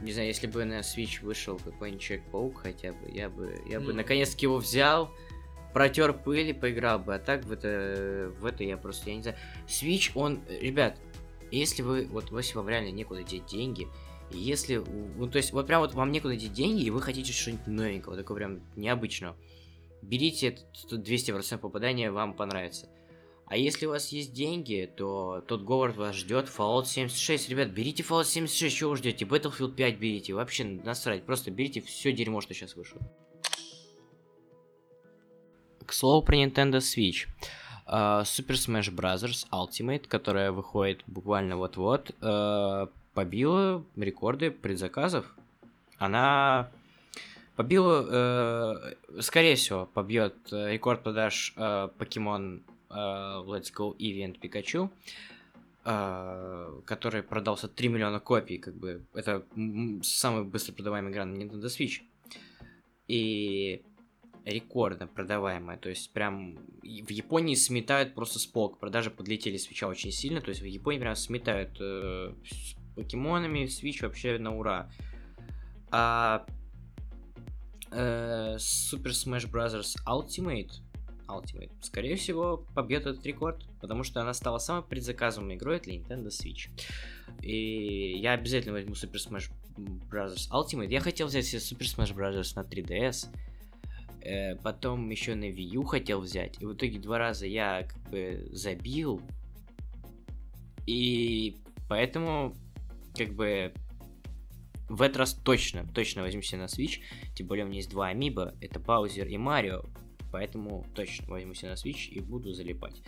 не 0.00 0.12
знаю, 0.12 0.28
если 0.28 0.46
бы 0.46 0.64
на 0.64 0.80
Switch 0.80 1.22
вышел 1.22 1.58
какой-нибудь 1.58 2.02
Человек-паук 2.02 2.62
хотя 2.62 2.94
бы, 2.94 3.10
я 3.12 3.28
бы, 3.28 3.60
я 3.68 3.78
бы 3.78 3.88
Ну. 3.88 3.94
наконец-таки 3.94 4.46
его 4.46 4.56
взял, 4.56 5.10
протер 5.74 6.14
пыль 6.14 6.48
и 6.48 6.52
поиграл 6.54 6.98
бы. 6.98 7.14
А 7.14 7.18
так 7.18 7.44
в 7.44 7.52
это, 7.52 8.32
в 8.40 8.46
это 8.46 8.64
я 8.64 8.78
просто, 8.78 9.10
я 9.10 9.16
не 9.16 9.22
знаю. 9.22 9.36
Switch, 9.66 10.12
он, 10.14 10.40
ребят, 10.48 10.98
если 11.50 11.82
вы, 11.82 12.06
вот 12.06 12.30
если 12.32 12.56
вам 12.56 12.68
реально 12.68 12.90
некуда 12.90 13.22
деть 13.22 13.46
деньги, 13.46 13.88
если, 14.30 14.76
ну, 14.76 15.28
то 15.28 15.38
есть, 15.38 15.52
вот 15.52 15.66
прям 15.66 15.80
вот 15.80 15.94
вам 15.94 16.12
некуда 16.12 16.36
деть 16.36 16.52
деньги, 16.52 16.82
и 16.82 16.90
вы 16.90 17.00
хотите 17.00 17.32
что-нибудь 17.32 17.66
новенького, 17.66 18.16
такого 18.16 18.36
прям 18.36 18.60
необычного, 18.76 19.36
берите 20.02 20.48
это, 20.48 20.62
тут 20.88 21.08
200% 21.08 21.58
попадания, 21.58 22.10
вам 22.10 22.34
понравится. 22.34 22.88
А 23.46 23.56
если 23.56 23.86
у 23.86 23.90
вас 23.90 24.12
есть 24.12 24.34
деньги, 24.34 24.92
то 24.94 25.42
тот 25.48 25.62
Говард 25.62 25.96
вас 25.96 26.14
ждет. 26.14 26.48
Fallout 26.54 26.84
76, 26.84 27.48
ребят, 27.48 27.70
берите 27.70 28.02
Fallout 28.02 28.26
76, 28.26 28.76
чего 28.76 28.90
вы 28.90 28.98
ждете? 28.98 29.24
Battlefield 29.24 29.74
5 29.74 29.98
берите, 29.98 30.34
вообще 30.34 30.64
насрать, 30.64 31.24
просто 31.24 31.50
берите 31.50 31.80
все 31.80 32.12
дерьмо, 32.12 32.42
что 32.42 32.52
сейчас 32.52 32.76
вышло. 32.76 33.00
К 35.86 35.92
слову 35.94 36.22
про 36.22 36.36
Nintendo 36.36 36.80
Switch. 36.80 37.26
А, 37.90 38.22
Super 38.22 38.54
Smash 38.54 38.94
Bros. 38.94 39.46
Ultimate, 39.50 40.06
которая 40.06 40.52
выходит 40.52 41.02
буквально 41.06 41.56
вот-вот, 41.56 42.14
э, 42.20 42.86
побила 43.14 43.82
рекорды 43.96 44.50
предзаказов. 44.50 45.34
Она 45.96 46.68
побила, 47.56 48.04
э, 48.06 49.22
скорее 49.22 49.56
всего, 49.56 49.86
побьет 49.86 50.36
рекорд 50.52 51.02
продаж 51.02 51.54
Pokemon 51.56 52.60
Let's 52.90 53.72
Go 53.74 53.96
Eevee 53.96 54.24
and 54.24 54.38
Pikachu, 54.38 54.90
который 56.84 57.22
продался 57.22 57.68
3 57.68 57.88
миллиона 57.88 58.20
копий, 58.20 58.58
как 58.58 58.74
бы 58.74 59.02
это 59.14 59.42
самая 60.02 60.44
быстро 60.44 60.72
продаваемая 60.74 61.12
игра 61.12 61.24
на 61.24 61.36
Nintendo 61.36 61.66
Switch. 61.66 62.02
И 63.08 63.82
рекордно 64.48 65.06
продаваемая, 65.06 65.76
то 65.76 65.88
есть 65.88 66.12
прям 66.12 66.56
в 66.82 67.10
Японии 67.10 67.54
сметают 67.54 68.14
просто 68.14 68.38
с 68.38 68.46
полок, 68.46 68.78
продажи 68.78 69.10
подлетели 69.10 69.56
свеча 69.56 69.88
очень 69.88 70.10
сильно, 70.12 70.40
то 70.40 70.48
есть 70.48 70.62
в 70.62 70.64
Японии 70.64 71.00
прям 71.00 71.16
сметают 71.16 71.76
э, 71.80 72.32
с 72.44 72.74
покемонами, 72.94 73.64
Switch 73.64 74.02
вообще 74.02 74.38
на 74.38 74.56
ура. 74.56 74.90
А 75.90 76.46
э, 77.90 78.56
Super 78.56 79.12
Smash 79.12 79.50
Bros. 79.50 79.96
Ultimate 80.06 80.72
Ultimate, 81.28 81.70
скорее 81.82 82.16
всего, 82.16 82.64
побьет 82.74 83.06
этот 83.06 83.24
рекорд, 83.26 83.62
потому 83.80 84.02
что 84.02 84.20
она 84.20 84.32
стала 84.32 84.58
самой 84.58 84.82
предзаказываемой 84.82 85.56
игрой 85.56 85.78
для 85.78 85.96
Nintendo 85.96 86.28
Switch. 86.28 86.70
И 87.42 88.18
я 88.18 88.32
обязательно 88.32 88.72
возьму 88.72 88.94
Super 88.94 89.16
Smash 89.16 89.50
Bros. 89.76 90.50
Ultimate. 90.50 90.88
Я 90.88 91.00
хотел 91.00 91.26
взять 91.26 91.44
себе 91.44 91.60
Super 91.60 91.84
Smash 91.84 92.14
Bros. 92.16 92.52
на 92.56 92.60
3DS, 92.60 93.28
э, 94.22 94.56
потом 94.56 95.08
еще 95.10 95.34
на 95.34 95.44
Wii 95.44 95.74
U 95.74 95.84
хотел 95.84 96.20
взять, 96.20 96.60
и 96.60 96.66
в 96.66 96.74
итоге 96.74 96.98
два 96.98 97.18
раза 97.18 97.46
я 97.46 97.84
как 97.84 98.10
бы 98.10 98.48
забил, 98.52 99.20
и 100.86 101.56
поэтому 101.88 102.54
как 103.16 103.34
бы 103.34 103.72
в 104.88 105.02
этот 105.02 105.18
раз 105.18 105.34
точно, 105.34 105.86
точно 105.86 106.22
возьму 106.22 106.42
себе 106.42 106.62
на 106.62 106.66
Switch, 106.66 107.00
тем 107.34 107.46
более 107.46 107.64
у 107.64 107.68
меня 107.68 107.78
есть 107.78 107.90
два 107.90 108.08
амиба, 108.08 108.54
это 108.60 108.80
Баузер 108.80 109.26
и 109.26 109.36
Марио, 109.36 109.82
поэтому 110.32 110.86
точно 110.94 111.28
возьму 111.28 111.54
себе 111.54 111.70
на 111.70 111.74
Switch 111.74 112.08
и 112.08 112.20
буду 112.20 112.52
залипать. 112.52 113.02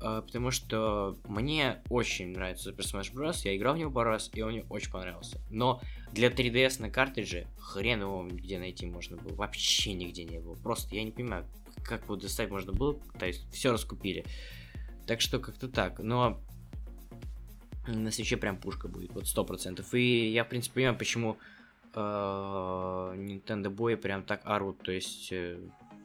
А, 0.00 0.22
Потому 0.22 0.50
что 0.50 1.16
мне 1.26 1.82
очень 1.88 2.28
нравится 2.28 2.70
Super 2.70 2.84
Smash 2.84 3.12
Bros. 3.12 3.40
Я 3.44 3.56
играл 3.56 3.74
в 3.74 3.78
него 3.78 3.90
пару 3.90 4.10
раз, 4.10 4.30
и 4.34 4.42
он 4.42 4.52
мне 4.52 4.64
очень 4.68 4.90
понравился. 4.90 5.40
Но 5.50 5.80
для 6.12 6.28
3DS 6.28 6.80
на 6.80 6.90
картридже 6.90 7.46
хрен 7.58 8.00
его 8.00 8.26
где 8.26 8.58
найти 8.58 8.86
можно 8.86 9.16
было. 9.16 9.34
Вообще 9.34 9.94
нигде 9.94 10.24
не 10.24 10.38
было. 10.40 10.54
Просто 10.54 10.94
я 10.94 11.04
не 11.04 11.10
понимаю, 11.10 11.46
как 11.84 12.04
его 12.04 12.16
достать 12.16 12.50
можно 12.50 12.72
было. 12.72 12.98
То 13.18 13.26
есть 13.26 13.50
все 13.52 13.72
раскупили. 13.72 14.24
Так 15.06 15.20
что 15.20 15.38
как-то 15.38 15.68
так. 15.68 15.98
Но 16.00 16.40
на 17.86 18.10
свече 18.10 18.36
прям 18.36 18.56
пушка 18.56 18.88
будет, 18.88 19.12
вот 19.12 19.26
сто 19.26 19.44
процентов. 19.44 19.94
И 19.94 20.30
я, 20.30 20.44
в 20.44 20.48
принципе, 20.48 20.74
понимаю, 20.74 20.98
почему 20.98 21.38
э, 21.94 21.98
Nintendo 21.98 23.74
Boy 23.74 23.96
прям 23.96 24.22
так 24.22 24.42
орут. 24.44 24.82
То 24.82 24.92
есть 24.92 25.32
э, 25.32 25.58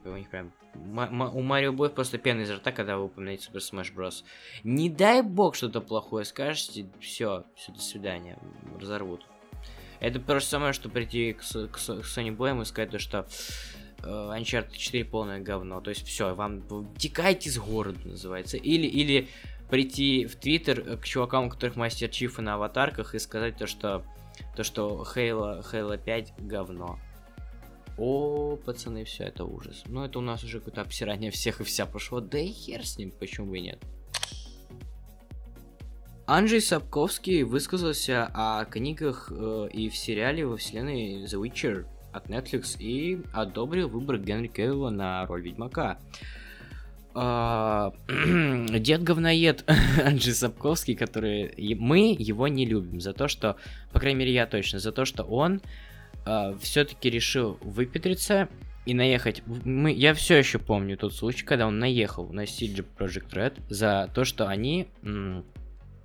у 0.06 0.16
них 0.16 0.30
прям... 0.30 0.52
У 0.76 1.42
Марио 1.42 1.72
Boy 1.72 1.90
просто 1.90 2.18
пена 2.18 2.42
изо 2.42 2.56
рта, 2.56 2.72
когда 2.72 2.98
вы 2.98 3.06
упоминаете 3.06 3.50
Super 3.50 3.60
Smash 3.60 3.94
Bros. 3.94 4.24
Не 4.64 4.90
дай 4.90 5.22
бог 5.22 5.56
что-то 5.56 5.82
плохое 5.82 6.26
скажете, 6.26 6.90
все, 7.00 7.46
все, 7.56 7.72
до 7.72 7.80
свидания, 7.80 8.40
разорвут. 8.80 9.26
Это 10.04 10.20
то 10.20 10.38
же 10.38 10.46
самое, 10.46 10.74
что 10.74 10.90
прийти 10.90 11.32
к, 11.32 11.40
к 11.42 11.72
к 11.72 11.78
Sony 11.80 12.36
Boy 12.36 12.62
и 12.62 12.66
сказать 12.66 12.92
то, 12.92 13.00
что 13.00 13.26
э, 14.00 14.06
Uncharted 14.06 14.76
4 14.76 15.06
полное 15.06 15.40
говно. 15.40 15.80
То 15.80 15.92
есть 15.92 16.06
все, 16.06 16.36
вам 16.36 16.62
текайте 16.98 17.50
с 17.50 17.58
города 17.58 18.06
называется. 18.06 18.58
Или, 18.58 18.86
или 18.86 19.30
прийти 19.70 20.26
в 20.26 20.36
Твиттер 20.36 20.82
э, 20.82 20.98
к 20.98 21.06
чувакам, 21.06 21.46
у 21.46 21.50
которых 21.50 21.78
мастер 21.78 22.10
чифы 22.10 22.42
на 22.42 22.56
аватарках, 22.56 23.16
и 23.16 23.20
сказать 23.20 23.56
то, 23.56 23.66
что 23.66 24.04
то, 24.58 24.66
что 24.66 25.06
Halo, 25.16 25.64
Halo 25.72 25.98
5 25.98 26.34
говно. 26.40 27.00
О, 27.98 28.58
пацаны, 28.58 29.06
все 29.06 29.24
это 29.24 29.46
ужас. 29.46 29.84
Ну, 29.86 30.04
это 30.04 30.20
у 30.20 30.22
нас 30.22 30.44
уже 30.44 30.60
какое-то 30.60 30.82
обсирание 30.82 31.32
всех 31.32 31.62
и 31.62 31.64
вся 31.64 31.86
пошло. 31.86 32.20
Да 32.20 32.40
и 32.40 32.52
хер 32.52 32.86
с 32.86 32.98
ним, 32.98 33.12
почему 33.12 33.52
бы 33.52 33.60
и 33.60 33.62
нет. 33.62 33.80
Анджей 36.26 36.62
Сапковский 36.62 37.44
высказался 37.44 38.30
о 38.34 38.64
книгах 38.66 39.30
э, 39.30 39.68
и 39.74 39.90
в 39.90 39.98
сериале 39.98 40.46
во 40.46 40.56
вселенной 40.56 41.26
The 41.26 41.42
Witcher 41.42 41.86
от 42.14 42.28
Netflix 42.28 42.78
и 42.80 43.22
одобрил 43.34 43.90
выбор 43.90 44.18
Генри 44.20 44.48
Кевилла 44.48 44.90
на 44.90 45.26
роль 45.26 45.42
Ведьмака. 45.42 45.98
А, 47.14 47.94
Дед 48.08 49.04
говноед 49.04 49.70
Анджей 50.06 50.34
Сапковский, 50.34 50.96
который... 50.96 51.54
Мы 51.76 52.16
его 52.18 52.48
не 52.48 52.66
любим 52.66 53.02
за 53.02 53.14
то, 53.14 53.28
что... 53.28 53.58
По 53.92 54.00
крайней 54.00 54.20
мере, 54.20 54.34
я 54.34 54.48
точно. 54.48 54.80
За 54.80 54.92
то, 54.92 55.06
что 55.06 55.24
он 55.24 55.62
все-таки 56.62 57.10
решил 57.10 57.58
выпетриться 57.60 58.48
и 58.86 58.94
наехать. 58.94 59.44
Мы, 59.46 59.92
я 59.92 60.14
все 60.14 60.38
еще 60.38 60.58
помню 60.58 60.98
тот 60.98 61.14
случай, 61.14 61.44
когда 61.44 61.68
он 61.68 61.80
наехал 61.80 62.30
на 62.30 62.46
CG 62.46 62.86
Project 62.98 63.34
Red 63.34 63.62
за 63.68 64.10
то, 64.14 64.24
что 64.24 64.48
они 64.48 64.88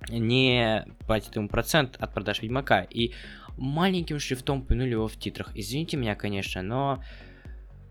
не 0.09 0.85
платят 1.05 1.35
ему 1.35 1.47
процент 1.47 1.95
от 1.99 2.13
продаж 2.13 2.41
Ведьмака. 2.41 2.81
И 2.81 3.13
маленьким 3.57 4.19
шрифтом 4.19 4.59
упомянули 4.59 4.91
его 4.91 5.07
в 5.07 5.17
титрах. 5.17 5.51
Извините 5.55 5.97
меня, 5.97 6.15
конечно, 6.15 6.61
но 6.61 7.03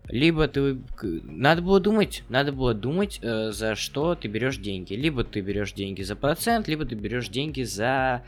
либо 0.09 0.47
ты... 0.47 0.77
Надо 1.01 1.61
было 1.61 1.79
думать, 1.79 2.23
надо 2.29 2.51
было 2.51 2.73
думать, 2.73 3.19
э, 3.21 3.51
за 3.51 3.75
что 3.75 4.15
ты 4.15 4.27
берешь 4.27 4.57
деньги. 4.57 4.93
Либо 4.93 5.23
ты 5.23 5.41
берешь 5.41 5.73
деньги 5.73 6.01
за 6.01 6.15
процент, 6.15 6.67
либо 6.67 6.85
ты 6.85 6.95
берешь 6.95 7.29
деньги 7.29 7.61
за... 7.61 8.23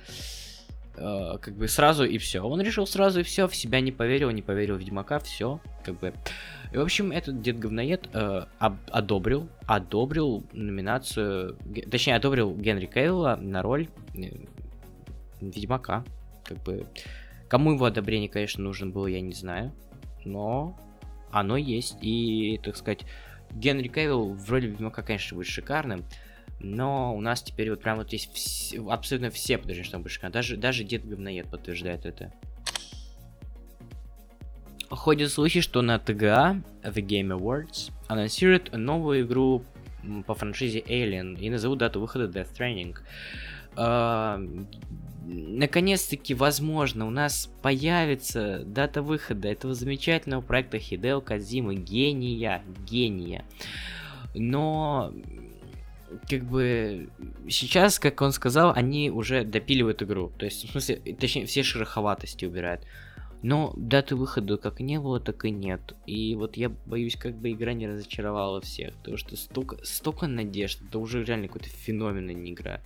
Э, 0.96 1.38
как 1.42 1.56
бы 1.56 1.68
сразу 1.68 2.04
и 2.04 2.20
все. 2.20 2.42
Он 2.42 2.62
решил 2.62 2.86
сразу 2.86 3.22
и 3.22 3.24
все, 3.24 3.48
в 3.48 3.56
себя 3.56 3.82
не 3.82 3.92
поверил, 3.92 4.30
не 4.30 4.44
поверил 4.44 4.76
в 4.76 4.80
Ведьмака, 4.80 5.20
все, 5.20 5.60
как 5.84 6.00
бы. 6.00 6.14
И, 6.72 6.78
в 6.78 6.82
общем, 6.82 7.12
этот 7.12 7.42
дед 7.42 7.60
говноед 7.60 8.10
э, 8.14 8.46
об, 8.60 8.78
одобрил, 8.92 9.50
одобрил 9.66 10.44
номинацию, 10.54 11.58
точнее, 11.90 12.16
одобрил 12.16 12.56
Генри 12.56 12.86
Кейла 12.86 13.38
на 13.42 13.62
роль 13.62 13.90
э, 14.16 14.30
Ведьмака. 15.42 16.06
Как 16.46 16.64
бы, 16.64 16.88
кому 17.50 17.74
его 17.74 17.86
одобрение, 17.86 18.30
конечно, 18.30 18.64
нужно 18.64 18.88
было, 18.88 19.08
я 19.08 19.20
не 19.20 19.34
знаю, 19.34 19.74
но 20.24 20.78
оно 21.30 21.58
есть. 21.58 21.98
И, 22.02 22.60
так 22.64 22.78
сказать, 22.78 23.02
Генри 23.52 23.90
Кевилл 23.90 24.34
в 24.34 24.50
роли 24.50 24.68
Ведьмака, 24.68 25.04
конечно, 25.04 25.36
будет 25.36 25.48
шикарным. 25.48 26.06
Но 26.64 27.16
у 27.16 27.22
нас 27.22 27.42
теперь 27.42 27.72
вот 27.72 27.82
прям 27.82 27.98
вот 27.98 28.14
есть 28.14 28.30
вс- 28.36 28.92
абсолютно 28.92 29.30
все 29.32 29.58
подтверждают, 29.58 29.88
что 29.88 29.98
он 29.98 30.04
будет 30.04 30.14
шикарным. 30.14 30.34
Даже, 30.34 30.58
даже 30.58 30.84
Дед 30.84 31.06
Говноед 31.06 31.50
подтверждает 31.50 32.06
это. 32.06 32.32
Ходят 34.92 35.32
слухи, 35.32 35.62
что 35.62 35.82
на 35.82 36.00
ТГА 36.00 36.62
The 36.84 36.96
Game 36.96 37.38
Awards 37.38 37.92
анонсируют 38.08 38.72
новую 38.74 39.22
игру 39.22 39.64
по 40.28 40.36
франшизе 40.36 40.80
Alien 40.80 41.40
и 41.40 41.50
назовут 41.50 41.80
дату 41.80 42.02
выхода 42.02 42.26
Death 42.28 42.50
Stranding. 42.54 42.96
Uh, 43.78 44.68
наконец-таки, 45.26 46.34
возможно, 46.34 47.08
у 47.08 47.10
нас 47.10 47.50
появится 47.62 48.64
дата 48.66 49.02
выхода 49.02 49.48
этого 49.48 49.74
замечательного 49.74 50.42
проекта 50.42 50.78
Хидео 50.78 51.22
Кадзимы, 51.22 51.76
гения, 51.76 52.62
гения. 52.86 53.46
Но, 54.36 55.14
как 56.30 56.44
бы, 56.44 57.10
сейчас, 57.50 57.98
как 57.98 58.22
он 58.22 58.34
сказал, 58.34 58.74
они 58.76 59.10
уже 59.10 59.46
допиливают 59.46 60.04
игру. 60.04 60.34
То 60.38 60.46
есть, 60.46 60.68
в 60.68 60.72
смысле, 60.72 60.98
точнее, 61.18 61.46
все 61.46 61.64
шероховатости 61.64 62.44
убирают. 62.44 62.82
Но 63.44 63.74
даты 63.76 64.16
выхода 64.16 64.58
как 64.58 64.80
не 64.82 65.00
было, 65.00 65.20
так 65.20 65.46
и 65.46 65.52
нет. 65.52 65.96
И 66.06 66.36
вот 66.36 66.58
я 66.58 66.70
боюсь, 66.70 67.16
как 67.16 67.36
бы 67.36 67.52
игра 67.52 67.74
не 67.74 67.88
разочаровала 67.88 68.62
всех. 68.62 68.94
Потому 68.96 69.18
что 69.18 69.36
столько, 69.36 69.78
столько 69.84 70.28
надежд. 70.28 70.80
Это 70.88 71.00
уже 71.00 71.24
реально 71.24 71.48
какой-то 71.48 71.70
феномен, 71.70 72.30
игра. 72.30 72.82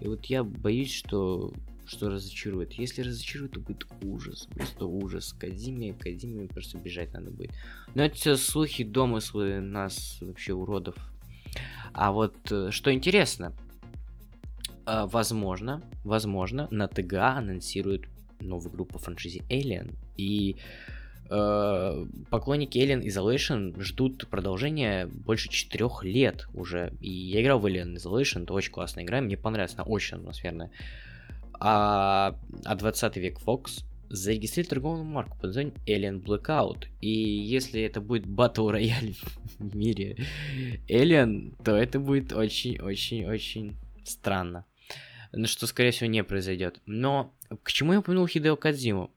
И 0.00 0.08
вот 0.08 0.26
я 0.26 0.44
боюсь, 0.44 0.92
что 0.92 1.52
что 1.86 2.10
разочарует. 2.10 2.74
Если 2.74 3.00
разочарует, 3.00 3.52
то 3.52 3.60
будет 3.60 3.86
ужас. 4.02 4.46
Просто 4.54 4.84
ужас. 4.84 5.32
Кадиме, 5.32 5.94
Кадиме 5.94 6.46
просто 6.46 6.76
бежать 6.76 7.14
надо 7.14 7.30
будет. 7.30 7.52
Но 7.94 8.04
это 8.04 8.14
все 8.14 8.36
слухи, 8.36 8.84
домыслы 8.84 9.60
нас 9.60 10.18
вообще 10.20 10.52
уродов. 10.52 10.96
А 11.94 12.12
вот 12.12 12.36
что 12.44 12.92
интересно, 12.92 13.54
возможно, 14.84 15.82
возможно, 16.04 16.68
на 16.70 16.88
ТГА 16.88 17.38
анонсируют 17.38 18.06
новую 18.40 18.70
группу 18.70 18.94
по 18.94 18.98
франшизе 18.98 19.40
Alien. 19.48 19.94
И 20.16 20.56
э, 21.30 22.06
поклонники 22.30 22.78
Alien 22.78 23.04
Isolation 23.04 23.80
ждут 23.80 24.28
продолжения 24.28 25.06
больше 25.06 25.48
четырех 25.48 26.04
лет 26.04 26.46
уже. 26.54 26.92
И 27.00 27.10
я 27.10 27.42
играл 27.42 27.58
в 27.58 27.66
Alien 27.66 27.94
Isolation, 27.94 28.44
это 28.44 28.54
очень 28.54 28.72
классная 28.72 29.04
игра, 29.04 29.20
мне 29.20 29.36
понравилась, 29.36 29.74
она 29.74 29.84
очень 29.84 30.18
атмосферная. 30.18 30.70
А, 31.60 32.38
а 32.64 32.76
20 32.76 33.16
век 33.16 33.38
Fox 33.44 33.84
зарегистрирует 34.10 34.70
торговую 34.70 35.04
марку 35.04 35.36
под 35.36 35.44
названием 35.44 35.74
Alien 35.86 36.22
Blackout. 36.22 36.86
И 37.00 37.10
если 37.10 37.82
это 37.82 38.00
будет 38.00 38.26
батл 38.26 38.68
рояль 38.70 39.14
в 39.58 39.76
мире 39.76 40.16
Alien, 40.88 41.54
то 41.62 41.76
это 41.76 42.00
будет 42.00 42.32
очень-очень-очень 42.32 43.76
странно. 44.04 44.64
Что, 45.44 45.66
скорее 45.66 45.90
всего, 45.90 46.08
не 46.08 46.24
произойдет. 46.24 46.80
Но 46.86 47.34
к 47.62 47.72
чему 47.72 47.92
я 47.92 48.00
упомянул 48.00 48.26
Хидео 48.26 48.56
Кадзиму? 48.56 49.10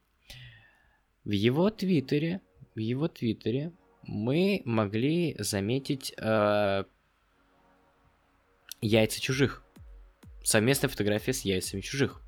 В 1.23 1.32
его 1.32 1.69
твиттере, 1.69 2.41
в 2.75 2.79
его 2.79 3.07
твиттере 3.07 3.71
мы 4.03 4.61
могли 4.65 5.36
заметить 5.38 6.13
э, 6.17 6.84
яйца 8.82 9.21
чужих. 9.21 9.63
Совместная 10.43 10.89
фотография 10.89 11.34
с 11.34 11.41
яйцами 11.41 11.82
чужих. 11.82 12.21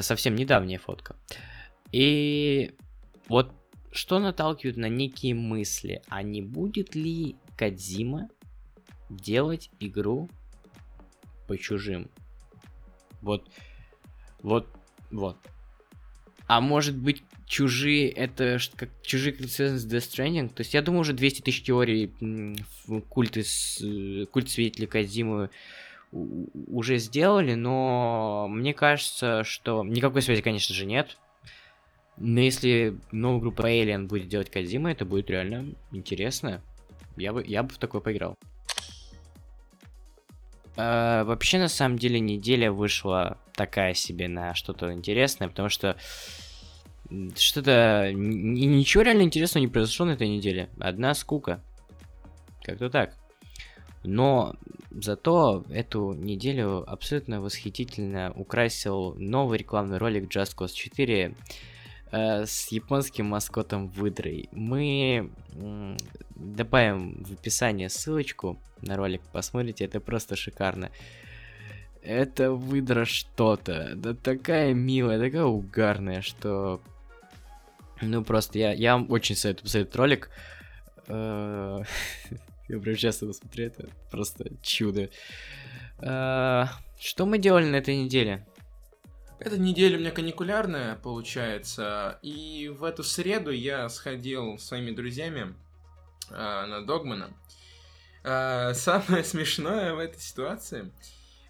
Совсем 0.00 0.34
недавняя 0.34 0.78
фотка. 0.78 1.16
И 1.92 2.74
вот 3.28 3.52
что 3.90 4.18
наталкивает 4.18 4.76
на 4.76 4.88
некие 4.88 5.34
мысли, 5.34 6.02
а 6.08 6.22
не 6.22 6.42
будет 6.42 6.94
ли 6.94 7.36
Кадзима 7.56 8.28
делать 9.10 9.70
игру 9.80 10.28
по 11.46 11.56
чужим? 11.58 12.10
Вот, 13.20 13.50
вот, 14.42 14.68
вот. 15.10 15.36
А 16.46 16.60
может 16.60 16.96
быть, 16.96 17.22
чужие, 17.46 18.08
это 18.08 18.58
как 18.76 18.88
чужие 19.02 19.34
как 19.34 19.48
связаны 19.48 19.78
с 19.78 19.86
Death 19.86 20.10
Stranding? 20.10 20.48
То 20.48 20.62
есть 20.62 20.74
я 20.74 20.82
думаю, 20.82 21.00
уже 21.00 21.12
200 21.12 21.42
тысяч 21.42 21.62
теорий 21.62 22.12
культы 23.08 23.44
с, 23.44 23.80
э, 23.82 24.26
культ 24.26 24.48
свидетелей 24.48 24.86
Кадзимы 24.86 25.50
уже 26.10 26.96
сделали, 26.98 27.54
но 27.54 28.46
мне 28.48 28.72
кажется, 28.72 29.44
что 29.44 29.84
никакой 29.84 30.22
связи, 30.22 30.40
конечно 30.40 30.74
же, 30.74 30.86
нет. 30.86 31.18
Но 32.16 32.40
если 32.40 32.98
новая 33.12 33.40
группа 33.40 33.70
Alien 33.70 34.06
будет 34.06 34.28
делать 34.28 34.50
Кадзима, 34.50 34.90
это 34.90 35.04
будет 35.04 35.30
реально 35.30 35.66
интересно. 35.92 36.62
Я 37.16 37.32
бы, 37.32 37.44
я 37.46 37.62
бы 37.62 37.68
в 37.68 37.78
такое 37.78 38.00
поиграл. 38.00 38.38
А, 40.76 41.24
вообще, 41.24 41.58
на 41.58 41.68
самом 41.68 41.98
деле, 41.98 42.20
неделя 42.20 42.72
вышла 42.72 43.38
такая 43.58 43.92
себе 43.92 44.28
на 44.28 44.54
что-то 44.54 44.92
интересное, 44.92 45.48
потому 45.48 45.68
что 45.68 45.96
что-то... 47.36 48.12
Ничего 48.14 49.02
реально 49.02 49.22
интересного 49.22 49.62
не 49.62 49.68
произошло 49.68 50.06
на 50.06 50.12
этой 50.12 50.28
неделе. 50.28 50.70
Одна 50.78 51.14
скука. 51.14 51.60
Как-то 52.62 52.88
так. 52.88 53.14
Но 54.04 54.54
зато 54.90 55.64
эту 55.70 56.12
неделю 56.12 56.84
абсолютно 56.88 57.40
восхитительно 57.40 58.32
украсил 58.36 59.14
новый 59.14 59.58
рекламный 59.58 59.98
ролик 59.98 60.24
Just 60.24 60.54
Cause 60.56 60.72
4 60.72 61.34
э, 62.12 62.46
с 62.46 62.68
японским 62.68 63.26
маскотом 63.26 63.88
выдрой. 63.88 64.48
Мы 64.52 65.30
добавим 66.36 67.24
в 67.24 67.32
описание 67.32 67.88
ссылочку 67.88 68.60
на 68.82 68.96
ролик, 68.96 69.22
посмотрите, 69.32 69.84
это 69.84 69.98
просто 69.98 70.36
шикарно. 70.36 70.90
Это 72.02 72.52
выдра 72.52 73.04
что-то. 73.04 73.92
Да 73.96 74.14
такая 74.14 74.72
милая, 74.74 75.18
такая 75.18 75.44
угарная, 75.44 76.22
что... 76.22 76.80
Ну 78.00 78.22
просто 78.22 78.58
я, 78.58 78.72
я 78.72 78.94
вам 78.94 79.10
очень 79.10 79.34
советую 79.34 79.64
посмотреть 79.64 79.96
ролик. 79.96 80.30
Э, 81.08 81.82
я 82.68 82.78
прям 82.78 82.96
часто 82.96 83.24
его 83.24 83.32
смотрю, 83.32 83.66
это 83.66 83.88
просто 84.10 84.44
чудо. 84.62 85.10
А, 85.98 86.68
что 87.00 87.26
мы 87.26 87.38
делали 87.38 87.66
на 87.66 87.76
этой 87.76 87.96
неделе? 87.96 88.46
Эта 89.40 89.58
неделя 89.58 89.96
у 89.96 90.00
меня 90.00 90.12
каникулярная, 90.12 90.96
получается. 90.96 92.18
И 92.22 92.68
в 92.68 92.84
эту 92.84 93.02
среду 93.02 93.50
я 93.50 93.88
сходил 93.88 94.58
с 94.58 94.66
своими 94.66 94.92
друзьями 94.92 95.54
а, 96.30 96.66
на 96.66 96.86
Догмана. 96.86 97.30
Самое 98.22 99.24
смешное 99.24 99.94
в 99.94 99.98
этой 99.98 100.20
ситуации 100.20 100.92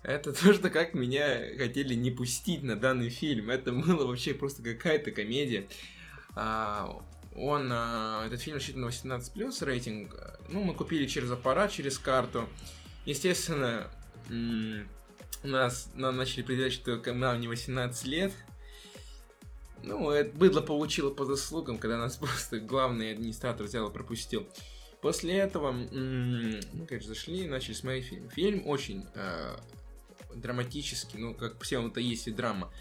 это 0.03 0.32
то, 0.44 0.53
что 0.55 0.70
как 0.70 0.94
меня 0.94 1.40
хотели 1.57 1.94
не 1.94 2.11
пустить 2.11 2.62
на 2.62 2.76
данный 2.76 3.11
фильм. 3.11 3.51
Это 3.51 3.72
было 3.72 4.07
вообще 4.07 4.34
просто 4.34 4.62
какая-то 4.62 5.11
комедия. 5.11 5.68
А, 6.34 7.03
он, 7.34 7.68
а, 7.72 8.26
этот 8.26 8.40
фильм 8.40 8.57
рассчитан 8.57 8.82
на 8.82 8.86
18+, 8.86 9.64
рейтинг. 9.64 10.14
Ну, 10.49 10.62
мы 10.62 10.74
купили 10.74 11.07
через 11.07 11.30
аппарат, 11.30 11.72
через 11.72 11.99
карту. 11.99 12.49
Естественно, 13.05 13.90
нас 15.42 15.90
нам 15.94 16.16
начали 16.16 16.42
предъявлять, 16.42 16.74
что 16.74 16.96
нам 17.14 17.40
не 17.40 17.49
18 17.49 18.05
лет. 18.07 18.32
Ну, 19.82 20.11
это 20.11 20.36
быдло 20.36 20.61
получило 20.61 21.11
по 21.11 21.24
заслугам, 21.24 21.78
когда 21.78 21.99
нас 21.99 22.16
просто 22.18 22.61
главный 22.61 23.12
администратор 23.12 23.66
взял 23.66 23.88
и 23.88 23.92
пропустил. 23.92 24.46
После 25.01 25.36
этого 25.36 25.70
мы, 25.70 26.61
конечно, 26.88 27.14
зашли 27.14 27.44
и 27.44 27.49
начали 27.49 27.74
смотреть 27.74 28.07
фильм. 28.07 28.30
Фильм 28.30 28.66
очень 28.66 29.07
э, 29.14 29.57
драматический, 30.39 31.18
ну, 31.18 31.34
как 31.34 31.61
все, 31.62 31.78
он-то 31.78 32.01
есть 32.01 32.28
и 32.28 32.32
драма. 32.32 32.72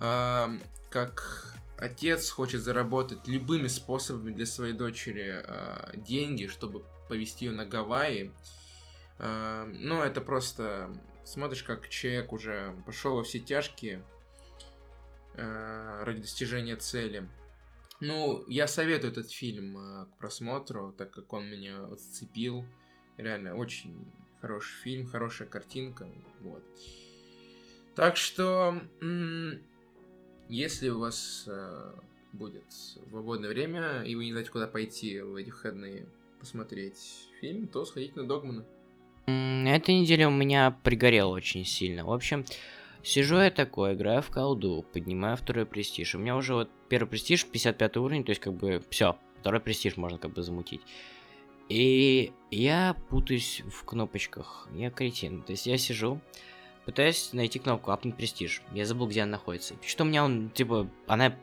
Э, 0.00 0.48
как 0.90 1.54
отец 1.78 2.30
хочет 2.30 2.62
заработать 2.62 3.26
любыми 3.26 3.66
способами 3.68 4.32
для 4.32 4.46
своей 4.46 4.72
дочери 4.72 5.42
э, 5.44 5.96
деньги, 5.96 6.46
чтобы 6.46 6.84
повезти 7.08 7.46
ее 7.46 7.52
на 7.52 7.66
Гавайи. 7.66 8.32
Э, 9.18 9.64
ну, 9.66 10.02
это 10.02 10.20
просто 10.20 10.90
смотришь, 11.24 11.62
как 11.62 11.88
человек 11.88 12.32
уже 12.32 12.74
пошел 12.86 13.16
во 13.16 13.22
все 13.22 13.40
тяжкие 13.40 14.04
э, 15.34 16.02
ради 16.04 16.20
достижения 16.20 16.76
цели. 16.76 17.28
Ну, 18.00 18.44
я 18.48 18.66
советую 18.66 19.12
этот 19.12 19.30
фильм 19.30 19.78
э, 19.78 20.06
к 20.06 20.18
просмотру, 20.18 20.92
так 20.92 21.10
как 21.10 21.32
он 21.32 21.46
меня 21.46 21.86
зацепил. 21.96 22.64
Реально, 23.16 23.54
очень 23.54 24.12
хороший 24.44 24.74
фильм, 24.82 25.06
хорошая 25.06 25.48
картинка. 25.48 26.06
Вот. 26.42 26.62
Так 27.94 28.18
что, 28.18 28.78
если 30.50 30.90
у 30.90 30.98
вас 30.98 31.44
э, 31.46 31.92
будет 32.34 32.64
свободное 32.68 33.48
время, 33.48 34.02
и 34.02 34.14
вы 34.14 34.26
не 34.26 34.32
знаете, 34.32 34.50
куда 34.50 34.66
пойти 34.66 35.20
в 35.20 35.34
эти 35.36 35.48
выходные 35.48 36.06
посмотреть 36.40 37.30
фильм, 37.40 37.68
то 37.68 37.86
сходите 37.86 38.20
на 38.20 38.28
Догмана. 38.28 38.66
Эта 39.26 39.92
неделя 39.92 40.28
у 40.28 40.32
меня 40.32 40.76
пригорела 40.82 41.30
очень 41.30 41.64
сильно. 41.64 42.04
В 42.04 42.12
общем, 42.12 42.44
сижу 43.02 43.36
я 43.36 43.50
такой, 43.50 43.94
играю 43.94 44.20
в 44.20 44.28
колду, 44.28 44.84
поднимаю 44.92 45.38
второй 45.38 45.64
престиж. 45.64 46.16
У 46.16 46.18
меня 46.18 46.36
уже 46.36 46.52
вот 46.52 46.70
первый 46.90 47.08
престиж, 47.08 47.46
55 47.46 47.96
уровень, 47.96 48.24
то 48.24 48.30
есть 48.30 48.42
как 48.42 48.52
бы 48.52 48.82
все, 48.90 49.16
второй 49.40 49.60
престиж 49.60 49.96
можно 49.96 50.18
как 50.18 50.34
бы 50.34 50.42
замутить. 50.42 50.82
И 51.68 52.32
я 52.50 52.96
путаюсь 53.08 53.62
в 53.68 53.84
кнопочках. 53.84 54.68
Я 54.74 54.90
кретин. 54.90 55.42
То 55.42 55.52
есть 55.52 55.66
я 55.66 55.78
сижу, 55.78 56.20
пытаюсь 56.84 57.32
найти 57.32 57.58
кнопку 57.58 57.90
апнуть 57.90 58.16
престиж. 58.16 58.62
Я 58.72 58.86
забыл, 58.86 59.08
где 59.08 59.22
она 59.22 59.32
находится. 59.32 59.74
Что 59.84 60.04
у 60.04 60.06
меня 60.06 60.24
он, 60.24 60.50
типа, 60.50 60.88
она 61.06 61.36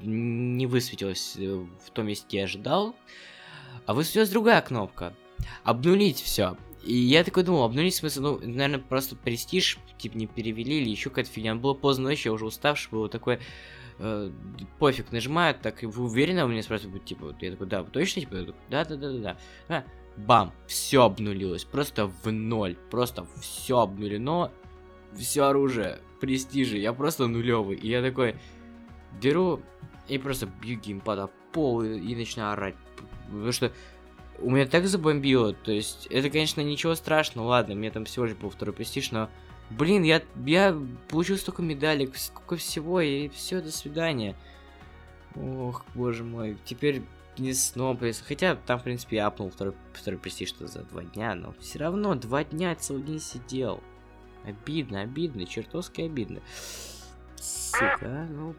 не 0.00 0.66
высветилась 0.66 1.36
э, 1.36 1.66
в 1.84 1.90
том 1.90 2.06
месте, 2.06 2.26
где 2.28 2.38
я 2.38 2.44
ожидал. 2.44 2.94
А 3.86 3.94
высветилась 3.94 4.30
другая 4.30 4.60
кнопка. 4.60 5.14
Обнулить 5.64 6.20
все. 6.20 6.56
И 6.84 6.94
я 6.94 7.24
такой 7.24 7.42
думал, 7.42 7.64
обнулить 7.64 7.94
смысл, 7.94 8.20
ну, 8.20 8.38
наверное, 8.38 8.78
просто 8.78 9.16
престиж, 9.16 9.78
типа, 9.98 10.16
не 10.16 10.26
перевели 10.26 10.80
или 10.80 10.90
еще 10.90 11.10
какая-то 11.10 11.30
фигня. 11.30 11.54
Было 11.54 11.74
поздно 11.74 12.08
ночью, 12.08 12.30
я 12.30 12.34
уже 12.34 12.46
уставший, 12.46 12.90
было 12.90 13.08
такое, 13.08 13.40
э, 13.98 14.30
пофиг, 14.78 15.12
нажимают, 15.12 15.60
так, 15.60 15.82
вы 15.82 16.04
уверены, 16.04 16.44
у 16.44 16.48
меня 16.48 16.62
спрашивают, 16.62 17.04
типа, 17.04 17.34
я 17.40 17.50
такой, 17.50 17.66
да, 17.66 17.82
вы 17.82 17.90
точно, 17.90 18.20
типа, 18.20 18.36
да, 18.70 18.84
да, 18.84 18.96
да, 18.96 19.12
да, 19.12 19.18
да. 19.18 19.36
А, 19.68 19.84
бам, 20.16 20.52
все 20.66 21.02
обнулилось, 21.02 21.64
просто 21.64 22.06
в 22.06 22.30
ноль, 22.30 22.76
просто 22.90 23.26
все 23.40 23.78
обнулено, 23.78 24.52
все 25.16 25.44
оружие, 25.44 25.98
престижи, 26.20 26.78
я 26.78 26.92
просто 26.92 27.26
нулевый, 27.26 27.76
и 27.76 27.88
я 27.88 28.02
такой, 28.02 28.36
беру 29.20 29.60
и 30.08 30.18
просто 30.18 30.46
бью 30.46 30.78
геймпада 30.78 31.30
пол 31.52 31.82
и, 31.82 31.98
и 31.98 32.16
начинаю 32.16 32.52
орать, 32.52 32.76
потому 33.26 33.52
что 33.52 33.72
у 34.40 34.50
меня 34.50 34.66
так 34.66 34.86
забомбило, 34.86 35.52
то 35.52 35.72
есть, 35.72 36.06
это, 36.10 36.30
конечно, 36.30 36.60
ничего 36.60 36.94
страшного, 36.94 37.46
ладно, 37.46 37.74
мне 37.74 37.90
там 37.90 38.04
всего 38.04 38.26
лишь 38.26 38.36
был 38.36 38.50
второй 38.50 38.74
престиж, 38.74 39.10
но, 39.10 39.28
блин, 39.70 40.02
я, 40.02 40.22
я 40.44 40.76
получил 41.08 41.36
столько 41.36 41.62
медалек, 41.62 42.16
сколько 42.16 42.56
всего, 42.56 43.00
и 43.00 43.28
все, 43.28 43.60
до 43.60 43.70
свидания. 43.70 44.36
Ох, 45.34 45.84
боже 45.94 46.24
мой, 46.24 46.56
теперь 46.64 47.02
не 47.38 47.52
снова, 47.54 47.98
хотя 48.26 48.56
там, 48.56 48.78
в 48.78 48.82
принципе, 48.82 49.16
я 49.16 49.26
апнул 49.26 49.50
второй, 49.50 49.74
второй 49.92 50.18
престиж 50.18 50.48
что 50.48 50.66
за 50.66 50.82
два 50.82 51.04
дня, 51.04 51.34
но 51.34 51.54
все 51.60 51.78
равно 51.78 52.14
два 52.14 52.44
дня 52.44 52.74
целый 52.74 53.02
день 53.02 53.20
сидел. 53.20 53.82
Обидно, 54.44 55.02
обидно, 55.02 55.46
чертовски 55.46 56.02
обидно. 56.02 56.40
Сука, 57.36 57.98
а, 58.02 58.26
ну, 58.28 58.54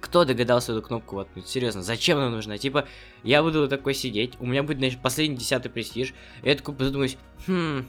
кто 0.00 0.24
догадался 0.24 0.72
эту 0.72 0.82
кнопку 0.82 1.16
воткнуть? 1.16 1.46
Серьезно, 1.46 1.82
зачем 1.82 2.18
она 2.18 2.30
нужна? 2.30 2.58
Типа, 2.58 2.86
я 3.22 3.42
буду 3.42 3.68
такой 3.68 3.94
сидеть, 3.94 4.34
у 4.40 4.46
меня 4.46 4.62
будет, 4.62 4.78
значит, 4.78 5.00
последний 5.00 5.36
десятый 5.36 5.70
престиж. 5.70 6.14
И 6.42 6.48
я 6.48 6.54
такой 6.56 6.74
задумаюсь, 6.78 7.16
хм, 7.46 7.86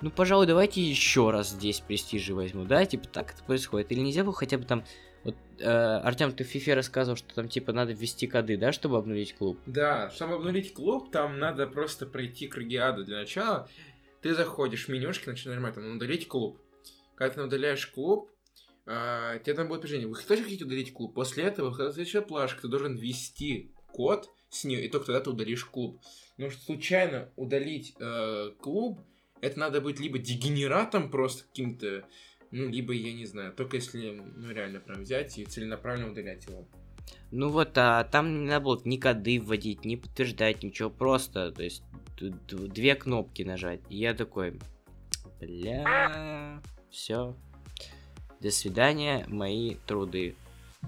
ну, 0.00 0.10
пожалуй, 0.10 0.46
давайте 0.46 0.80
еще 0.80 1.30
раз 1.30 1.50
здесь 1.50 1.80
престижи 1.80 2.34
возьму, 2.34 2.64
да? 2.64 2.84
Типа, 2.84 3.08
так 3.08 3.32
это 3.32 3.42
происходит. 3.44 3.90
Или 3.92 4.00
нельзя 4.00 4.24
было 4.24 4.34
хотя 4.34 4.58
бы 4.58 4.64
там... 4.64 4.84
Вот, 5.24 5.34
э, 5.58 5.64
Артем, 5.66 6.32
ты 6.32 6.44
в 6.44 6.46
фифе 6.46 6.74
рассказывал, 6.74 7.16
что 7.16 7.34
там, 7.34 7.48
типа, 7.48 7.72
надо 7.72 7.92
ввести 7.92 8.26
коды, 8.28 8.56
да, 8.56 8.72
чтобы 8.72 8.96
обнулить 8.96 9.34
клуб? 9.34 9.58
Да, 9.66 10.10
чтобы 10.10 10.34
обнулить 10.34 10.72
клуб, 10.72 11.10
там 11.10 11.38
надо 11.38 11.66
просто 11.66 12.06
пройти 12.06 12.46
круги 12.46 12.78
для 13.04 13.18
начала. 13.18 13.68
Ты 14.22 14.34
заходишь 14.34 14.86
в 14.86 14.88
менюшки, 14.88 15.28
начинаешь 15.28 15.56
нажимать, 15.56 15.74
там, 15.74 15.96
удалить 15.96 16.28
клуб. 16.28 16.60
Когда 17.16 17.34
ты 17.34 17.42
удаляешь 17.42 17.86
клуб, 17.88 18.30
а, 18.86 19.38
тебе 19.40 19.54
там 19.54 19.68
будет 19.68 19.82
предложение. 19.82 20.08
Вы 20.08 20.22
тоже 20.22 20.44
хотите 20.44 20.64
удалить 20.64 20.92
клуб? 20.92 21.14
После 21.14 21.44
этого, 21.44 21.72
когда 21.74 21.92
следующая 21.92 22.22
плашка, 22.22 22.62
ты 22.62 22.68
должен 22.68 22.96
ввести 22.96 23.72
код 23.92 24.30
с 24.48 24.64
нее, 24.64 24.86
и 24.86 24.88
только 24.88 25.06
тогда 25.06 25.20
ты 25.20 25.30
удалишь 25.30 25.64
клуб. 25.64 26.00
Потому 26.36 26.50
что 26.50 26.62
случайно 26.62 27.30
удалить 27.36 27.94
э, 28.00 28.52
клуб, 28.60 29.00
это 29.40 29.58
надо 29.58 29.80
быть 29.80 30.00
либо 30.00 30.18
дегенератом 30.18 31.10
просто 31.10 31.44
каким-то, 31.44 32.04
ну, 32.50 32.68
либо, 32.68 32.92
я 32.92 33.12
не 33.12 33.26
знаю, 33.26 33.52
только 33.52 33.76
если, 33.76 34.10
ну, 34.10 34.50
реально 34.50 34.80
прям 34.80 35.02
взять 35.02 35.38
и 35.38 35.44
целенаправленно 35.44 36.10
удалять 36.10 36.46
его. 36.46 36.68
Ну 37.30 37.48
вот, 37.48 37.76
а 37.76 38.04
там 38.04 38.42
не 38.44 38.48
надо 38.48 38.64
было 38.64 38.80
ни 38.84 38.96
коды 38.96 39.40
вводить, 39.40 39.84
ни 39.84 39.96
подтверждать, 39.96 40.62
ничего, 40.62 40.90
просто, 40.90 41.52
то 41.52 41.62
есть, 41.62 41.82
две 42.18 42.94
кнопки 42.94 43.42
нажать. 43.42 43.80
И 43.88 43.96
я 43.96 44.14
такой, 44.14 44.58
бля, 45.40 46.60
все, 46.90 47.36
до 48.40 48.50
свидания, 48.50 49.24
мои 49.28 49.76
труды. 49.86 50.36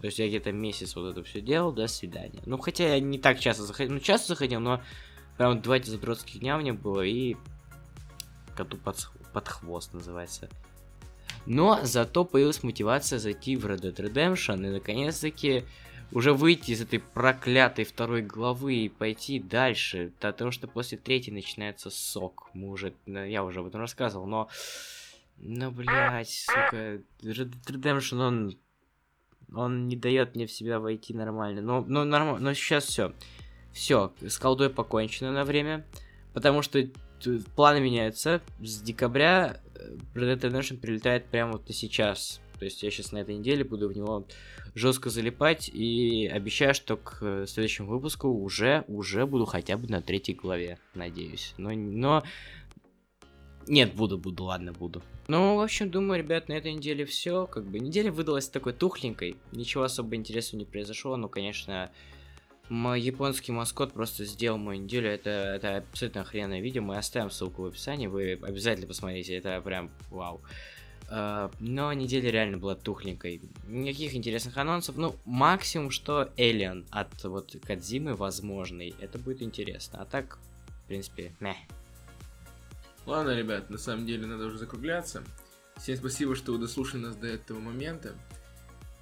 То 0.01 0.07
есть 0.07 0.19
я 0.19 0.29
где-то 0.29 0.53
месяц 0.53 0.95
вот 0.95 1.11
это 1.11 1.23
все 1.25 1.41
делал, 1.41 1.73
до 1.73 1.87
свидания. 1.89 2.41
Ну, 2.47 2.59
хотя 2.59 2.95
я 2.95 3.01
не 3.01 3.19
так 3.19 3.41
часто 3.41 3.65
заходил, 3.65 3.95
ну, 3.95 4.01
часто 4.01 4.29
заходил, 4.29 4.61
но 4.61 4.83
прям 5.37 5.61
два 5.61 5.79
задротских 5.79 6.41
дня 6.41 6.57
у 6.57 6.61
меня 6.61 6.75
было, 6.75 7.03
и 7.05 7.37
коту 8.65 8.77
под, 8.77 9.11
под 9.33 9.49
хвост 9.49 9.93
называется. 9.95 10.49
Но 11.47 11.81
зато 11.83 12.25
появилась 12.25 12.63
мотивация 12.63 13.19
зайти 13.19 13.57
в 13.57 13.67
Red 13.67 13.81
Dead 13.81 13.97
Redemption 13.97 14.67
и 14.67 14.71
наконец-таки 14.71 15.65
уже 16.13 16.33
выйти 16.33 16.73
из 16.73 16.83
этой 16.83 16.99
проклятой 16.99 17.85
второй 17.85 18.23
главы 18.23 18.75
и 18.75 18.89
пойти 18.89 19.41
дальше. 19.41 20.13
Потому 20.21 20.51
что 20.51 20.69
после 20.69 20.99
третьей 20.99 21.33
начинается 21.33 21.89
сок. 21.89 22.51
Мы 22.53 22.69
уже, 22.69 22.93
я 23.07 23.45
уже 23.45 23.61
об 23.61 23.67
этом 23.67 23.81
рассказывал, 23.81 24.27
но 24.27 24.49
ну, 25.39 25.71
блядь, 25.71 26.29
сука, 26.29 27.01
Red 27.23 27.55
Redemption, 27.67 28.21
он, 28.21 28.59
он 29.55 29.89
не 29.89 29.97
дает 29.97 30.35
мне 30.35 30.47
в 30.47 30.53
себя 30.53 30.79
войти 30.79 31.15
нормально. 31.15 31.63
Но, 31.63 31.81
но, 31.81 32.05
норм... 32.05 32.43
но 32.43 32.53
сейчас 32.53 32.85
все. 32.85 33.15
Все, 33.73 34.13
с 34.21 34.37
колдой 34.39 34.69
покончено 34.69 35.33
на 35.33 35.45
время. 35.45 35.87
Потому 36.35 36.61
что 36.61 36.87
планы 37.55 37.81
меняются. 37.81 38.41
С 38.61 38.81
декабря 38.81 39.61
э, 39.75 39.97
Red 40.14 40.39
Dead 40.39 40.51
Redemption 40.51 40.77
прилетает 40.79 41.27
прямо 41.27 41.53
вот 41.53 41.64
сейчас. 41.71 42.41
То 42.59 42.66
есть 42.66 42.83
я 42.83 42.91
сейчас 42.91 43.12
на 43.12 43.18
этой 43.18 43.37
неделе 43.37 43.64
буду 43.64 43.89
в 43.89 43.97
него 43.97 44.27
жестко 44.75 45.11
залипать 45.11 45.68
и 45.68 46.27
обещаю, 46.27 46.75
что 46.75 46.97
к 46.97 47.18
э, 47.23 47.47
следующему 47.49 47.89
выпуску 47.89 48.29
уже, 48.29 48.85
уже 48.87 49.27
буду 49.27 49.47
хотя 49.47 49.77
бы 49.77 49.89
на 49.89 50.03
третьей 50.03 50.35
главе, 50.35 50.79
надеюсь. 50.95 51.55
Но, 51.57 51.71
но 51.71 52.23
нет, 53.66 53.95
буду, 53.95 54.18
буду, 54.18 54.45
ладно, 54.45 54.73
буду. 54.73 55.03
Ну, 55.29 55.57
в 55.57 55.61
общем, 55.61 55.91
думаю, 55.91 56.23
ребят, 56.23 56.49
на 56.49 56.55
этой 56.55 56.73
неделе 56.73 57.05
все. 57.05 57.47
Как 57.47 57.64
бы 57.64 57.79
неделя 57.79 58.11
выдалась 58.11 58.49
такой 58.49 58.73
тухленькой. 58.73 59.37
Ничего 59.53 59.85
особо 59.85 60.16
интересного 60.16 60.61
не 60.61 60.66
произошло. 60.66 61.16
Ну, 61.16 61.29
конечно, 61.29 61.91
мой 62.71 63.01
японский 63.01 63.51
маскот 63.51 63.93
просто 63.93 64.25
сделал 64.25 64.57
мою 64.57 64.81
неделю. 64.81 65.11
Это, 65.11 65.31
это 65.31 65.79
абсолютно 65.79 66.23
охрененное 66.23 66.61
видео. 66.61 66.83
Мы 66.83 66.97
оставим 66.97 67.31
ссылку 67.31 67.62
в 67.62 67.66
описании. 67.66 68.07
Вы 68.07 68.39
обязательно 68.41 68.87
посмотрите. 68.87 69.35
Это 69.35 69.61
прям 69.61 69.91
вау. 70.09 70.41
Uh, 71.11 71.53
но 71.59 71.93
неделя 71.93 72.31
реально 72.31 72.59
была 72.59 72.77
тухленькой. 72.77 73.43
Никаких 73.66 74.14
интересных 74.14 74.57
анонсов. 74.57 74.97
Ну, 74.97 75.16
максимум, 75.25 75.91
что 75.91 76.31
Alien 76.37 76.87
от 76.91 77.25
вот 77.25 77.57
Кадзимы 77.66 78.14
возможный. 78.14 78.95
Это 79.01 79.18
будет 79.18 79.43
интересно. 79.43 80.01
А 80.01 80.05
так, 80.05 80.39
в 80.85 80.87
принципе, 80.87 81.35
мeh. 81.41 81.57
Ладно, 83.07 83.37
ребят, 83.37 83.71
на 83.71 83.79
самом 83.79 84.07
деле 84.07 84.27
надо 84.27 84.47
уже 84.47 84.59
закругляться. 84.59 85.25
Всем 85.79 85.97
спасибо, 85.97 86.37
что 86.37 86.53
вы 86.53 86.59
дослушали 86.59 87.01
нас 87.01 87.16
до 87.16 87.27
этого 87.27 87.59
момента. 87.59 88.14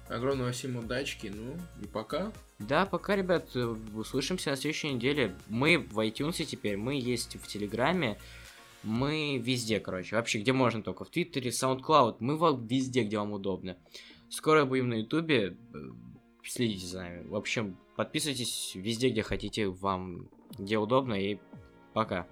Огромного 0.07 0.51
всем 0.51 0.77
удачки, 0.77 1.31
ну 1.31 1.55
и 1.79 1.85
пока. 1.85 2.31
Да, 2.59 2.85
пока, 2.85 3.15
ребят, 3.15 3.55
услышимся 3.95 4.49
на 4.49 4.57
следующей 4.57 4.93
неделе. 4.93 5.35
Мы 5.47 5.77
в 5.77 5.97
iTunes 5.99 6.43
теперь, 6.43 6.75
мы 6.75 6.99
есть 6.99 7.37
в 7.37 7.47
Телеграме, 7.47 8.17
мы 8.83 9.37
везде, 9.37 9.79
короче, 9.79 10.15
вообще, 10.15 10.39
где 10.39 10.51
можно 10.51 10.83
только, 10.83 11.05
в 11.05 11.09
Твиттере, 11.09 11.51
SoundCloud, 11.51 12.17
мы 12.19 12.37
везде, 12.67 13.03
где 13.03 13.17
вам 13.17 13.33
удобно. 13.33 13.77
Скоро 14.29 14.65
будем 14.65 14.89
на 14.89 14.95
Ютубе, 14.95 15.57
э, 15.73 15.77
следите 16.43 16.85
за 16.85 16.99
нами. 16.99 17.27
В 17.27 17.35
общем, 17.35 17.77
подписывайтесь 17.95 18.73
везде, 18.75 19.09
где 19.09 19.23
хотите, 19.23 19.67
вам, 19.67 20.29
где 20.57 20.77
удобно, 20.77 21.13
и 21.13 21.39
пока. 21.93 22.27